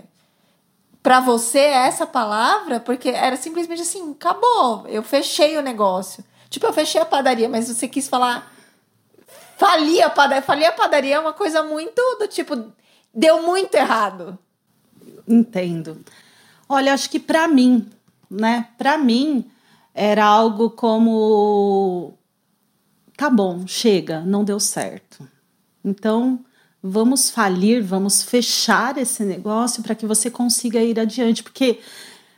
para 1.03 1.19
você 1.19 1.59
essa 1.59 2.07
palavra? 2.07 2.79
Porque 2.79 3.09
era 3.09 3.35
simplesmente 3.35 3.81
assim: 3.81 4.11
acabou, 4.11 4.87
eu 4.87 5.03
fechei 5.03 5.57
o 5.57 5.61
negócio. 5.61 6.23
Tipo, 6.49 6.67
eu 6.67 6.73
fechei 6.73 7.01
a 7.01 7.05
padaria, 7.05 7.49
mas 7.49 7.67
você 7.67 7.87
quis 7.87 8.07
falar. 8.07 8.51
Falir 9.57 10.01
a 10.03 10.09
padaria. 10.09 10.41
Falir 10.41 10.65
a 10.65 10.71
padaria 10.71 11.15
é 11.15 11.19
uma 11.19 11.33
coisa 11.33 11.61
muito 11.63 12.01
do 12.19 12.27
tipo. 12.27 12.71
Deu 13.13 13.41
muito 13.43 13.75
errado. 13.75 14.37
Entendo. 15.27 16.03
Olha, 16.67 16.93
acho 16.93 17.09
que 17.09 17.19
para 17.19 17.47
mim, 17.47 17.89
né? 18.29 18.69
Para 18.77 18.97
mim 18.97 19.49
era 19.93 20.25
algo 20.25 20.69
como 20.71 22.17
tá 23.23 23.29
bom, 23.29 23.65
chega, 23.65 24.19
não 24.19 24.43
deu 24.43 24.59
certo. 24.59 25.25
Então, 25.81 26.43
vamos 26.83 27.29
falir, 27.29 27.81
vamos 27.81 28.21
fechar 28.21 28.97
esse 28.97 29.23
negócio 29.23 29.81
para 29.81 29.95
que 29.95 30.05
você 30.05 30.29
consiga 30.29 30.81
ir 30.81 30.99
adiante, 30.99 31.41
porque 31.41 31.79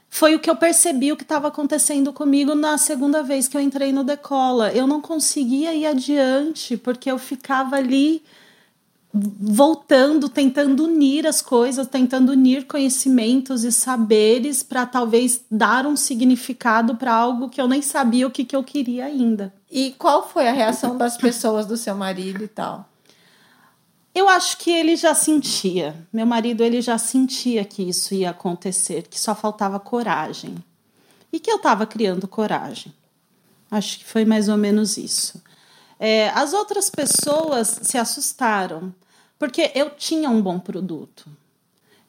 foi 0.07 0.35
o 0.35 0.39
que 0.39 0.47
eu 0.47 0.55
percebi 0.55 1.11
o 1.11 1.17
que 1.17 1.23
estava 1.23 1.47
acontecendo 1.47 2.13
comigo 2.13 2.53
na 2.53 2.77
segunda 2.77 3.23
vez 3.23 3.47
que 3.47 3.57
eu 3.57 3.61
entrei 3.61 3.91
no 3.91 4.03
Decola. 4.03 4.71
Eu 4.73 4.85
não 4.85 5.01
conseguia 5.01 5.73
ir 5.73 5.87
adiante 5.87 6.77
porque 6.77 7.09
eu 7.09 7.17
ficava 7.17 7.77
ali 7.77 8.21
voltando, 9.17 10.27
tentando 10.27 10.83
unir 10.83 11.25
as 11.25 11.41
coisas, 11.41 11.87
tentando 11.87 12.33
unir 12.33 12.67
conhecimentos 12.67 13.63
e 13.63 13.71
saberes 13.71 14.61
para 14.61 14.85
talvez 14.85 15.41
dar 15.49 15.85
um 15.85 15.95
significado 15.95 16.95
para 16.97 17.13
algo 17.13 17.49
que 17.49 17.61
eu 17.61 17.67
nem 17.67 17.81
sabia 17.81 18.27
o 18.27 18.31
que, 18.31 18.43
que 18.43 18.55
eu 18.55 18.63
queria 18.63 19.05
ainda. 19.05 19.53
E 19.71 19.91
qual 19.97 20.27
foi 20.27 20.47
a 20.49 20.51
reação 20.51 20.97
das 20.97 21.15
pessoas 21.15 21.65
do 21.65 21.77
seu 21.77 21.95
marido 21.95 22.43
e 22.43 22.47
tal? 22.47 22.89
Eu 24.13 24.27
acho 24.27 24.57
que 24.57 24.69
ele 24.69 24.97
já 24.97 25.13
sentia. 25.13 25.95
Meu 26.11 26.25
marido 26.25 26.61
ele 26.61 26.81
já 26.81 26.97
sentia 26.97 27.63
que 27.63 27.83
isso 27.83 28.13
ia 28.13 28.31
acontecer, 28.31 29.07
que 29.07 29.19
só 29.19 29.33
faltava 29.33 29.79
coragem. 29.79 30.55
E 31.31 31.39
que 31.39 31.51
eu 31.51 31.57
estava 31.57 31.85
criando 31.85 32.27
coragem. 32.27 32.93
Acho 33.71 33.99
que 33.99 34.05
foi 34.05 34.25
mais 34.25 34.49
ou 34.49 34.57
menos 34.57 34.97
isso. 34.97 35.41
É, 35.97 36.29
as 36.29 36.53
outras 36.53 36.89
pessoas 36.89 37.79
se 37.81 37.97
assustaram 37.97 38.93
porque 39.37 39.71
eu 39.75 39.89
tinha 39.89 40.29
um 40.29 40.41
bom 40.41 40.59
produto. 40.59 41.29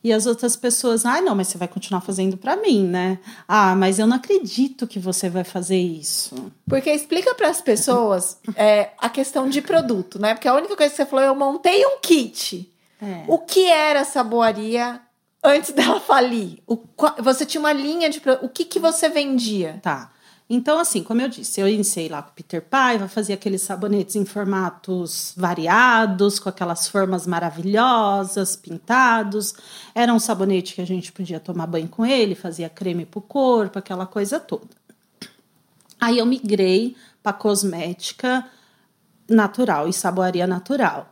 E 0.06 0.12
as 0.12 0.24
outras 0.24 0.54
pessoas, 0.54 1.04
ai, 1.04 1.18
ah, 1.18 1.22
não, 1.22 1.34
mas 1.34 1.48
você 1.48 1.58
vai 1.58 1.66
continuar 1.66 2.00
fazendo 2.00 2.36
para 2.36 2.54
mim, 2.54 2.86
né? 2.86 3.18
Ah, 3.48 3.74
mas 3.74 3.98
eu 3.98 4.06
não 4.06 4.16
acredito 4.16 4.86
que 4.86 5.00
você 5.00 5.28
vai 5.28 5.42
fazer 5.42 5.78
isso. 5.78 6.52
Porque 6.68 6.88
explica 6.92 7.34
para 7.34 7.48
as 7.48 7.60
pessoas 7.60 8.38
é, 8.54 8.90
a 8.98 9.08
questão 9.08 9.48
de 9.48 9.60
produto, 9.60 10.20
né? 10.20 10.34
Porque 10.34 10.46
a 10.46 10.54
única 10.54 10.76
coisa 10.76 10.90
que 10.90 10.96
você 10.96 11.06
falou, 11.06 11.24
eu 11.24 11.34
montei 11.34 11.84
um 11.84 11.98
kit. 12.00 12.72
É. 13.02 13.24
O 13.26 13.38
que 13.38 13.68
era 13.68 14.00
essa 14.00 14.22
boaria 14.22 15.00
antes 15.42 15.72
dela 15.74 15.98
falir? 15.98 16.62
O, 16.68 16.78
você 17.20 17.44
tinha 17.44 17.60
uma 17.60 17.72
linha 17.72 18.08
de. 18.08 18.22
O 18.42 18.48
que, 18.48 18.64
que 18.64 18.78
você 18.78 19.08
vendia? 19.08 19.80
Tá. 19.82 20.12
Então, 20.48 20.78
assim, 20.78 21.02
como 21.02 21.20
eu 21.20 21.28
disse, 21.28 21.60
eu 21.60 21.68
iniciei 21.68 22.08
lá 22.08 22.22
com 22.22 22.30
o 22.30 22.34
Peter 22.34 22.62
Paiva, 22.62 23.08
fazia 23.08 23.34
aqueles 23.34 23.62
sabonetes 23.62 24.14
em 24.14 24.24
formatos 24.24 25.34
variados, 25.36 26.38
com 26.38 26.48
aquelas 26.48 26.86
formas 26.86 27.26
maravilhosas, 27.26 28.54
pintados. 28.54 29.54
Era 29.92 30.14
um 30.14 30.20
sabonete 30.20 30.74
que 30.76 30.80
a 30.80 30.86
gente 30.86 31.10
podia 31.10 31.40
tomar 31.40 31.66
banho 31.66 31.88
com 31.88 32.06
ele, 32.06 32.36
fazia 32.36 32.68
creme 32.68 33.04
para 33.04 33.18
o 33.18 33.22
corpo, 33.22 33.78
aquela 33.78 34.06
coisa 34.06 34.38
toda. 34.38 34.68
Aí 36.00 36.18
eu 36.18 36.26
migrei 36.26 36.96
para 37.22 37.32
cosmética 37.32 38.48
natural 39.28 39.88
e 39.88 39.92
saboaria 39.92 40.46
natural 40.46 41.10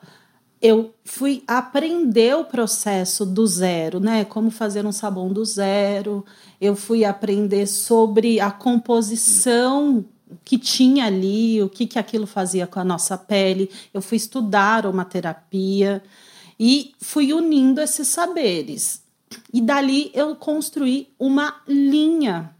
eu 0.65 0.95
fui 1.05 1.45
aprender 1.47 2.35
o 2.35 2.47
processo 2.47 3.27
do 3.27 3.47
zero, 3.47 4.01
né? 4.01 4.25
Como 4.25 4.51
fazer 4.51 4.87
um 4.87 4.93
sabão 4.93 5.31
do 5.31 5.45
zero. 5.45 6.25
Eu 6.65 6.75
fui 6.75 7.05
aprender 7.05 7.67
sobre 7.67 8.41
a 8.41 8.51
composição 8.51 10.03
que 10.43 10.57
tinha 10.57 11.05
ali, 11.05 11.63
o 11.63 11.69
que, 11.69 11.87
que 11.87 11.99
aquilo 11.99 12.27
fazia 12.27 12.67
com 12.67 12.81
a 12.81 12.85
nossa 12.85 13.19
pele. 13.19 13.71
Eu 13.93 14.01
fui 14.01 14.17
estudar 14.17 14.87
uma 14.87 15.05
terapia 15.05 16.03
e 16.59 16.95
fui 16.99 17.35
unindo 17.35 17.83
esses 17.83 18.09
saberes. 18.09 19.03
E 19.53 19.61
dali 19.61 20.11
eu 20.15 20.35
construí 20.37 21.13
uma 21.19 21.61
linha 21.69 22.55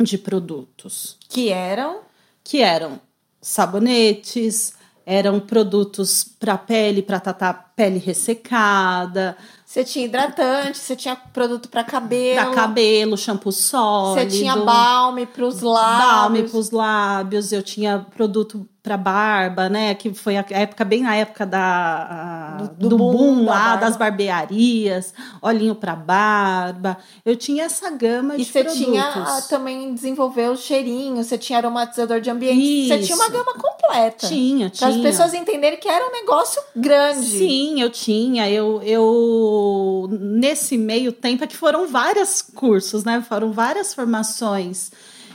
de 0.00 0.16
produtos. 0.16 1.16
Que 1.28 1.48
eram? 1.48 2.02
Que 2.44 2.60
eram 2.62 3.00
sabonetes, 3.42 4.74
eram 5.04 5.40
produtos 5.40 6.22
para 6.22 6.56
pele, 6.56 7.02
para 7.02 7.18
tratar 7.18 7.72
pele 7.74 7.98
ressecada. 7.98 9.36
Você 9.70 9.84
tinha 9.84 10.04
hidratante, 10.04 10.78
você 10.78 10.96
tinha 10.96 11.14
produto 11.14 11.68
para 11.68 11.84
cabelo. 11.84 12.44
Para 12.44 12.54
cabelo, 12.56 13.16
shampoo 13.16 13.52
sólido. 13.52 14.28
Você 14.28 14.38
tinha 14.38 14.56
balme 14.56 15.26
para 15.26 15.46
os 15.46 15.60
lábios. 15.60 16.10
Balme 16.10 16.42
para 16.42 16.58
os 16.58 16.70
lábios. 16.72 17.52
Eu 17.52 17.62
tinha 17.62 18.04
produto 18.16 18.68
para 18.82 18.96
barba, 18.96 19.68
né? 19.68 19.94
Que 19.94 20.12
foi 20.14 20.36
a 20.36 20.44
época, 20.50 20.84
bem 20.84 21.02
na 21.02 21.14
época 21.14 21.44
da, 21.44 22.56
do, 22.58 22.68
do, 22.68 22.88
do 22.88 22.96
boom, 22.96 23.12
boom 23.12 23.44
lá, 23.44 23.76
das 23.76 23.96
barbearias, 23.96 25.12
olhinho 25.42 25.74
para 25.74 25.94
barba. 25.94 26.96
Eu 27.24 27.36
tinha 27.36 27.64
essa 27.64 27.90
gama 27.90 28.36
e 28.36 28.44
de 28.44 28.50
produtos. 28.50 28.80
E 28.80 28.84
você 28.84 28.90
tinha 28.90 29.42
também 29.48 29.94
desenvolveu 29.94 30.52
o 30.52 30.56
cheirinho, 30.56 31.22
você 31.22 31.36
tinha 31.36 31.58
aromatizador 31.58 32.20
de 32.20 32.30
ambiente. 32.30 32.58
Isso. 32.58 32.94
Você 32.94 32.98
tinha 33.00 33.16
uma 33.16 33.28
gama 33.28 33.52
completa. 33.54 34.26
Tinha, 34.26 34.70
tinha. 34.70 34.88
Para 34.88 34.96
as 34.96 35.02
pessoas 35.02 35.34
entenderem 35.34 35.78
que 35.78 35.88
era 35.88 36.06
um 36.06 36.12
negócio 36.12 36.62
grande. 36.74 37.26
Sim, 37.26 37.82
eu 37.82 37.90
tinha. 37.90 38.50
Eu, 38.50 38.80
eu 38.82 40.08
nesse 40.10 40.78
meio 40.78 41.12
tempo 41.12 41.44
é 41.44 41.46
que 41.46 41.56
foram 41.56 41.86
vários 41.86 42.40
cursos, 42.40 43.04
né? 43.04 43.22
Foram 43.28 43.52
várias 43.52 43.92
formações. 43.92 44.90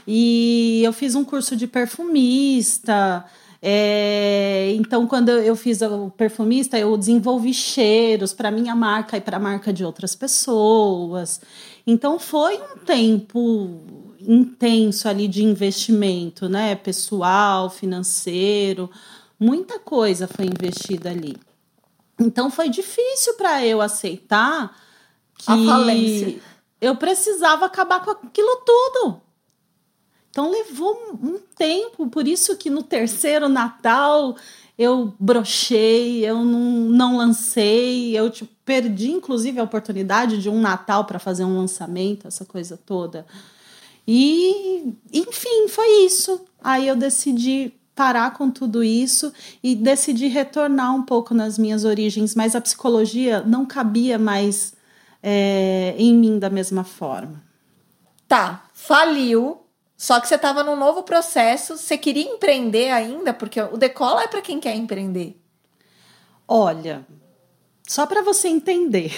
E 0.06 0.82
eu 0.84 0.92
fiz 0.92 1.14
um 1.14 1.24
curso 1.24 1.56
de 1.56 1.66
perfumista. 1.66 3.24
É, 3.60 4.72
então, 4.76 5.06
quando 5.06 5.30
eu 5.30 5.56
fiz 5.56 5.80
o 5.82 6.10
perfumista, 6.10 6.78
eu 6.78 6.96
desenvolvi 6.96 7.52
cheiros 7.52 8.32
para 8.32 8.50
minha 8.50 8.76
marca 8.76 9.16
e 9.16 9.20
para 9.20 9.38
a 9.38 9.40
marca 9.40 9.72
de 9.72 9.84
outras 9.84 10.14
pessoas. 10.14 11.40
Então, 11.86 12.18
foi 12.18 12.58
um 12.58 12.78
tempo 12.84 13.80
intenso 14.20 15.08
ali 15.08 15.26
de 15.26 15.42
investimento, 15.42 16.48
né? 16.48 16.76
Pessoal, 16.76 17.68
financeiro, 17.68 18.90
muita 19.38 19.80
coisa 19.80 20.28
foi 20.28 20.46
investida 20.46 21.10
ali. 21.10 21.36
Então, 22.20 22.50
foi 22.50 22.68
difícil 22.68 23.34
para 23.34 23.66
eu 23.66 23.80
aceitar 23.80 24.76
que 25.38 26.40
eu 26.80 26.94
precisava 26.96 27.66
acabar 27.66 28.04
com 28.04 28.12
aquilo 28.12 28.62
tudo 28.64 29.25
Então 30.36 30.50
levou 30.50 31.18
um 31.22 31.38
tempo, 31.56 32.08
por 32.08 32.28
isso 32.28 32.58
que 32.58 32.68
no 32.68 32.82
terceiro 32.82 33.48
Natal 33.48 34.36
eu 34.76 35.14
brochei, 35.18 36.26
eu 36.26 36.44
não, 36.44 36.60
não 36.90 37.16
lancei, 37.16 38.14
eu 38.14 38.28
tipo, 38.28 38.52
perdi 38.62 39.12
inclusive 39.12 39.58
a 39.58 39.62
oportunidade 39.62 40.36
de 40.36 40.50
um 40.50 40.60
Natal 40.60 41.06
para 41.06 41.18
fazer 41.18 41.42
um 41.42 41.56
lançamento, 41.56 42.28
essa 42.28 42.44
coisa 42.44 42.76
toda. 42.76 43.24
E, 44.06 44.92
enfim, 45.10 45.68
foi 45.68 46.04
isso. 46.04 46.44
Aí 46.62 46.86
eu 46.86 46.96
decidi 46.96 47.72
parar 47.94 48.34
com 48.34 48.50
tudo 48.50 48.84
isso 48.84 49.32
e 49.62 49.74
decidi 49.74 50.26
retornar 50.26 50.94
um 50.94 51.02
pouco 51.02 51.32
nas 51.32 51.56
minhas 51.56 51.82
origens, 51.82 52.34
mas 52.34 52.54
a 52.54 52.60
psicologia 52.60 53.40
não 53.40 53.64
cabia 53.64 54.18
mais 54.18 54.74
é, 55.22 55.94
em 55.96 56.14
mim 56.14 56.38
da 56.38 56.50
mesma 56.50 56.84
forma. 56.84 57.42
Tá, 58.28 58.68
faliu, 58.74 59.62
só 59.96 60.20
que 60.20 60.28
você 60.28 60.34
estava 60.34 60.62
num 60.62 60.76
novo 60.76 61.02
processo, 61.02 61.76
você 61.76 61.96
queria 61.96 62.22
empreender 62.22 62.90
ainda, 62.90 63.32
porque 63.32 63.60
o 63.60 63.78
decola 63.78 64.24
é 64.24 64.28
para 64.28 64.42
quem 64.42 64.60
quer 64.60 64.74
empreender. 64.74 65.40
Olha, 66.46 67.06
só 67.88 68.06
para 68.06 68.22
você 68.22 68.48
entender. 68.48 69.12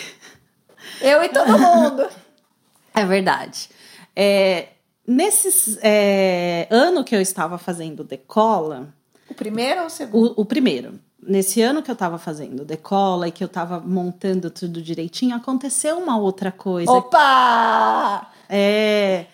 Eu 1.01 1.23
e 1.25 1.29
todo 1.31 1.59
mundo. 1.59 2.09
é 2.95 3.05
verdade. 3.05 3.69
É, 4.15 4.69
nesse 5.07 5.79
é, 5.83 6.69
ano 6.71 7.03
que 7.03 7.15
eu 7.15 7.21
estava 7.21 7.59
fazendo 7.59 8.05
decola. 8.05 8.95
O 9.29 9.35
primeiro 9.35 9.81
ou 9.81 9.87
o 9.89 9.91
segundo? 9.91 10.35
O, 10.37 10.43
o 10.43 10.45
primeiro. 10.45 11.01
Nesse 11.21 11.61
ano 11.61 11.83
que 11.83 11.91
eu 11.91 11.95
estava 11.95 12.19
fazendo 12.19 12.65
decola 12.65 13.27
e 13.27 13.33
que 13.33 13.43
eu 13.43 13.49
estava 13.49 13.81
montando 13.81 14.49
tudo 14.49 14.81
direitinho, 14.81 15.35
aconteceu 15.35 15.99
uma 15.99 16.17
outra 16.17 16.53
coisa. 16.53 16.91
Opa! 16.91 18.31
É 18.49 19.27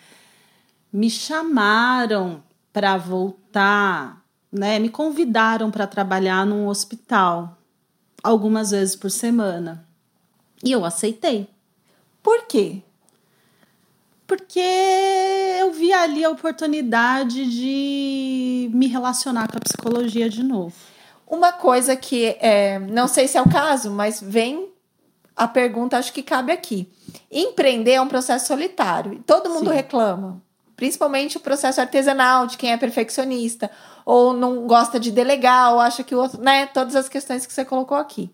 me 0.94 1.10
chamaram 1.10 2.40
para 2.72 2.96
voltar, 2.96 4.24
né? 4.50 4.78
Me 4.78 4.88
convidaram 4.88 5.68
para 5.68 5.88
trabalhar 5.88 6.46
num 6.46 6.68
hospital 6.68 7.58
algumas 8.22 8.70
vezes 8.70 8.94
por 8.94 9.10
semana. 9.10 9.88
E 10.62 10.70
eu 10.70 10.84
aceitei. 10.84 11.48
Por 12.22 12.46
quê? 12.46 12.80
Porque 14.24 14.60
eu 15.58 15.72
vi 15.72 15.92
ali 15.92 16.24
a 16.24 16.30
oportunidade 16.30 17.44
de 17.44 18.70
me 18.72 18.86
relacionar 18.86 19.50
com 19.50 19.58
a 19.58 19.60
psicologia 19.60 20.30
de 20.30 20.44
novo. 20.44 20.76
Uma 21.26 21.50
coisa 21.50 21.96
que 21.96 22.36
é, 22.38 22.78
não 22.78 23.08
sei 23.08 23.26
se 23.26 23.36
é 23.36 23.42
o 23.42 23.50
caso, 23.50 23.90
mas 23.90 24.22
vem 24.22 24.68
a 25.34 25.48
pergunta, 25.48 25.98
acho 25.98 26.12
que 26.12 26.22
cabe 26.22 26.52
aqui. 26.52 26.88
Empreender 27.28 27.94
é 27.94 28.00
um 28.00 28.06
processo 28.06 28.46
solitário. 28.46 29.20
Todo 29.26 29.50
mundo 29.50 29.70
Sim. 29.70 29.76
reclama. 29.76 30.43
Principalmente 30.76 31.36
o 31.36 31.40
processo 31.40 31.80
artesanal 31.80 32.46
de 32.46 32.56
quem 32.56 32.72
é 32.72 32.76
perfeccionista, 32.76 33.70
ou 34.04 34.32
não 34.32 34.66
gosta 34.66 34.98
de 34.98 35.10
delegar, 35.10 35.72
ou 35.72 35.80
acha 35.80 36.02
que 36.02 36.14
o 36.14 36.18
outro, 36.18 36.40
né? 36.40 36.66
Todas 36.66 36.96
as 36.96 37.08
questões 37.08 37.46
que 37.46 37.52
você 37.52 37.64
colocou 37.64 37.96
aqui. 37.96 38.30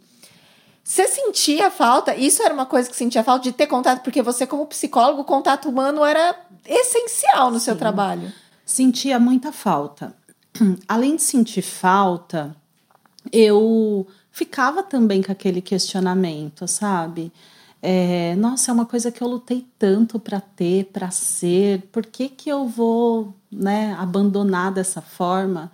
Você 0.83 1.07
sentia 1.07 1.71
falta, 1.71 2.17
isso 2.17 2.43
era 2.43 2.53
uma 2.53 2.67
coisa 2.67 2.89
que 2.91 2.97
sentia 2.97 3.23
falta 3.23 3.45
de 3.45 3.53
ter 3.53 3.67
contato, 3.67 4.03
porque 4.03 4.23
você, 4.23 4.47
como 4.47 4.67
psicólogo, 4.67 5.23
o 5.23 5.25
contato 5.25 5.69
humano 5.69 6.05
era 6.05 6.35
essencial 6.67 7.51
no 7.51 7.59
Sim. 7.59 7.67
seu 7.67 7.77
trabalho. 7.77 8.33
Sentia 8.65 9.19
muita 9.19 9.53
falta. 9.53 10.15
Além 10.89 11.17
de 11.17 11.23
sentir 11.23 11.63
falta, 11.63 12.57
eu 13.33 14.07
ficava 14.33 14.83
também 14.83 15.23
com 15.23 15.31
aquele 15.31 15.61
questionamento, 15.61 16.67
sabe? 16.67 17.33
É, 17.83 18.35
nossa, 18.37 18.71
é 18.71 18.75
uma 18.75 18.85
coisa 18.85 19.11
que 19.11 19.23
eu 19.23 19.29
lutei 19.29 19.67
tanto 19.79 20.19
para 20.19 20.41
ter, 20.41 20.87
para 20.87 21.11
ser, 21.11 21.83
por 21.91 22.05
que, 22.05 22.29
que 22.29 22.51
eu 22.51 22.67
vou 22.67 23.35
né, 23.51 23.95
abandonar 23.99 24.71
dessa 24.71 25.01
forma? 25.01 25.73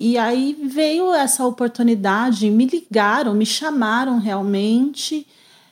E 0.00 0.18
aí 0.18 0.58
veio 0.68 1.14
essa 1.14 1.46
oportunidade, 1.46 2.50
me 2.50 2.66
ligaram, 2.66 3.34
me 3.34 3.46
chamaram 3.46 4.18
realmente, 4.18 5.26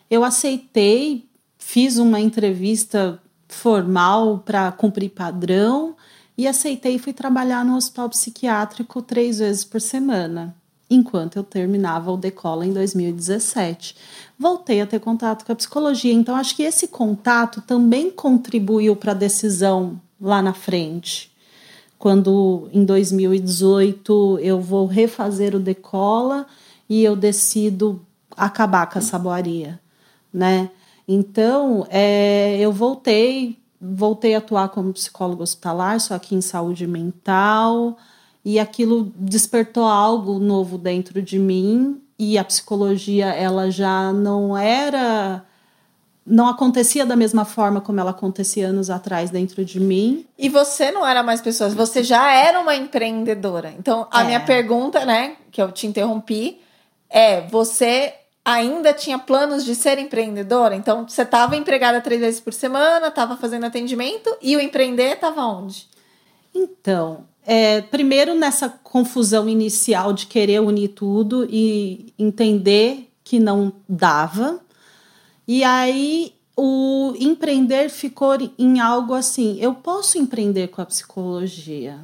eu 0.08 0.22
aceitei, 0.22 1.28
fiz 1.58 1.98
uma 1.98 2.20
entrevista 2.20 3.20
formal 3.48 4.38
para 4.44 4.70
cumprir 4.70 5.10
padrão 5.10 5.96
e 6.38 6.46
aceitei 6.46 6.94
e 6.94 6.98
fui 6.98 7.12
trabalhar 7.12 7.64
no 7.64 7.76
hospital 7.76 8.08
psiquiátrico 8.08 9.02
três 9.02 9.40
vezes 9.40 9.64
por 9.64 9.80
semana 9.80 10.54
enquanto 10.88 11.36
eu 11.36 11.44
terminava 11.44 12.10
o 12.10 12.16
Decola 12.16 12.64
em 12.64 12.72
2017. 12.72 13.96
Voltei 14.39 14.82
a 14.82 14.87
ter 14.87 15.01
contato 15.01 15.47
com 15.47 15.53
a 15.53 15.57
psicologia, 15.57 16.12
então 16.12 16.37
acho 16.37 16.55
que 16.55 16.62
esse 16.62 16.89
contato 16.89 17.62
também 17.62 18.11
contribuiu 18.11 18.95
para 18.95 19.12
a 19.12 19.14
decisão 19.14 19.99
lá 20.20 20.43
na 20.43 20.53
frente. 20.53 21.32
Quando 21.99 22.68
em 22.70 22.84
2018 22.84 24.39
eu 24.43 24.61
vou 24.61 24.84
refazer 24.87 25.55
o 25.55 25.59
Decola 25.59 26.47
e 26.87 27.03
eu 27.03 27.16
decido 27.16 28.05
acabar 28.37 28.91
com 28.91 28.99
a 28.99 29.03
saboaria, 29.03 29.80
né? 30.30 30.70
Então, 31.09 31.87
é, 31.89 32.59
eu 32.59 32.72
voltei, 32.72 33.59
voltei 33.80 34.34
a 34.34 34.39
atuar 34.39 34.68
como 34.68 34.93
psicólogo 34.93 35.43
hospitalar, 35.43 35.99
só 35.99 36.18
que 36.18 36.34
em 36.34 36.43
saúde 36.43 36.87
mental, 36.87 37.97
e 38.45 38.59
aquilo 38.59 39.12
despertou 39.16 39.84
algo 39.84 40.39
novo 40.39 40.76
dentro 40.76 41.22
de 41.22 41.39
mim 41.39 42.03
e 42.18 42.38
a 42.38 42.44
psicologia 42.44 43.26
ela 43.26 43.70
já 43.70 44.12
não 44.12 44.56
era 44.56 45.44
não 46.26 46.48
acontecia 46.48 47.06
da 47.06 47.14
mesma 47.14 47.44
forma 47.44 47.80
como 47.80 48.00
ela 48.00 48.10
acontecia 48.10 48.66
anos 48.66 48.90
atrás 48.90 49.30
dentro 49.30 49.64
de 49.64 49.78
mim. 49.78 50.26
E 50.36 50.48
você 50.48 50.90
não 50.90 51.06
era 51.06 51.22
mais 51.22 51.40
pessoas, 51.40 51.72
você 51.72 52.02
já 52.02 52.32
era 52.32 52.58
uma 52.58 52.74
empreendedora. 52.74 53.72
Então, 53.78 54.08
a 54.10 54.22
é. 54.22 54.26
minha 54.26 54.40
pergunta, 54.40 55.04
né, 55.04 55.36
que 55.52 55.62
eu 55.62 55.70
te 55.70 55.86
interrompi, 55.86 56.60
é: 57.08 57.42
você 57.42 58.12
ainda 58.44 58.92
tinha 58.92 59.18
planos 59.20 59.64
de 59.64 59.76
ser 59.76 59.98
empreendedora? 59.98 60.74
Então, 60.74 61.06
você 61.08 61.22
estava 61.22 61.54
empregada 61.54 62.00
três 62.00 62.20
vezes 62.20 62.40
por 62.40 62.52
semana, 62.52 63.06
estava 63.06 63.36
fazendo 63.36 63.64
atendimento 63.64 64.36
e 64.42 64.56
o 64.56 64.60
empreender 64.60 65.12
estava 65.12 65.42
onde? 65.42 65.88
Então, 66.52 67.24
é, 67.47 67.80
primeiro, 67.80 68.34
nessa 68.34 68.68
confusão 68.68 69.49
inicial 69.49 70.12
de 70.12 70.26
querer 70.26 70.61
unir 70.61 70.88
tudo 70.88 71.47
e 71.49 72.12
entender 72.18 73.09
que 73.22 73.38
não 73.38 73.72
dava. 73.88 74.61
E 75.47 75.62
aí 75.62 76.34
o 76.57 77.14
empreender 77.20 77.88
ficou 77.88 78.36
em 78.59 78.80
algo 78.80 79.14
assim: 79.14 79.59
eu 79.61 79.72
posso 79.74 80.18
empreender 80.18 80.68
com 80.68 80.82
a 80.82 80.86
psicologia, 80.86 82.01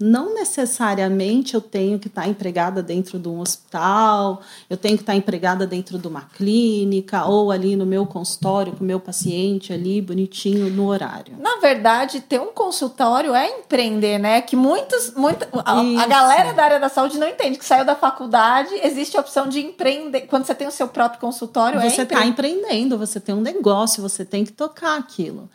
não 0.00 0.32
necessariamente 0.32 1.54
eu 1.54 1.60
tenho 1.60 1.98
que 1.98 2.06
estar 2.06 2.28
empregada 2.28 2.82
dentro 2.82 3.18
de 3.18 3.28
um 3.28 3.40
hospital, 3.40 4.42
eu 4.70 4.76
tenho 4.76 4.96
que 4.96 5.02
estar 5.02 5.16
empregada 5.16 5.66
dentro 5.66 5.98
de 5.98 6.06
uma 6.06 6.22
clínica 6.22 7.24
ou 7.24 7.50
ali 7.50 7.74
no 7.74 7.84
meu 7.84 8.06
consultório 8.06 8.72
com 8.72 8.84
o 8.84 8.86
meu 8.86 9.00
paciente 9.00 9.72
ali 9.72 10.00
bonitinho 10.00 10.70
no 10.70 10.86
horário. 10.86 11.34
Na 11.38 11.56
verdade, 11.56 12.20
ter 12.20 12.40
um 12.40 12.52
consultório 12.52 13.34
é 13.34 13.48
empreender, 13.58 14.18
né? 14.18 14.40
Que 14.40 14.54
muitos, 14.54 15.14
muita, 15.14 15.48
a, 15.64 15.80
a, 15.80 16.06
galera 16.06 16.52
da 16.52 16.64
área 16.64 16.78
da 16.78 16.88
saúde 16.88 17.18
não 17.18 17.26
entende 17.26 17.58
que 17.58 17.64
saiu 17.64 17.84
da 17.84 17.96
faculdade, 17.96 18.72
existe 18.82 19.16
a 19.16 19.20
opção 19.20 19.48
de 19.48 19.60
empreender. 19.60 20.22
Quando 20.22 20.44
você 20.44 20.54
tem 20.54 20.68
o 20.68 20.72
seu 20.72 20.86
próprio 20.86 21.20
consultório, 21.20 21.80
você 21.80 22.02
está 22.02 22.22
é 22.22 22.26
empreendendo, 22.28 22.96
você 22.96 23.18
tem 23.18 23.34
um 23.34 23.40
negócio, 23.40 24.00
você 24.00 24.24
tem 24.24 24.44
que 24.44 24.52
tocar 24.52 24.96
aquilo. 24.96 25.50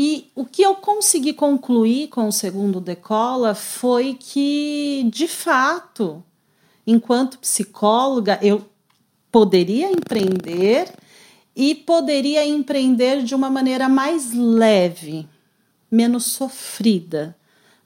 E 0.00 0.30
o 0.32 0.44
que 0.44 0.62
eu 0.62 0.76
consegui 0.76 1.32
concluir 1.32 2.06
com 2.06 2.28
o 2.28 2.32
segundo 2.32 2.80
Decola 2.80 3.52
foi 3.52 4.14
que, 4.14 5.10
de 5.12 5.26
fato, 5.26 6.22
enquanto 6.86 7.40
psicóloga, 7.40 8.38
eu 8.40 8.64
poderia 9.32 9.90
empreender 9.90 10.88
e 11.56 11.74
poderia 11.74 12.46
empreender 12.46 13.24
de 13.24 13.34
uma 13.34 13.50
maneira 13.50 13.88
mais 13.88 14.32
leve, 14.32 15.28
menos 15.90 16.26
sofrida, 16.26 17.36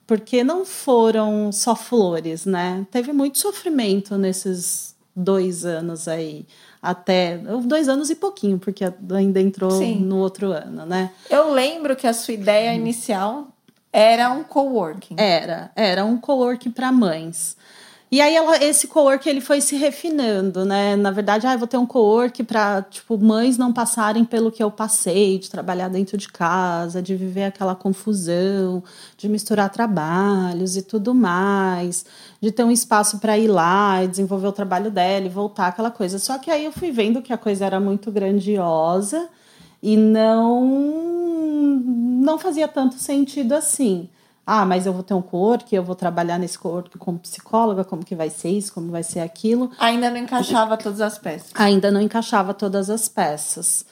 porque 0.06 0.44
não 0.44 0.66
foram 0.66 1.50
só 1.50 1.74
flores, 1.74 2.44
né? 2.44 2.86
Teve 2.90 3.10
muito 3.14 3.38
sofrimento 3.38 4.18
nesses 4.18 4.94
dois 5.16 5.64
anos 5.64 6.06
aí 6.06 6.44
até 6.82 7.38
dois 7.64 7.88
anos 7.88 8.10
e 8.10 8.16
pouquinho, 8.16 8.58
porque 8.58 8.84
ainda 9.14 9.40
entrou 9.40 9.70
Sim. 9.70 10.00
no 10.00 10.16
outro 10.16 10.50
ano, 10.50 10.84
né? 10.84 11.12
Eu 11.30 11.52
lembro 11.52 11.94
que 11.94 12.08
a 12.08 12.12
sua 12.12 12.34
ideia 12.34 12.74
inicial 12.74 13.46
era 13.92 14.30
um 14.30 14.42
coworking. 14.42 15.14
Era, 15.16 15.70
era 15.76 16.04
um 16.04 16.18
coworking 16.18 16.72
para 16.72 16.90
mães. 16.90 17.56
E 18.12 18.20
aí 18.20 18.34
ela, 18.36 18.62
esse 18.62 18.88
co-work 18.88 19.26
ele 19.26 19.40
foi 19.40 19.62
se 19.62 19.74
refinando, 19.74 20.66
né? 20.66 20.94
Na 20.96 21.10
verdade, 21.10 21.46
ah, 21.46 21.56
vou 21.56 21.66
ter 21.66 21.78
um 21.78 21.86
co-work 21.86 22.42
para 22.44 22.82
tipo 22.82 23.16
mães 23.16 23.56
não 23.56 23.72
passarem 23.72 24.22
pelo 24.22 24.52
que 24.52 24.62
eu 24.62 24.70
passei, 24.70 25.38
de 25.38 25.48
trabalhar 25.48 25.88
dentro 25.88 26.18
de 26.18 26.28
casa, 26.28 27.00
de 27.00 27.16
viver 27.16 27.44
aquela 27.44 27.74
confusão, 27.74 28.84
de 29.16 29.30
misturar 29.30 29.70
trabalhos 29.70 30.76
e 30.76 30.82
tudo 30.82 31.14
mais, 31.14 32.04
de 32.38 32.52
ter 32.52 32.64
um 32.64 32.70
espaço 32.70 33.18
para 33.18 33.38
ir 33.38 33.48
lá 33.48 34.04
e 34.04 34.08
desenvolver 34.08 34.48
o 34.48 34.52
trabalho 34.52 34.90
dela 34.90 35.24
e 35.24 35.30
voltar 35.30 35.68
aquela 35.68 35.90
coisa. 35.90 36.18
Só 36.18 36.38
que 36.38 36.50
aí 36.50 36.66
eu 36.66 36.72
fui 36.72 36.90
vendo 36.90 37.22
que 37.22 37.32
a 37.32 37.38
coisa 37.38 37.64
era 37.64 37.80
muito 37.80 38.12
grandiosa 38.12 39.26
e 39.82 39.96
não 39.96 40.60
não 42.22 42.38
fazia 42.38 42.68
tanto 42.68 42.96
sentido 42.96 43.54
assim 43.54 44.10
Ah, 44.46 44.64
mas 44.64 44.86
eu 44.86 44.92
vou 44.92 45.02
ter 45.02 45.14
um 45.14 45.22
que 45.66 45.76
eu 45.76 45.84
vou 45.84 45.94
trabalhar 45.94 46.38
nesse 46.38 46.58
corpo 46.58 46.98
como 46.98 47.18
psicóloga, 47.18 47.84
como 47.84 48.04
que 48.04 48.14
vai 48.14 48.28
ser 48.28 48.50
isso, 48.50 48.72
como 48.72 48.90
vai 48.90 49.02
ser 49.02 49.20
aquilo. 49.20 49.70
Ainda 49.78 50.10
não 50.10 50.16
encaixava 50.18 50.76
todas 50.76 51.00
as 51.00 51.16
peças. 51.18 51.52
Ainda 51.54 51.90
não 51.90 52.00
encaixava 52.00 52.52
todas 52.52 52.90
as 52.90 53.08
peças. 53.08 53.86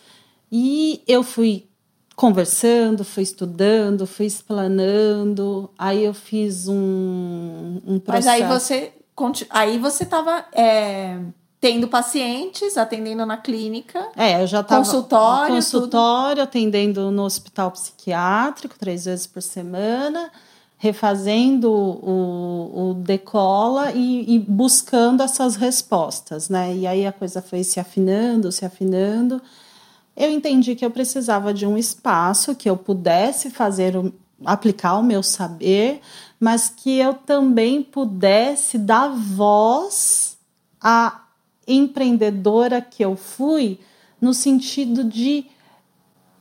E 0.50 1.02
eu 1.06 1.22
fui 1.22 1.68
conversando, 2.16 3.04
fui 3.04 3.22
estudando, 3.22 4.06
fui 4.06 4.26
explanando. 4.26 5.70
Aí 5.78 6.04
eu 6.04 6.12
fiz 6.12 6.66
um, 6.66 7.80
um 7.86 7.98
processo. 7.98 8.28
Mas 8.28 8.42
aí 8.42 8.48
você 8.48 8.92
aí 9.50 9.78
você 9.78 10.04
estava 10.04 10.44
é, 10.52 11.18
tendo 11.60 11.86
pacientes, 11.86 12.78
atendendo 12.78 13.26
na 13.26 13.36
clínica. 13.36 14.08
É, 14.16 14.42
eu 14.42 14.46
já 14.46 14.60
estava 14.60 14.82
consultório, 14.82 15.56
consultório, 15.56 16.36
tudo. 16.36 16.42
atendendo 16.42 17.10
no 17.10 17.24
hospital 17.24 17.70
psiquiátrico 17.70 18.78
três 18.78 19.04
vezes 19.04 19.26
por 19.26 19.42
semana, 19.42 20.30
refazendo 20.78 21.70
o, 21.70 22.90
o 22.90 22.94
decola 22.94 23.92
e, 23.92 24.36
e 24.36 24.38
buscando 24.38 25.22
essas 25.22 25.56
respostas, 25.56 26.48
né? 26.48 26.74
E 26.74 26.86
aí 26.86 27.06
a 27.06 27.12
coisa 27.12 27.42
foi 27.42 27.62
se 27.62 27.78
afinando, 27.78 28.50
se 28.50 28.64
afinando. 28.64 29.42
Eu 30.16 30.30
entendi 30.30 30.74
que 30.74 30.84
eu 30.84 30.90
precisava 30.90 31.52
de 31.52 31.66
um 31.66 31.76
espaço 31.76 32.54
que 32.54 32.70
eu 32.70 32.76
pudesse 32.78 33.50
fazer 33.50 33.94
o, 33.96 34.10
aplicar 34.46 34.96
o 34.96 35.02
meu 35.02 35.22
saber, 35.22 36.00
mas 36.38 36.70
que 36.70 36.98
eu 36.98 37.12
também 37.12 37.82
pudesse 37.82 38.78
dar 38.78 39.08
voz 39.08 40.38
à 40.80 41.20
empreendedora 41.72 42.80
que 42.80 43.04
eu 43.04 43.16
fui, 43.16 43.78
no 44.20 44.34
sentido 44.34 45.04
de 45.04 45.46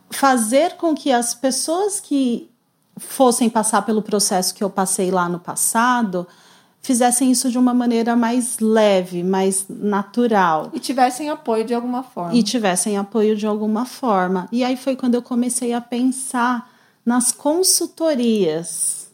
fazer 0.10 0.76
com 0.76 0.96
que 0.96 1.12
as 1.12 1.34
pessoas 1.34 2.00
que 2.00 2.50
fossem 2.98 3.50
passar 3.50 3.84
pelo 3.84 4.02
processo 4.02 4.54
que 4.54 4.64
eu 4.64 4.70
passei 4.70 5.12
lá 5.12 5.30
no 5.30 5.40
passado 5.40 6.28
fizessem 6.82 7.32
isso 7.32 7.52
de 7.52 7.58
uma 7.58 7.74
maneira 7.74 8.16
mais 8.16 8.60
leve, 8.60 9.24
mais 9.24 9.66
natural. 9.68 10.70
E 10.74 10.80
tivessem 10.80 11.30
apoio 11.30 11.66
de 11.66 11.74
alguma 11.74 12.04
forma. 12.04 12.34
E 12.34 12.42
tivessem 12.42 12.98
apoio 12.98 13.36
de 13.36 13.46
alguma 13.46 13.86
forma. 13.86 14.48
E 14.52 14.64
aí 14.64 14.78
foi 14.78 14.96
quando 14.96 15.16
eu 15.16 15.22
comecei 15.22 15.74
a 15.74 15.82
pensar 15.82 16.72
nas 17.06 17.32
consultorias, 17.32 19.10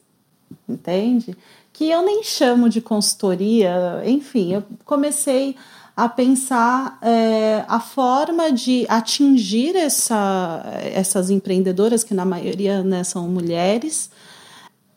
entende? 0.68 1.36
Que 1.74 1.90
eu 1.90 2.04
nem 2.04 2.24
chamo 2.24 2.70
de 2.70 2.82
consultoria, 2.82 4.04
enfim, 4.06 4.54
eu 4.54 4.64
comecei 4.86 5.56
a 5.96 6.10
pensar 6.10 6.98
é, 7.02 7.64
a 7.68 7.80
forma 7.80 8.52
de 8.52 8.86
atingir 8.90 9.76
essa, 9.76 10.62
essas 10.94 11.30
empreendedoras, 11.30 12.04
que 12.04 12.14
na 12.14 12.26
maioria 12.26 12.84
né, 12.84 13.04
são 13.04 13.30
mulheres, 13.30 14.10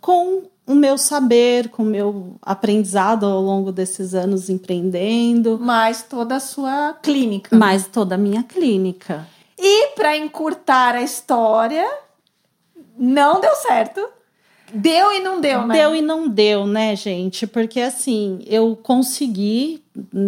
com 0.00 0.42
o 0.66 0.74
meu 0.74 0.98
saber, 0.98 1.68
com 1.68 1.82
o 1.82 1.86
meu 1.86 2.36
aprendizado 2.42 3.24
ao 3.24 3.40
longo 3.40 3.70
desses 3.70 4.12
anos 4.12 4.50
empreendendo. 4.50 5.58
Mais 5.58 6.02
toda 6.02 6.36
a 6.36 6.40
sua 6.40 6.94
clínica. 7.00 7.56
Mais 7.56 7.86
toda 7.86 8.16
a 8.16 8.18
minha 8.18 8.42
clínica. 8.42 9.26
E 9.56 9.88
para 9.94 10.16
encurtar 10.16 10.94
a 10.94 11.02
história, 11.02 11.88
não 12.98 13.40
deu 13.40 13.54
certo. 13.56 14.17
Deu 14.72 15.12
e 15.12 15.20
não 15.20 15.40
deu, 15.40 15.66
né? 15.66 15.74
Deu 15.74 15.94
e 15.94 16.02
não 16.02 16.28
deu, 16.28 16.66
né, 16.66 16.94
gente? 16.94 17.46
Porque 17.46 17.80
assim, 17.80 18.40
eu 18.46 18.76
consegui 18.76 19.82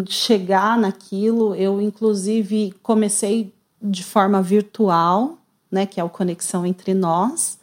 chegar 0.08 0.78
naquilo, 0.78 1.54
eu 1.54 1.80
inclusive 1.80 2.74
comecei 2.82 3.52
de 3.80 4.04
forma 4.04 4.42
virtual, 4.42 5.38
né, 5.70 5.86
que 5.86 6.00
é 6.00 6.04
o 6.04 6.08
Conexão 6.08 6.66
Entre 6.66 6.92
Nós, 6.92 7.58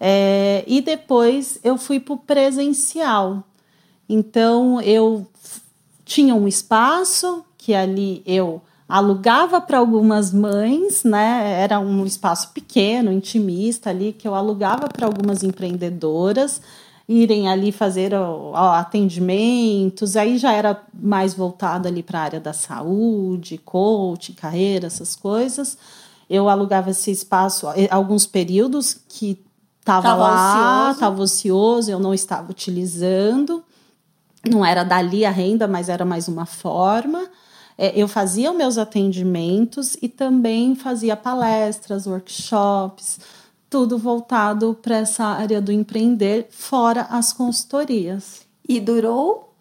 é, 0.00 0.64
e 0.66 0.80
depois 0.80 1.58
eu 1.62 1.76
fui 1.76 2.00
para 2.00 2.14
o 2.14 2.18
presencial. 2.18 3.44
Então 4.08 4.80
eu 4.80 5.26
tinha 6.04 6.34
um 6.34 6.48
espaço 6.48 7.44
que 7.56 7.74
ali 7.74 8.22
eu 8.26 8.60
alugava 8.88 9.60
para 9.60 9.78
algumas 9.78 10.32
mães, 10.32 11.04
né? 11.04 11.60
Era 11.60 11.80
um 11.80 12.04
espaço 12.04 12.50
pequeno, 12.52 13.12
intimista 13.12 13.90
ali, 13.90 14.12
que 14.12 14.28
eu 14.28 14.34
alugava 14.34 14.88
para 14.88 15.06
algumas 15.06 15.42
empreendedoras 15.42 16.60
irem 17.08 17.48
ali 17.48 17.70
fazer 17.70 18.14
ó, 18.14 18.54
atendimentos, 18.72 20.16
aí 20.16 20.38
já 20.38 20.52
era 20.52 20.82
mais 20.92 21.34
voltado 21.34 21.86
ali 21.86 22.02
para 22.02 22.18
a 22.18 22.22
área 22.22 22.40
da 22.40 22.52
saúde, 22.52 23.58
coaching, 23.58 24.32
carreira, 24.32 24.86
essas 24.86 25.14
coisas. 25.14 25.76
Eu 26.28 26.48
alugava 26.48 26.90
esse 26.90 27.10
espaço 27.10 27.68
eh, 27.76 27.88
alguns 27.90 28.26
períodos 28.26 28.96
que 29.06 29.38
estava 29.80 30.14
lá, 30.14 30.92
estava 30.92 31.22
ocioso, 31.22 31.90
eu 31.90 31.98
não 31.98 32.14
estava 32.14 32.50
utilizando. 32.50 33.62
Não 34.50 34.64
era 34.64 34.82
dali 34.82 35.26
a 35.26 35.30
renda, 35.30 35.68
mas 35.68 35.90
era 35.90 36.04
mais 36.04 36.26
uma 36.26 36.46
forma 36.46 37.28
eu 37.76 38.06
fazia 38.06 38.50
os 38.50 38.56
meus 38.56 38.78
atendimentos 38.78 39.96
e 40.00 40.08
também 40.08 40.74
fazia 40.74 41.16
palestras, 41.16 42.06
workshops, 42.06 43.18
tudo 43.68 43.98
voltado 43.98 44.78
para 44.80 44.98
essa 44.98 45.24
área 45.24 45.60
do 45.60 45.72
empreender, 45.72 46.46
fora 46.50 47.08
as 47.10 47.32
consultorias. 47.32 48.46
E 48.68 48.78
durou? 48.78 49.52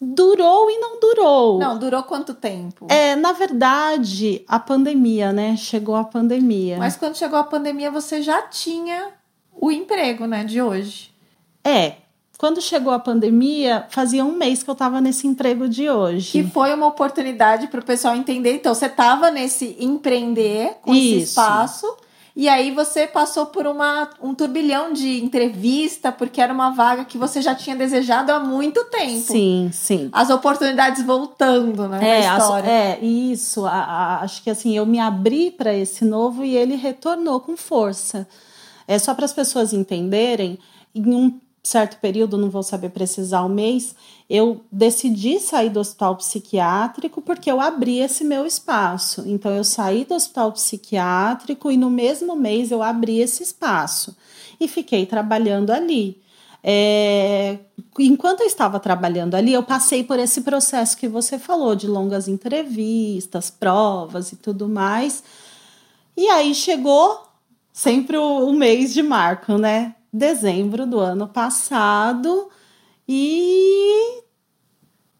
Durou 0.00 0.70
e 0.70 0.78
não 0.78 1.00
durou. 1.00 1.58
Não, 1.58 1.78
durou 1.78 2.02
quanto 2.02 2.34
tempo? 2.34 2.86
É, 2.88 3.16
na 3.16 3.32
verdade, 3.32 4.44
a 4.46 4.60
pandemia, 4.60 5.32
né? 5.32 5.56
Chegou 5.56 5.96
a 5.96 6.04
pandemia. 6.04 6.76
Mas 6.78 6.96
quando 6.96 7.16
chegou 7.16 7.38
a 7.38 7.44
pandemia, 7.44 7.90
você 7.90 8.22
já 8.22 8.42
tinha 8.42 9.12
o 9.52 9.72
emprego, 9.72 10.26
né, 10.26 10.44
de 10.44 10.62
hoje. 10.62 11.10
É, 11.64 11.96
quando 12.38 12.62
chegou 12.62 12.92
a 12.92 13.00
pandemia, 13.00 13.84
fazia 13.90 14.24
um 14.24 14.30
mês 14.30 14.62
que 14.62 14.70
eu 14.70 14.72
estava 14.72 15.00
nesse 15.00 15.26
emprego 15.26 15.68
de 15.68 15.90
hoje. 15.90 16.30
Que 16.30 16.44
foi 16.44 16.72
uma 16.72 16.86
oportunidade 16.86 17.66
para 17.66 17.80
o 17.80 17.84
pessoal 17.84 18.14
entender. 18.14 18.54
Então, 18.54 18.72
você 18.72 18.86
estava 18.86 19.28
nesse 19.28 19.76
empreender 19.80 20.76
com 20.80 20.94
Isso. 20.94 21.16
esse 21.16 21.24
espaço. 21.30 21.96
E 22.36 22.48
aí 22.48 22.70
você 22.70 23.08
passou 23.08 23.46
por 23.46 23.66
uma, 23.66 24.10
um 24.22 24.32
turbilhão 24.32 24.92
de 24.92 25.20
entrevista, 25.20 26.12
porque 26.12 26.40
era 26.40 26.54
uma 26.54 26.70
vaga 26.70 27.04
que 27.04 27.18
você 27.18 27.42
já 27.42 27.56
tinha 27.56 27.74
desejado 27.74 28.30
há 28.30 28.38
muito 28.38 28.84
tempo. 28.84 29.32
Sim, 29.32 29.70
sim. 29.72 30.08
As 30.12 30.30
oportunidades 30.30 31.02
voltando, 31.04 31.88
né? 31.88 32.20
É, 32.20 32.28
as, 32.28 32.48
é 32.64 33.00
isso. 33.00 33.66
A, 33.66 33.72
a, 33.72 34.20
acho 34.20 34.44
que 34.44 34.50
assim, 34.50 34.76
eu 34.76 34.86
me 34.86 35.00
abri 35.00 35.50
para 35.50 35.74
esse 35.74 36.04
novo 36.04 36.44
e 36.44 36.56
ele 36.56 36.76
retornou 36.76 37.40
com 37.40 37.56
força. 37.56 38.28
É 38.86 38.96
só 38.96 39.12
para 39.12 39.24
as 39.24 39.32
pessoas 39.32 39.72
entenderem, 39.72 40.56
em 40.94 41.12
um 41.12 41.40
certo 41.68 42.00
período, 42.00 42.38
não 42.38 42.48
vou 42.48 42.62
saber 42.62 42.88
precisar 42.90 43.42
o 43.42 43.48
mês, 43.48 43.94
eu 44.28 44.64
decidi 44.72 45.38
sair 45.38 45.70
do 45.70 45.80
hospital 45.80 46.16
psiquiátrico 46.16 47.20
porque 47.20 47.50
eu 47.50 47.60
abri 47.60 47.98
esse 47.98 48.24
meu 48.24 48.46
espaço. 48.46 49.22
Então, 49.26 49.52
eu 49.52 49.62
saí 49.62 50.04
do 50.04 50.14
hospital 50.14 50.52
psiquiátrico 50.52 51.70
e 51.70 51.76
no 51.76 51.90
mesmo 51.90 52.34
mês 52.34 52.70
eu 52.70 52.82
abri 52.82 53.20
esse 53.20 53.42
espaço 53.42 54.16
e 54.58 54.66
fiquei 54.66 55.06
trabalhando 55.06 55.70
ali. 55.70 56.20
É, 56.62 57.58
enquanto 57.98 58.40
eu 58.40 58.46
estava 58.46 58.80
trabalhando 58.80 59.34
ali, 59.34 59.52
eu 59.52 59.62
passei 59.62 60.02
por 60.02 60.18
esse 60.18 60.40
processo 60.40 60.96
que 60.96 61.06
você 61.06 61.38
falou, 61.38 61.74
de 61.74 61.86
longas 61.86 62.28
entrevistas, 62.28 63.50
provas 63.50 64.32
e 64.32 64.36
tudo 64.36 64.68
mais. 64.68 65.22
E 66.16 66.28
aí 66.28 66.54
chegou 66.54 67.22
sempre 67.72 68.16
o, 68.16 68.48
o 68.48 68.52
mês 68.52 68.92
de 68.92 69.02
marco, 69.02 69.56
né? 69.56 69.94
Dezembro 70.12 70.86
do 70.86 70.98
ano 70.98 71.28
passado 71.28 72.48
e 73.06 74.22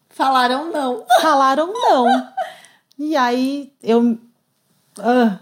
falaram 0.09 0.71
não. 0.71 1.05
Falaram 1.21 1.71
não. 1.73 2.05
e 2.97 3.15
aí 3.15 3.73
eu 3.81 4.01
uh, 4.99 5.39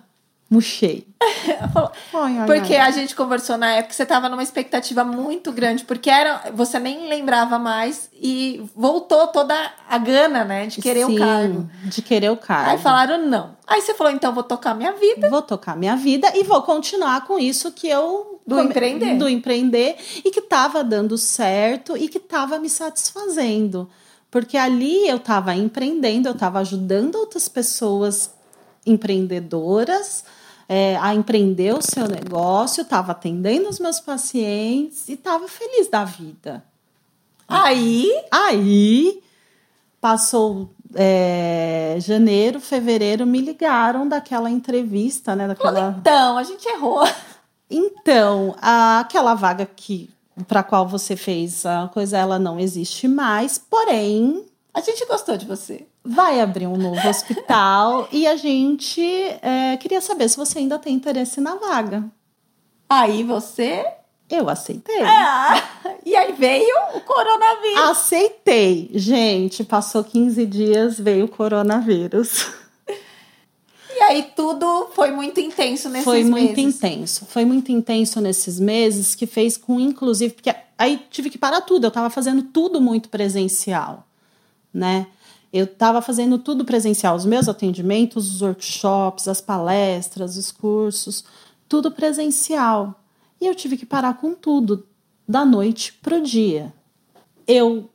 murchei. 0.49 1.07
porque 2.45 2.75
a 2.75 2.91
gente 2.91 3.15
conversou 3.15 3.57
na 3.57 3.71
época, 3.71 3.93
você 3.93 4.03
estava 4.03 4.29
numa 4.29 4.43
expectativa 4.43 5.03
muito 5.03 5.51
grande, 5.51 5.83
porque 5.83 6.09
era, 6.09 6.51
você 6.53 6.79
nem 6.79 7.07
lembrava 7.07 7.57
mais 7.57 8.09
e 8.13 8.63
voltou 8.75 9.27
toda 9.27 9.55
a 9.89 9.97
gana, 9.97 10.45
né, 10.45 10.67
de 10.67 10.81
querer 10.81 11.05
Sim, 11.05 11.15
o 11.15 11.19
cargo. 11.19 11.69
De 11.83 12.01
querer 12.01 12.29
o 12.29 12.37
cargo. 12.37 12.71
Aí 12.71 12.77
falaram 12.77 13.25
não. 13.25 13.57
Aí 13.65 13.81
você 13.81 13.93
falou, 13.93 14.13
então 14.13 14.33
vou 14.33 14.43
tocar 14.43 14.73
minha 14.73 14.93
vida. 14.93 15.29
Vou 15.29 15.41
tocar 15.41 15.75
minha 15.75 15.95
vida 15.95 16.31
e 16.35 16.43
vou 16.43 16.61
continuar 16.61 17.25
com 17.25 17.37
isso 17.39 17.71
que 17.71 17.87
eu 17.87 18.36
do 18.47 18.59
empreender. 18.61 19.17
Do 19.17 19.27
empreender 19.27 19.97
e 20.23 20.31
que 20.31 20.39
estava 20.39 20.83
dando 20.83 21.17
certo 21.17 21.97
e 21.97 22.07
que 22.07 22.17
estava 22.17 22.57
me 22.57 22.69
satisfazendo. 22.69 23.89
Porque 24.31 24.57
ali 24.57 25.07
eu 25.07 25.17
estava 25.17 25.53
empreendendo, 25.53 26.29
eu 26.29 26.33
estava 26.33 26.59
ajudando 26.59 27.15
outras 27.15 27.49
pessoas 27.49 28.31
empreendedoras 28.85 30.23
é, 30.69 30.97
a 30.97 31.13
empreender 31.13 31.73
o 31.73 31.81
seu 31.81 32.07
negócio, 32.07 32.81
estava 32.81 33.11
atendendo 33.11 33.69
os 33.69 33.79
meus 33.79 33.99
pacientes 33.99 35.07
e 35.09 35.13
estava 35.13 35.47
feliz 35.47 35.89
da 35.89 36.05
vida. 36.05 36.63
Aí? 37.47 38.09
Aí 38.31 39.21
passou 40.01 40.69
é, 40.93 41.97
janeiro, 41.99 42.59
fevereiro, 42.59 43.25
me 43.25 43.39
ligaram 43.41 44.07
daquela 44.07 44.49
entrevista, 44.49 45.35
né? 45.35 45.47
Daquela... 45.47 45.95
Então, 45.99 46.37
a 46.37 46.43
gente 46.43 46.65
errou. 46.67 47.03
Então, 47.69 48.55
a, 48.61 48.99
aquela 48.99 49.33
vaga 49.33 49.65
que 49.65 50.09
para 50.47 50.63
qual 50.63 50.87
você 50.87 51.15
fez 51.15 51.65
a 51.65 51.87
coisa, 51.87 52.17
ela 52.17 52.37
não 52.37 52.59
existe 52.59 53.07
mais, 53.07 53.57
porém, 53.57 54.45
a 54.73 54.81
gente 54.81 55.05
gostou 55.05 55.35
de 55.35 55.45
você. 55.45 55.87
Vai 56.03 56.39
abrir 56.39 56.67
um 56.67 56.77
novo 56.77 57.01
hospital 57.09 58.07
e 58.11 58.27
a 58.27 58.35
gente 58.35 59.01
é, 59.41 59.75
queria 59.77 59.99
saber 59.99 60.29
se 60.29 60.37
você 60.37 60.59
ainda 60.59 60.77
tem 60.77 60.93
interesse 60.93 61.41
na 61.41 61.55
vaga. 61.55 62.03
Aí 62.89 63.23
você 63.23 63.85
eu 64.29 64.49
aceitei. 64.49 65.01
É. 65.01 65.63
E 66.05 66.15
aí 66.15 66.33
veio 66.33 66.75
o 66.95 67.01
coronavírus. 67.01 67.89
Aceitei. 67.89 68.91
Gente, 68.93 69.63
passou 69.63 70.03
15 70.03 70.45
dias, 70.45 70.99
veio 70.99 71.25
o 71.25 71.29
coronavírus. 71.29 72.51
E 73.97 74.03
aí 74.03 74.31
tudo 74.35 74.89
foi 74.93 75.09
muito 75.09 75.39
intenso 75.39 75.89
nesses 75.89 76.05
foi 76.05 76.23
meses. 76.23 76.31
Foi 76.31 76.41
muito 76.41 76.59
intenso. 76.59 77.25
Foi 77.25 77.45
muito 77.45 77.71
intenso 77.71 78.21
nesses 78.21 78.59
meses, 78.59 79.15
que 79.15 79.25
fez 79.25 79.57
com, 79.57 79.79
inclusive, 79.79 80.35
porque 80.35 80.53
aí 80.77 81.01
tive 81.09 81.31
que 81.31 81.37
parar 81.37 81.61
tudo. 81.61 81.85
Eu 81.85 81.87
estava 81.87 82.07
fazendo 82.11 82.43
tudo 82.43 82.79
muito 82.79 83.09
presencial, 83.09 84.07
né? 84.71 85.07
Eu 85.51 85.65
estava 85.65 85.99
fazendo 85.99 86.37
tudo 86.37 86.63
presencial, 86.63 87.15
os 87.15 87.25
meus 87.25 87.49
atendimentos, 87.49 88.31
os 88.35 88.41
workshops, 88.43 89.27
as 89.27 89.41
palestras, 89.41 90.37
os 90.37 90.51
cursos, 90.51 91.23
tudo 91.67 91.89
presencial. 91.89 93.01
E 93.41 93.47
eu 93.47 93.55
tive 93.55 93.77
que 93.77 93.85
parar 93.85 94.13
com 94.19 94.35
tudo, 94.35 94.85
da 95.27 95.43
noite 95.43 95.91
pro 95.93 96.21
dia. 96.21 96.71
Eu 97.47 97.89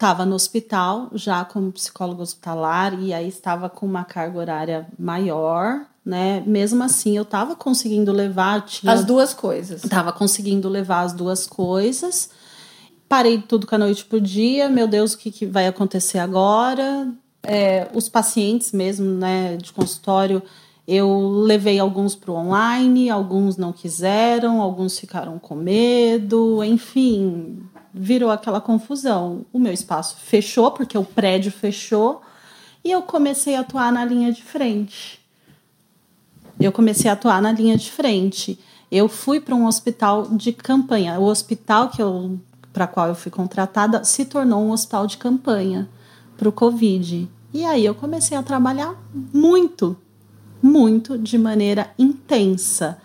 estava 0.00 0.24
no 0.24 0.34
hospital, 0.34 1.10
já 1.12 1.44
como 1.44 1.70
psicólogo 1.70 2.22
hospitalar, 2.22 2.98
e 2.98 3.12
aí 3.12 3.28
estava 3.28 3.68
com 3.68 3.84
uma 3.84 4.02
carga 4.02 4.38
horária 4.38 4.88
maior, 4.98 5.84
né? 6.02 6.42
Mesmo 6.46 6.82
assim, 6.82 7.18
eu 7.18 7.22
estava 7.22 7.54
conseguindo 7.54 8.10
levar. 8.10 8.64
Tinha, 8.64 8.94
as 8.94 9.04
duas 9.04 9.34
coisas. 9.34 9.84
Estava 9.84 10.10
conseguindo 10.10 10.70
levar 10.70 11.02
as 11.02 11.12
duas 11.12 11.46
coisas. 11.46 12.30
Parei 13.06 13.42
tudo 13.42 13.66
com 13.66 13.74
a 13.74 13.78
noite 13.78 14.06
pro 14.06 14.18
dia. 14.18 14.70
Meu 14.70 14.88
Deus, 14.88 15.12
o 15.12 15.18
que, 15.18 15.30
que 15.30 15.44
vai 15.44 15.66
acontecer 15.66 16.18
agora? 16.18 17.12
É, 17.42 17.86
os 17.92 18.08
pacientes 18.08 18.72
mesmo, 18.72 19.04
né, 19.04 19.58
de 19.58 19.70
consultório, 19.70 20.42
eu 20.88 21.28
levei 21.28 21.78
alguns 21.78 22.16
para 22.16 22.30
o 22.30 22.36
online, 22.36 23.10
alguns 23.10 23.58
não 23.58 23.70
quiseram, 23.70 24.62
alguns 24.62 24.98
ficaram 24.98 25.38
com 25.38 25.54
medo, 25.54 26.64
enfim, 26.64 27.62
virou 27.92 28.30
aquela 28.30 28.60
confusão. 28.60 29.44
O 29.52 29.58
meu 29.58 29.72
espaço 29.72 30.16
fechou, 30.16 30.70
porque 30.70 30.96
o 30.96 31.04
prédio 31.04 31.50
fechou, 31.50 32.22
e 32.84 32.90
eu 32.90 33.02
comecei 33.02 33.56
a 33.56 33.60
atuar 33.60 33.92
na 33.92 34.04
linha 34.04 34.32
de 34.32 34.42
frente. 34.42 35.20
Eu 36.58 36.72
comecei 36.72 37.10
a 37.10 37.14
atuar 37.14 37.40
na 37.40 37.52
linha 37.52 37.76
de 37.76 37.90
frente. 37.90 38.58
Eu 38.90 39.08
fui 39.08 39.40
para 39.40 39.54
um 39.54 39.66
hospital 39.66 40.28
de 40.28 40.52
campanha. 40.52 41.18
O 41.18 41.24
hospital 41.24 41.88
que 41.88 42.02
eu 42.02 42.38
para 42.72 42.86
qual 42.86 43.08
eu 43.08 43.16
fui 43.16 43.32
contratada 43.32 44.04
se 44.04 44.24
tornou 44.24 44.62
um 44.62 44.70
hospital 44.70 45.06
de 45.06 45.16
campanha 45.16 45.88
para 46.36 46.48
o 46.48 46.52
Covid. 46.52 47.28
E 47.52 47.64
aí 47.64 47.84
eu 47.84 47.94
comecei 47.94 48.36
a 48.36 48.42
trabalhar 48.42 48.94
muito 49.12 49.96
muito 50.62 51.16
de 51.16 51.38
maneira 51.38 51.90
intensa 51.98 53.00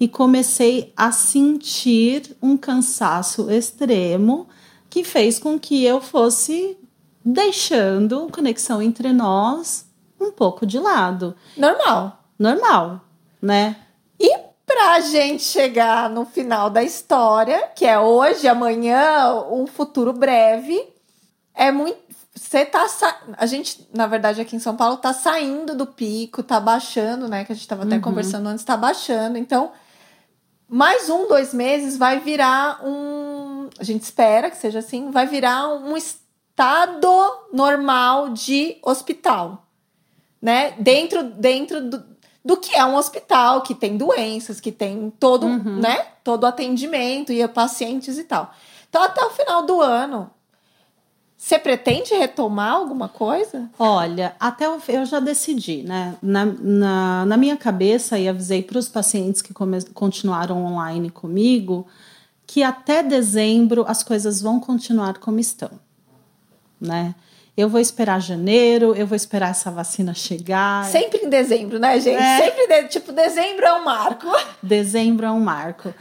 e 0.00 0.08
comecei 0.08 0.92
a 0.96 1.12
sentir 1.12 2.34
um 2.40 2.56
cansaço 2.56 3.50
extremo 3.50 4.48
que 4.88 5.04
fez 5.04 5.38
com 5.38 5.58
que 5.58 5.84
eu 5.84 6.00
fosse 6.00 6.78
deixando 7.22 8.28
conexão 8.32 8.80
entre 8.80 9.12
nós 9.12 9.86
um 10.18 10.32
pouco 10.32 10.64
de 10.64 10.78
lado. 10.78 11.36
Normal. 11.54 12.24
Normal, 12.38 13.02
né? 13.42 13.76
E 14.18 14.34
pra 14.64 15.00
gente 15.00 15.42
chegar 15.42 16.08
no 16.08 16.24
final 16.24 16.70
da 16.70 16.82
história, 16.82 17.68
que 17.76 17.84
é 17.84 17.98
hoje, 17.98 18.48
amanhã, 18.48 19.44
um 19.50 19.66
futuro 19.66 20.14
breve, 20.14 20.82
é 21.54 21.70
muito 21.70 22.10
você 22.34 22.64
tá. 22.64 22.88
Sa... 22.88 23.14
A 23.36 23.44
gente, 23.44 23.86
na 23.92 24.06
verdade, 24.06 24.40
aqui 24.40 24.56
em 24.56 24.60
São 24.60 24.76
Paulo, 24.76 24.96
tá 24.96 25.12
saindo 25.12 25.74
do 25.74 25.86
pico, 25.86 26.42
tá 26.42 26.58
baixando, 26.58 27.28
né? 27.28 27.44
Que 27.44 27.52
a 27.52 27.54
gente 27.54 27.68
tava 27.68 27.82
até 27.82 27.96
uhum. 27.96 28.00
conversando 28.00 28.48
antes, 28.48 28.64
tá 28.64 28.76
baixando. 28.76 29.36
Então, 29.36 29.72
mais 30.70 31.10
um, 31.10 31.26
dois 31.26 31.52
meses 31.52 31.96
vai 31.96 32.20
virar 32.20 32.80
um. 32.84 33.68
A 33.78 33.82
gente 33.82 34.02
espera 34.02 34.48
que 34.48 34.56
seja 34.56 34.78
assim, 34.78 35.10
vai 35.10 35.26
virar 35.26 35.68
um 35.68 35.96
estado 35.96 37.08
normal 37.52 38.30
de 38.30 38.78
hospital. 38.82 39.66
Né? 40.40 40.70
Dentro, 40.78 41.24
dentro 41.24 41.90
do, 41.90 42.04
do 42.44 42.56
que 42.56 42.74
é 42.74 42.84
um 42.84 42.94
hospital, 42.94 43.62
que 43.62 43.74
tem 43.74 43.96
doenças, 43.96 44.60
que 44.60 44.70
tem 44.70 45.12
todo, 45.18 45.46
uhum. 45.46 45.80
né? 45.80 46.06
Todo 46.22 46.46
atendimento 46.46 47.32
e 47.32 47.46
pacientes 47.48 48.16
e 48.16 48.24
tal. 48.24 48.54
Então, 48.88 49.02
até 49.02 49.24
o 49.24 49.30
final 49.30 49.66
do 49.66 49.80
ano, 49.80 50.30
você 51.40 51.58
pretende 51.58 52.12
retomar 52.12 52.74
alguma 52.74 53.08
coisa? 53.08 53.70
Olha, 53.78 54.36
até 54.38 54.66
eu, 54.66 54.78
eu 54.88 55.06
já 55.06 55.18
decidi, 55.18 55.82
né? 55.82 56.14
Na, 56.20 56.44
na, 56.44 57.24
na, 57.24 57.36
minha 57.38 57.56
cabeça, 57.56 58.18
e 58.18 58.28
avisei 58.28 58.62
para 58.62 58.78
os 58.78 58.90
pacientes 58.90 59.40
que 59.40 59.54
come, 59.54 59.82
continuaram 59.94 60.62
online 60.62 61.08
comigo, 61.08 61.86
que 62.46 62.62
até 62.62 63.02
dezembro 63.02 63.86
as 63.88 64.02
coisas 64.02 64.42
vão 64.42 64.60
continuar 64.60 65.16
como 65.16 65.40
estão, 65.40 65.70
né? 66.78 67.14
Eu 67.56 67.70
vou 67.70 67.80
esperar 67.80 68.20
janeiro, 68.20 68.94
eu 68.94 69.06
vou 69.06 69.16
esperar 69.16 69.50
essa 69.50 69.70
vacina 69.70 70.12
chegar. 70.12 70.84
Sempre 70.84 71.20
em 71.24 71.28
dezembro, 71.30 71.78
né, 71.78 71.98
gente? 72.00 72.22
É. 72.22 72.44
Sempre, 72.44 72.66
de, 72.66 72.88
tipo, 72.88 73.12
dezembro 73.12 73.64
é 73.64 73.72
um 73.72 73.84
marco. 73.84 74.26
Dezembro 74.62 75.26
é 75.26 75.30
um 75.30 75.40
marco. 75.40 75.92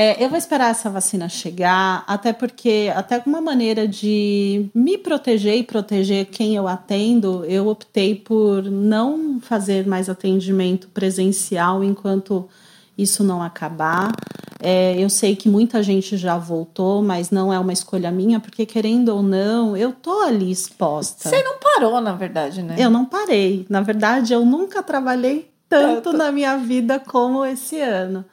É, 0.00 0.24
eu 0.24 0.28
vou 0.28 0.38
esperar 0.38 0.70
essa 0.70 0.88
vacina 0.88 1.28
chegar, 1.28 2.04
até 2.06 2.32
porque, 2.32 2.88
até 2.94 3.20
uma 3.26 3.40
maneira 3.40 3.88
de 3.88 4.70
me 4.72 4.96
proteger 4.96 5.56
e 5.56 5.64
proteger 5.64 6.26
quem 6.26 6.54
eu 6.54 6.68
atendo, 6.68 7.44
eu 7.46 7.66
optei 7.66 8.14
por 8.14 8.62
não 8.62 9.40
fazer 9.40 9.88
mais 9.88 10.08
atendimento 10.08 10.86
presencial 10.90 11.82
enquanto 11.82 12.48
isso 12.96 13.24
não 13.24 13.42
acabar. 13.42 14.12
É, 14.60 14.96
eu 14.96 15.10
sei 15.10 15.34
que 15.34 15.48
muita 15.48 15.82
gente 15.82 16.16
já 16.16 16.38
voltou, 16.38 17.02
mas 17.02 17.32
não 17.32 17.52
é 17.52 17.58
uma 17.58 17.72
escolha 17.72 18.12
minha, 18.12 18.38
porque 18.38 18.64
querendo 18.64 19.08
ou 19.08 19.20
não, 19.20 19.76
eu 19.76 19.90
tô 19.90 20.20
ali 20.20 20.52
exposta. 20.52 21.28
Você 21.28 21.42
não 21.42 21.56
parou, 21.58 22.00
na 22.00 22.12
verdade, 22.12 22.62
né? 22.62 22.76
Eu 22.78 22.88
não 22.88 23.04
parei. 23.04 23.66
Na 23.68 23.80
verdade, 23.80 24.32
eu 24.32 24.46
nunca 24.46 24.80
trabalhei 24.80 25.50
tanto, 25.68 26.02
tanto. 26.02 26.16
na 26.16 26.30
minha 26.30 26.56
vida 26.56 27.00
como 27.00 27.44
esse 27.44 27.80
ano. 27.80 28.24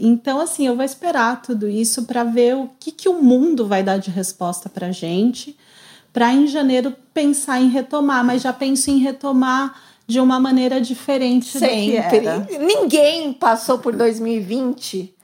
Então, 0.00 0.40
assim, 0.40 0.66
eu 0.66 0.74
vou 0.74 0.84
esperar 0.84 1.42
tudo 1.42 1.68
isso 1.68 2.04
para 2.04 2.24
ver 2.24 2.56
o 2.56 2.70
que, 2.78 2.90
que 2.90 3.08
o 3.08 3.22
mundo 3.22 3.66
vai 3.66 3.82
dar 3.82 3.98
de 3.98 4.10
resposta 4.10 4.68
para 4.68 4.90
gente, 4.90 5.56
para 6.12 6.32
em 6.32 6.46
janeiro 6.46 6.94
pensar 7.12 7.60
em 7.60 7.68
retomar, 7.68 8.24
mas 8.24 8.42
já 8.42 8.52
penso 8.52 8.90
em 8.90 8.98
retomar 8.98 9.74
de 10.06 10.18
uma 10.18 10.40
maneira 10.40 10.80
diferente 10.80 11.58
Sempre. 12.46 12.58
Ninguém 12.58 13.32
passou 13.32 13.78
por 13.78 13.94
2020 13.94 15.14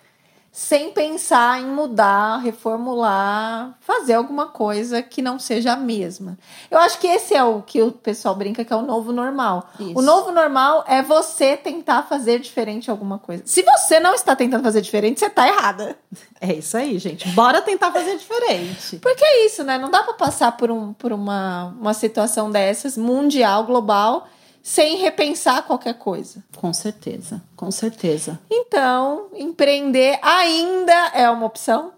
sem 0.56 0.90
pensar 0.90 1.60
em 1.60 1.66
mudar, 1.66 2.38
reformular, 2.38 3.76
fazer 3.78 4.14
alguma 4.14 4.46
coisa 4.46 5.02
que 5.02 5.20
não 5.20 5.38
seja 5.38 5.74
a 5.74 5.76
mesma. 5.76 6.38
Eu 6.70 6.78
acho 6.78 6.98
que 6.98 7.06
esse 7.06 7.34
é 7.34 7.44
o 7.44 7.60
que 7.60 7.82
o 7.82 7.92
pessoal 7.92 8.34
brinca 8.34 8.64
que 8.64 8.72
é 8.72 8.76
o 8.76 8.80
novo 8.80 9.12
normal. 9.12 9.68
Isso. 9.78 9.92
O 9.94 10.00
novo 10.00 10.32
normal 10.32 10.82
é 10.88 11.02
você 11.02 11.58
tentar 11.58 12.04
fazer 12.04 12.38
diferente 12.38 12.90
alguma 12.90 13.18
coisa. 13.18 13.42
Se 13.44 13.62
você 13.62 14.00
não 14.00 14.14
está 14.14 14.34
tentando 14.34 14.62
fazer 14.62 14.80
diferente, 14.80 15.20
você 15.20 15.26
está 15.26 15.46
errada. 15.46 15.94
É 16.38 16.52
isso 16.52 16.76
aí, 16.76 16.98
gente. 16.98 17.26
Bora 17.30 17.62
tentar 17.62 17.90
fazer 17.90 18.18
diferente. 18.18 18.98
Porque 18.98 19.24
é 19.24 19.46
isso, 19.46 19.64
né? 19.64 19.78
Não 19.78 19.90
dá 19.90 20.02
para 20.02 20.12
passar 20.12 20.54
por, 20.54 20.70
um, 20.70 20.92
por 20.92 21.10
uma, 21.10 21.74
uma 21.80 21.94
situação 21.94 22.50
dessas, 22.50 22.96
mundial, 22.96 23.64
global, 23.64 24.28
sem 24.66 24.96
repensar 24.96 25.62
qualquer 25.62 25.94
coisa. 25.94 26.42
Com 26.56 26.72
certeza, 26.72 27.40
com 27.54 27.70
certeza. 27.70 28.40
Então, 28.50 29.28
empreender 29.32 30.18
ainda 30.20 31.12
é 31.14 31.30
uma 31.30 31.46
opção? 31.46 31.92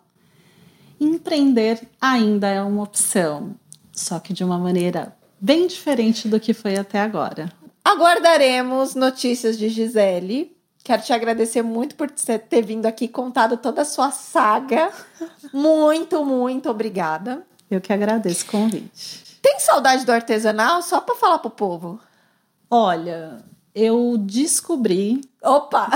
Empreender 1.00 1.80
ainda 1.98 2.46
é 2.46 2.60
uma 2.60 2.82
opção, 2.82 3.54
só 3.90 4.18
que 4.18 4.34
de 4.34 4.44
uma 4.44 4.58
maneira 4.58 5.16
bem 5.40 5.66
diferente 5.66 6.28
do 6.28 6.38
que 6.38 6.52
foi 6.52 6.76
até 6.76 7.00
agora. 7.00 7.50
Aguardaremos 7.82 8.94
notícias 8.94 9.56
de 9.56 9.70
Gisele. 9.70 10.54
Quero 10.84 11.00
te 11.00 11.14
agradecer 11.14 11.62
muito 11.62 11.94
por 11.94 12.10
ter 12.10 12.62
vindo 12.62 12.84
aqui 12.84 13.08
contado 13.08 13.56
toda 13.56 13.80
a 13.80 13.86
sua 13.86 14.10
saga. 14.10 14.92
muito, 15.54 16.22
muito 16.22 16.68
obrigada. 16.68 17.46
Eu 17.70 17.80
que 17.80 17.94
agradeço 17.94 18.44
o 18.44 18.50
convite. 18.50 19.38
Tem 19.40 19.58
saudade 19.58 20.04
do 20.04 20.12
artesanal? 20.12 20.82
Só 20.82 21.00
para 21.00 21.14
falar 21.14 21.38
pro 21.38 21.48
povo. 21.48 21.98
Olha, 22.70 23.44
eu 23.74 24.16
descobri. 24.18 25.20
Opa! 25.42 25.88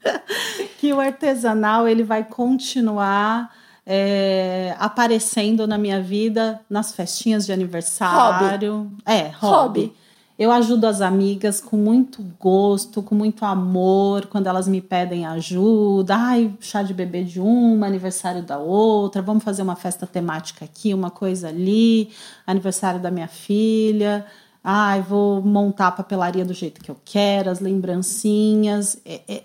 que 0.78 0.92
o 0.92 1.00
artesanal 1.00 1.88
ele 1.88 2.02
vai 2.02 2.24
continuar 2.24 3.54
é, 3.86 4.74
aparecendo 4.78 5.66
na 5.66 5.78
minha 5.78 6.00
vida 6.00 6.60
nas 6.68 6.92
festinhas 6.92 7.46
de 7.46 7.52
aniversário. 7.52 8.74
Hobby. 8.74 9.02
É, 9.06 9.28
hobby. 9.28 9.80
hobby. 9.80 9.92
Eu 10.40 10.50
ajudo 10.50 10.86
as 10.86 11.02
amigas 11.02 11.60
com 11.60 11.76
muito 11.76 12.24
gosto, 12.38 13.02
com 13.02 13.14
muito 13.14 13.44
amor, 13.44 14.24
quando 14.24 14.46
elas 14.46 14.66
me 14.66 14.80
pedem 14.80 15.26
ajuda. 15.26 16.16
Ai, 16.16 16.54
chá 16.60 16.82
de 16.82 16.94
bebê 16.94 17.22
de 17.22 17.38
uma, 17.38 17.86
aniversário 17.86 18.42
da 18.42 18.56
outra, 18.56 19.20
vamos 19.20 19.44
fazer 19.44 19.60
uma 19.60 19.76
festa 19.76 20.06
temática 20.06 20.64
aqui, 20.64 20.94
uma 20.94 21.10
coisa 21.10 21.48
ali, 21.48 22.10
aniversário 22.46 22.98
da 22.98 23.10
minha 23.10 23.28
filha. 23.28 24.24
Ai, 24.62 25.00
vou 25.00 25.40
montar 25.40 25.86
a 25.86 25.92
papelaria 25.92 26.44
do 26.44 26.52
jeito 26.52 26.82
que 26.82 26.90
eu 26.90 26.96
quero, 27.02 27.48
as 27.48 27.60
lembrancinhas. 27.60 28.98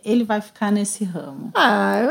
Ele 0.04 0.26
vai 0.26 0.42
ficar 0.42 0.72
nesse 0.72 1.06
ramo. 1.06 1.52
Ah, 1.56 2.02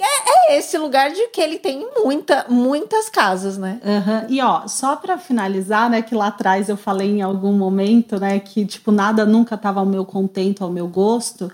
é, 0.00 0.54
é 0.54 0.58
esse 0.58 0.78
lugar 0.78 1.10
de 1.12 1.28
que 1.28 1.42
ele 1.42 1.58
tem 1.58 1.86
muita, 2.02 2.46
muitas 2.48 3.10
casas, 3.10 3.58
né? 3.58 3.80
Uhum. 3.84 4.26
E 4.30 4.40
ó, 4.40 4.66
só 4.66 4.96
para 4.96 5.18
finalizar, 5.18 5.90
né, 5.90 6.00
que 6.00 6.14
lá 6.14 6.28
atrás 6.28 6.70
eu 6.70 6.76
falei 6.76 7.10
em 7.10 7.20
algum 7.20 7.52
momento, 7.52 8.18
né, 8.18 8.38
que 8.38 8.64
tipo 8.64 8.90
nada 8.90 9.26
nunca 9.26 9.56
estava 9.56 9.80
ao 9.80 9.86
meu 9.86 10.06
contento, 10.06 10.64
ao 10.64 10.70
meu 10.70 10.88
gosto. 10.88 11.50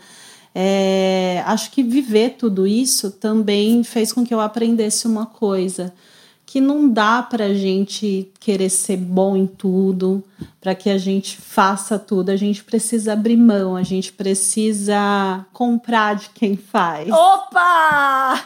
É, 0.55 1.43
acho 1.47 1.73
que 1.73 1.83
viver 1.83 2.37
tudo 2.39 2.67
isso 2.67 3.11
também 3.11 3.83
fez 3.83 4.13
com 4.13 4.25
que 4.25 4.35
eu 4.35 4.41
aprendesse 4.41 5.07
uma 5.09 5.27
coisa 5.27 5.93
que 6.51 6.61
não 6.61 6.89
dá 6.89 7.23
para 7.23 7.45
a 7.45 7.55
gente 7.55 8.29
querer 8.41 8.71
ser 8.71 8.97
bom 8.97 9.37
em 9.37 9.47
tudo, 9.47 10.21
para 10.61 10.75
que 10.75 10.91
a 10.91 10.99
gente 10.99 11.37
faça 11.37 11.97
tudo. 11.97 12.31
A 12.31 12.37
gente 12.37 12.65
precisa 12.65 13.13
abrir 13.13 13.37
mão, 13.37 13.77
a 13.77 13.85
gente 13.85 14.13
precisa 14.13 15.47
comprar 15.53 16.17
de 16.17 16.29
quem 16.31 16.57
faz. 16.57 17.09
Opa! 17.09 18.43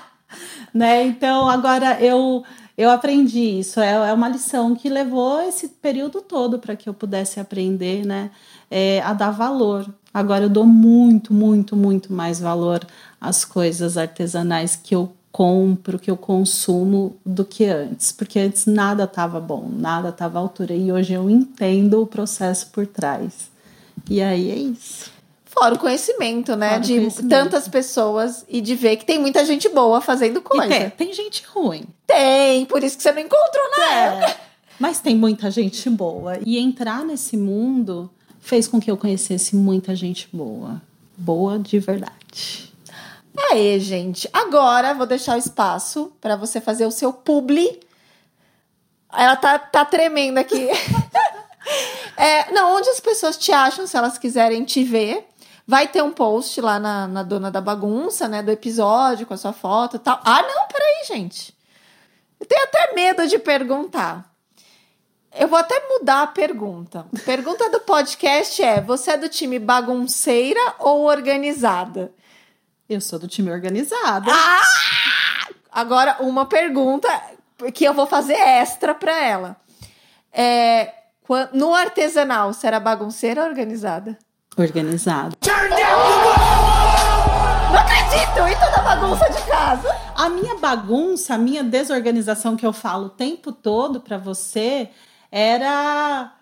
Né? 0.75 1.07
Então, 1.07 1.49
agora 1.49 1.99
eu 1.99 2.45
eu 2.77 2.91
aprendi 2.91 3.61
isso. 3.61 3.81
É, 3.81 3.93
é 3.93 4.13
uma 4.13 4.29
lição 4.29 4.75
que 4.75 4.91
levou 4.91 5.41
esse 5.41 5.69
período 5.69 6.21
todo 6.21 6.59
para 6.59 6.77
que 6.77 6.87
eu 6.87 6.93
pudesse 6.93 7.41
aprender, 7.41 8.05
né? 8.05 8.31
É, 8.71 9.01
a 9.01 9.15
dar 9.15 9.31
valor. 9.31 9.87
Agora 10.13 10.45
eu 10.45 10.51
dou 10.51 10.67
muito, 10.67 11.33
muito, 11.33 11.75
muito 11.75 12.13
mais 12.13 12.39
valor 12.39 12.87
às 13.19 13.47
coisas 13.47 13.97
artesanais 13.97 14.77
que 14.77 14.95
eu 14.95 15.11
compro, 15.35 15.99
que 15.99 16.09
eu 16.09 16.17
consumo 16.17 17.17
do 17.27 17.45
que 17.45 17.65
antes, 17.65 18.13
porque 18.13 18.39
antes 18.39 18.67
nada 18.67 19.03
estava 19.03 19.41
bom, 19.41 19.69
nada 19.69 20.11
estava 20.11 20.39
à 20.39 20.41
altura 20.41 20.73
e 20.73 20.93
hoje 20.93 21.13
eu 21.13 21.29
entendo 21.29 22.01
o 22.01 22.07
processo 22.07 22.69
por 22.69 22.87
trás. 22.87 23.51
E 24.09 24.23
aí 24.23 24.49
é 24.53 24.55
isso. 24.55 25.11
Fora 25.45 25.75
o 25.75 25.79
conhecimento, 25.79 26.55
né? 26.55 26.69
Fora 26.69 26.81
de 26.83 26.95
conhecimento. 26.95 27.29
tantas 27.29 27.67
pessoas 27.67 28.45
e 28.49 28.61
de 28.61 28.77
ver 28.77 28.97
que 28.97 29.05
tem 29.05 29.19
muita 29.19 29.45
gente 29.45 29.69
boa 29.69 30.01
fazendo 30.01 30.41
coisa. 30.41 30.69
Tem, 30.69 30.91
tem, 30.91 31.13
gente 31.13 31.43
ruim. 31.49 31.83
Tem, 32.07 32.65
por 32.67 32.85
isso 32.85 32.97
que 32.97 33.03
você 33.03 33.11
não 33.11 33.23
encontrou 33.23 33.71
na 33.77 33.93
é, 33.93 34.07
época. 34.07 34.37
Mas 34.79 35.01
tem 35.01 35.17
muita 35.17 35.51
gente 35.51 35.91
boa. 35.91 36.39
E 36.47 36.59
entrar 36.59 37.05
nesse 37.05 37.37
mundo 37.37 38.09
fez 38.39 38.69
com 38.69 38.81
que 38.81 38.89
eu 38.89 38.97
conhecesse 38.97 39.57
muita 39.57 39.97
gente 39.97 40.29
boa. 40.33 40.81
Boa 41.19 41.59
de 41.59 41.81
verdade. 41.81 42.73
Aí, 43.37 43.79
gente. 43.81 44.29
Agora 44.33 44.95
vou 44.95 45.07
deixar 45.07 45.35
o 45.35 45.39
espaço 45.39 46.13
para 46.21 46.37
você 46.37 46.61
fazer 46.61 46.87
o 46.87 46.91
seu 46.91 47.13
publi. 47.13 47.81
Ela 49.13 49.37
tá, 49.37 49.59
tá 49.59 49.85
tremendo 49.85 50.39
aqui. 50.39 50.69
é, 52.17 52.51
não, 52.53 52.77
onde 52.77 52.89
as 52.91 53.01
pessoas 53.01 53.37
te 53.37 53.53
acham, 53.53 53.87
se 53.87 53.97
elas 53.97 54.19
quiserem 54.19 54.65
te 54.65 54.85
ver. 54.85 55.27
Vai 55.67 55.89
ter 55.89 56.03
um 56.03 56.13
post 56.13 56.61
lá 56.61 56.79
na, 56.79 57.09
na 57.09 57.23
Dona 57.23 57.51
da 57.51 57.61
Bagunça, 57.61 58.29
né? 58.29 58.43
Do 58.43 58.51
episódio, 58.51 59.27
com 59.27 59.35
a 59.35 59.39
sua 59.39 59.53
foto 59.53 59.97
e 59.97 59.99
tal. 59.99 60.21
Ah, 60.23 60.43
não, 60.43 60.69
peraí, 60.69 61.05
gente. 61.07 61.57
Eu 62.39 62.47
tenho 62.47 62.63
até 62.65 62.95
medo 62.95 63.27
de 63.27 63.39
perguntar. 63.39 64.31
Eu 65.37 65.49
vou 65.49 65.59
até 65.59 65.81
mudar 65.89 66.23
a 66.23 66.27
pergunta. 66.27 67.07
A 67.13 67.21
pergunta 67.21 67.69
do 67.71 67.81
podcast 67.81 68.63
é: 68.63 68.81
você 68.81 69.13
é 69.13 69.17
do 69.17 69.29
time 69.29 69.59
bagunceira 69.59 70.75
ou 70.79 71.05
organizada? 71.05 72.13
Eu 72.89 73.01
sou 73.01 73.19
do 73.19 73.27
time 73.27 73.51
organizado. 73.51 74.31
Ah! 74.31 74.61
Agora, 75.73 76.19
uma 76.21 76.47
pergunta 76.47 77.09
que 77.73 77.85
eu 77.85 77.95
vou 77.95 78.07
fazer 78.07 78.35
extra 78.35 78.95
para 78.95 79.19
ela. 79.25 79.57
É, 80.33 80.93
no 81.53 81.75
artesanal, 81.75 82.53
você 82.53 82.67
era 82.67 82.79
bagunceira 82.79 83.43
ou 83.43 83.49
organizada? 83.49 84.19
Organizado. 84.57 85.37
Não 87.73 87.81
acredito! 87.81 88.49
E 88.49 88.57
toda 88.57 88.83
bagunça 88.83 89.31
de 89.31 89.43
casa? 89.51 89.97
A 90.15 90.29
minha 90.29 90.57
bagunça, 90.57 91.35
a 91.35 91.39
minha 91.39 91.65
desorganização 91.65 92.55
que 92.55 92.67
eu 92.67 92.73
falo 92.73 93.07
o 93.07 93.11
tempo 93.11 93.51
todo 93.51 94.01
para 94.01 94.19
você 94.19 94.91
era 95.31 96.33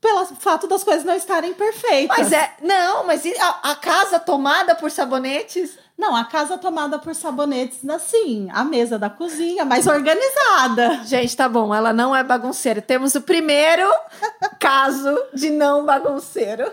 pelo 0.00 0.24
fato 0.26 0.66
das 0.66 0.84
coisas 0.84 1.04
não 1.04 1.14
estarem 1.14 1.52
perfeitas. 1.54 2.16
Mas 2.16 2.32
é. 2.32 2.52
Não, 2.62 3.04
mas 3.04 3.22
a, 3.38 3.70
a, 3.70 3.74
casa 3.74 4.18
tomada 4.18 4.74
por 4.74 4.90
sabonetes? 4.90 5.76
Não, 5.96 6.14
a 6.14 6.24
casa 6.24 6.56
tomada 6.56 6.98
por 6.98 7.14
sabonetes, 7.14 7.86
assim, 7.88 8.48
a 8.52 8.62
mesa 8.62 8.98
da 8.98 9.10
cozinha, 9.10 9.64
mais 9.64 9.86
organizada. 9.88 11.02
Gente, 11.04 11.36
tá 11.36 11.48
bom, 11.48 11.74
ela 11.74 11.92
não 11.92 12.14
é 12.14 12.22
bagunceira. 12.22 12.80
Temos 12.80 13.16
o 13.16 13.22
primeiro 13.22 13.88
caso 14.60 15.20
de 15.34 15.50
não 15.50 15.84
bagunceiro. 15.84 16.70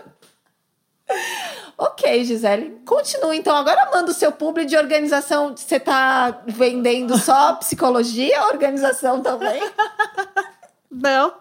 Ok, 1.78 2.24
Gisele. 2.24 2.80
Continua 2.84 3.34
então. 3.34 3.54
Agora 3.56 3.90
manda 3.92 4.10
o 4.10 4.14
seu 4.14 4.32
público 4.32 4.68
de 4.68 4.76
organização. 4.76 5.56
Você 5.56 5.78
tá 5.78 6.42
vendendo 6.46 7.16
só 7.18 7.54
psicologia, 7.54 8.46
organização 8.46 9.20
também? 9.20 9.60
Não. 10.96 11.34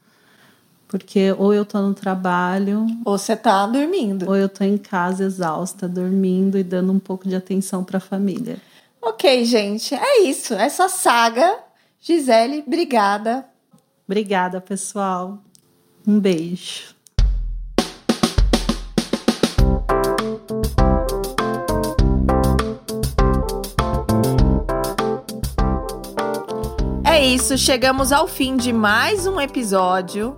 Porque 0.89 1.33
ou 1.39 1.53
eu 1.53 1.67
tô 1.67 1.81
no 1.83 1.93
trabalho. 1.93 2.87
Ou 3.05 3.19
você 3.19 3.37
tá 3.37 3.67
dormindo. 3.67 4.27
Ou 4.27 4.35
eu 4.35 4.49
tô 4.49 4.65
em 4.65 4.79
casa 4.79 5.23
exausta, 5.25 5.87
dormindo 5.87 6.59
e 6.59 6.65
dando 6.65 6.91
um 6.91 6.99
pouco 6.99 7.29
de 7.29 7.37
atenção 7.37 7.85
para 7.85 7.99
a 7.99 8.01
família. 8.01 8.57
Ok, 9.01 9.45
gente, 9.45 9.95
é 9.95 10.23
isso. 10.23 10.55
Essa 10.55 10.89
saga. 10.89 11.59
Gisele, 12.01 12.65
obrigada. 12.67 13.45
Obrigada, 14.07 14.63
pessoal. 14.63 15.39
Um 16.07 16.19
beijo. 16.19 16.97
É 27.05 27.23
isso, 27.27 27.59
chegamos 27.59 28.11
ao 28.11 28.27
fim 28.27 28.57
de 28.57 28.73
mais 28.73 29.27
um 29.27 29.39
episódio. 29.39 30.35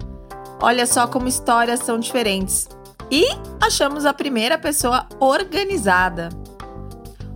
Olha 0.62 0.86
só 0.86 1.06
como 1.06 1.26
histórias 1.26 1.80
são 1.80 1.98
diferentes. 1.98 2.68
E 3.10 3.24
achamos 3.60 4.04
a 4.04 4.12
primeira 4.12 4.58
pessoa 4.58 5.06
organizada. 5.18 6.28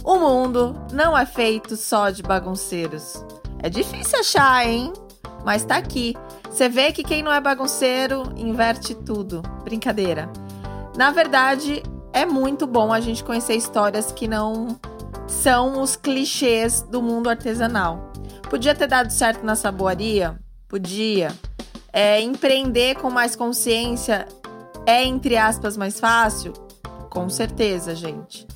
O 0.05 0.17
mundo 0.17 0.77
não 0.93 1.17
é 1.17 1.25
feito 1.25 1.77
só 1.77 2.11
de 2.11 2.23
bagunceiros. 2.23 3.25
É 3.63 3.71
difícil 3.71 4.21
achar, 4.21 4.69
hein? 4.69 4.93
Mas 5.45 5.65
tá 5.65 5.77
aqui. 5.77 6.15
Você 6.51 6.69
vê 6.69 6.93
que 6.93 7.03
quem 7.03 7.23
não 7.23 7.33
é 7.33 7.41
bagunceiro 7.41 8.33
inverte 8.37 8.95
tudo. 8.95 9.43
Brincadeira. 9.65 10.31
Na 10.97 11.11
verdade, 11.11 11.83
é 12.13 12.25
muito 12.25 12.67
bom 12.67 12.93
a 12.93 13.01
gente 13.01 13.25
conhecer 13.25 13.55
histórias 13.55 14.13
que 14.13 14.29
não 14.29 14.79
são 15.27 15.81
os 15.81 15.97
clichês 15.97 16.83
do 16.83 17.03
mundo 17.03 17.29
artesanal. 17.31 18.13
Podia 18.49 18.75
ter 18.75 18.87
dado 18.87 19.11
certo 19.11 19.45
na 19.45 19.57
saboaria? 19.57 20.39
Podia. 20.69 21.33
É, 21.95 22.21
empreender 22.21 22.97
com 22.97 23.09
mais 23.09 23.37
consciência 23.37 24.27
é, 24.85 25.05
entre 25.05 25.37
aspas, 25.37 25.77
mais 25.77 25.99
fácil? 25.99 26.53
Com 27.09 27.29
certeza, 27.29 27.95
gente. 27.95 28.47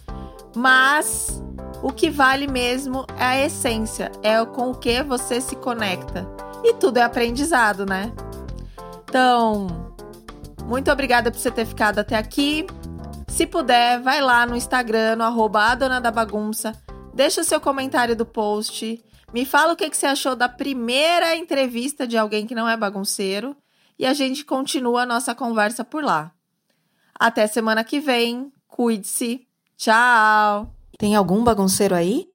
Mas 0.55 1.43
o 1.83 1.93
que 1.93 2.11
vale 2.11 2.47
mesmo 2.47 3.07
é 3.17 3.25
a 3.25 3.47
essência, 3.47 4.11
é 4.23 4.45
com 4.45 4.71
o 4.71 4.75
que 4.75 5.03
você 5.03 5.41
se 5.41 5.55
conecta. 5.57 6.29
E 6.65 6.75
tudo 6.75 6.99
é 6.99 7.03
aprendizado, 7.03 7.87
né? 7.87 8.13
Então, 9.09 9.69
muito 10.65 10.91
obrigada 10.91 11.31
por 11.31 11.39
você 11.39 11.51
ter 11.51 11.65
ficado 11.65 12.01
até 12.01 12.17
aqui. 12.17 12.67
Se 13.29 13.47
puder, 13.47 14.01
vai 14.01 14.21
lá 14.21 14.45
no 14.45 14.57
Instagram, 14.57 15.17
no 15.17 15.25
arroba 15.25 15.75
Dona 15.77 16.01
da 16.01 16.11
Bagunça, 16.11 16.73
deixa 17.15 17.45
seu 17.45 17.61
comentário 17.61 18.17
do 18.17 18.27
post, 18.27 19.03
me 19.33 19.45
fala 19.45 19.73
o 19.73 19.77
que, 19.77 19.89
que 19.89 19.97
você 19.97 20.07
achou 20.07 20.35
da 20.35 20.49
primeira 20.49 21.37
entrevista 21.37 22.07
de 22.07 22.17
alguém 22.17 22.47
que 22.47 22.55
não 22.55 22.69
é 22.69 22.77
bagunceiro 22.77 23.57
e 23.99 24.07
a 24.07 24.15
gente 24.15 24.45
continua 24.45 25.03
a 25.03 25.07
nossa 25.07 25.35
conversa 25.35 25.85
por 25.85 26.03
lá. 26.03 26.33
Até 27.19 27.47
semana 27.47 27.83
que 27.83 28.01
vem, 28.01 28.53
cuide-se, 28.67 29.47
tchau! 29.77 30.73
Tem 30.97 31.15
algum 31.15 31.43
bagunceiro 31.43 31.95
aí? 31.95 32.29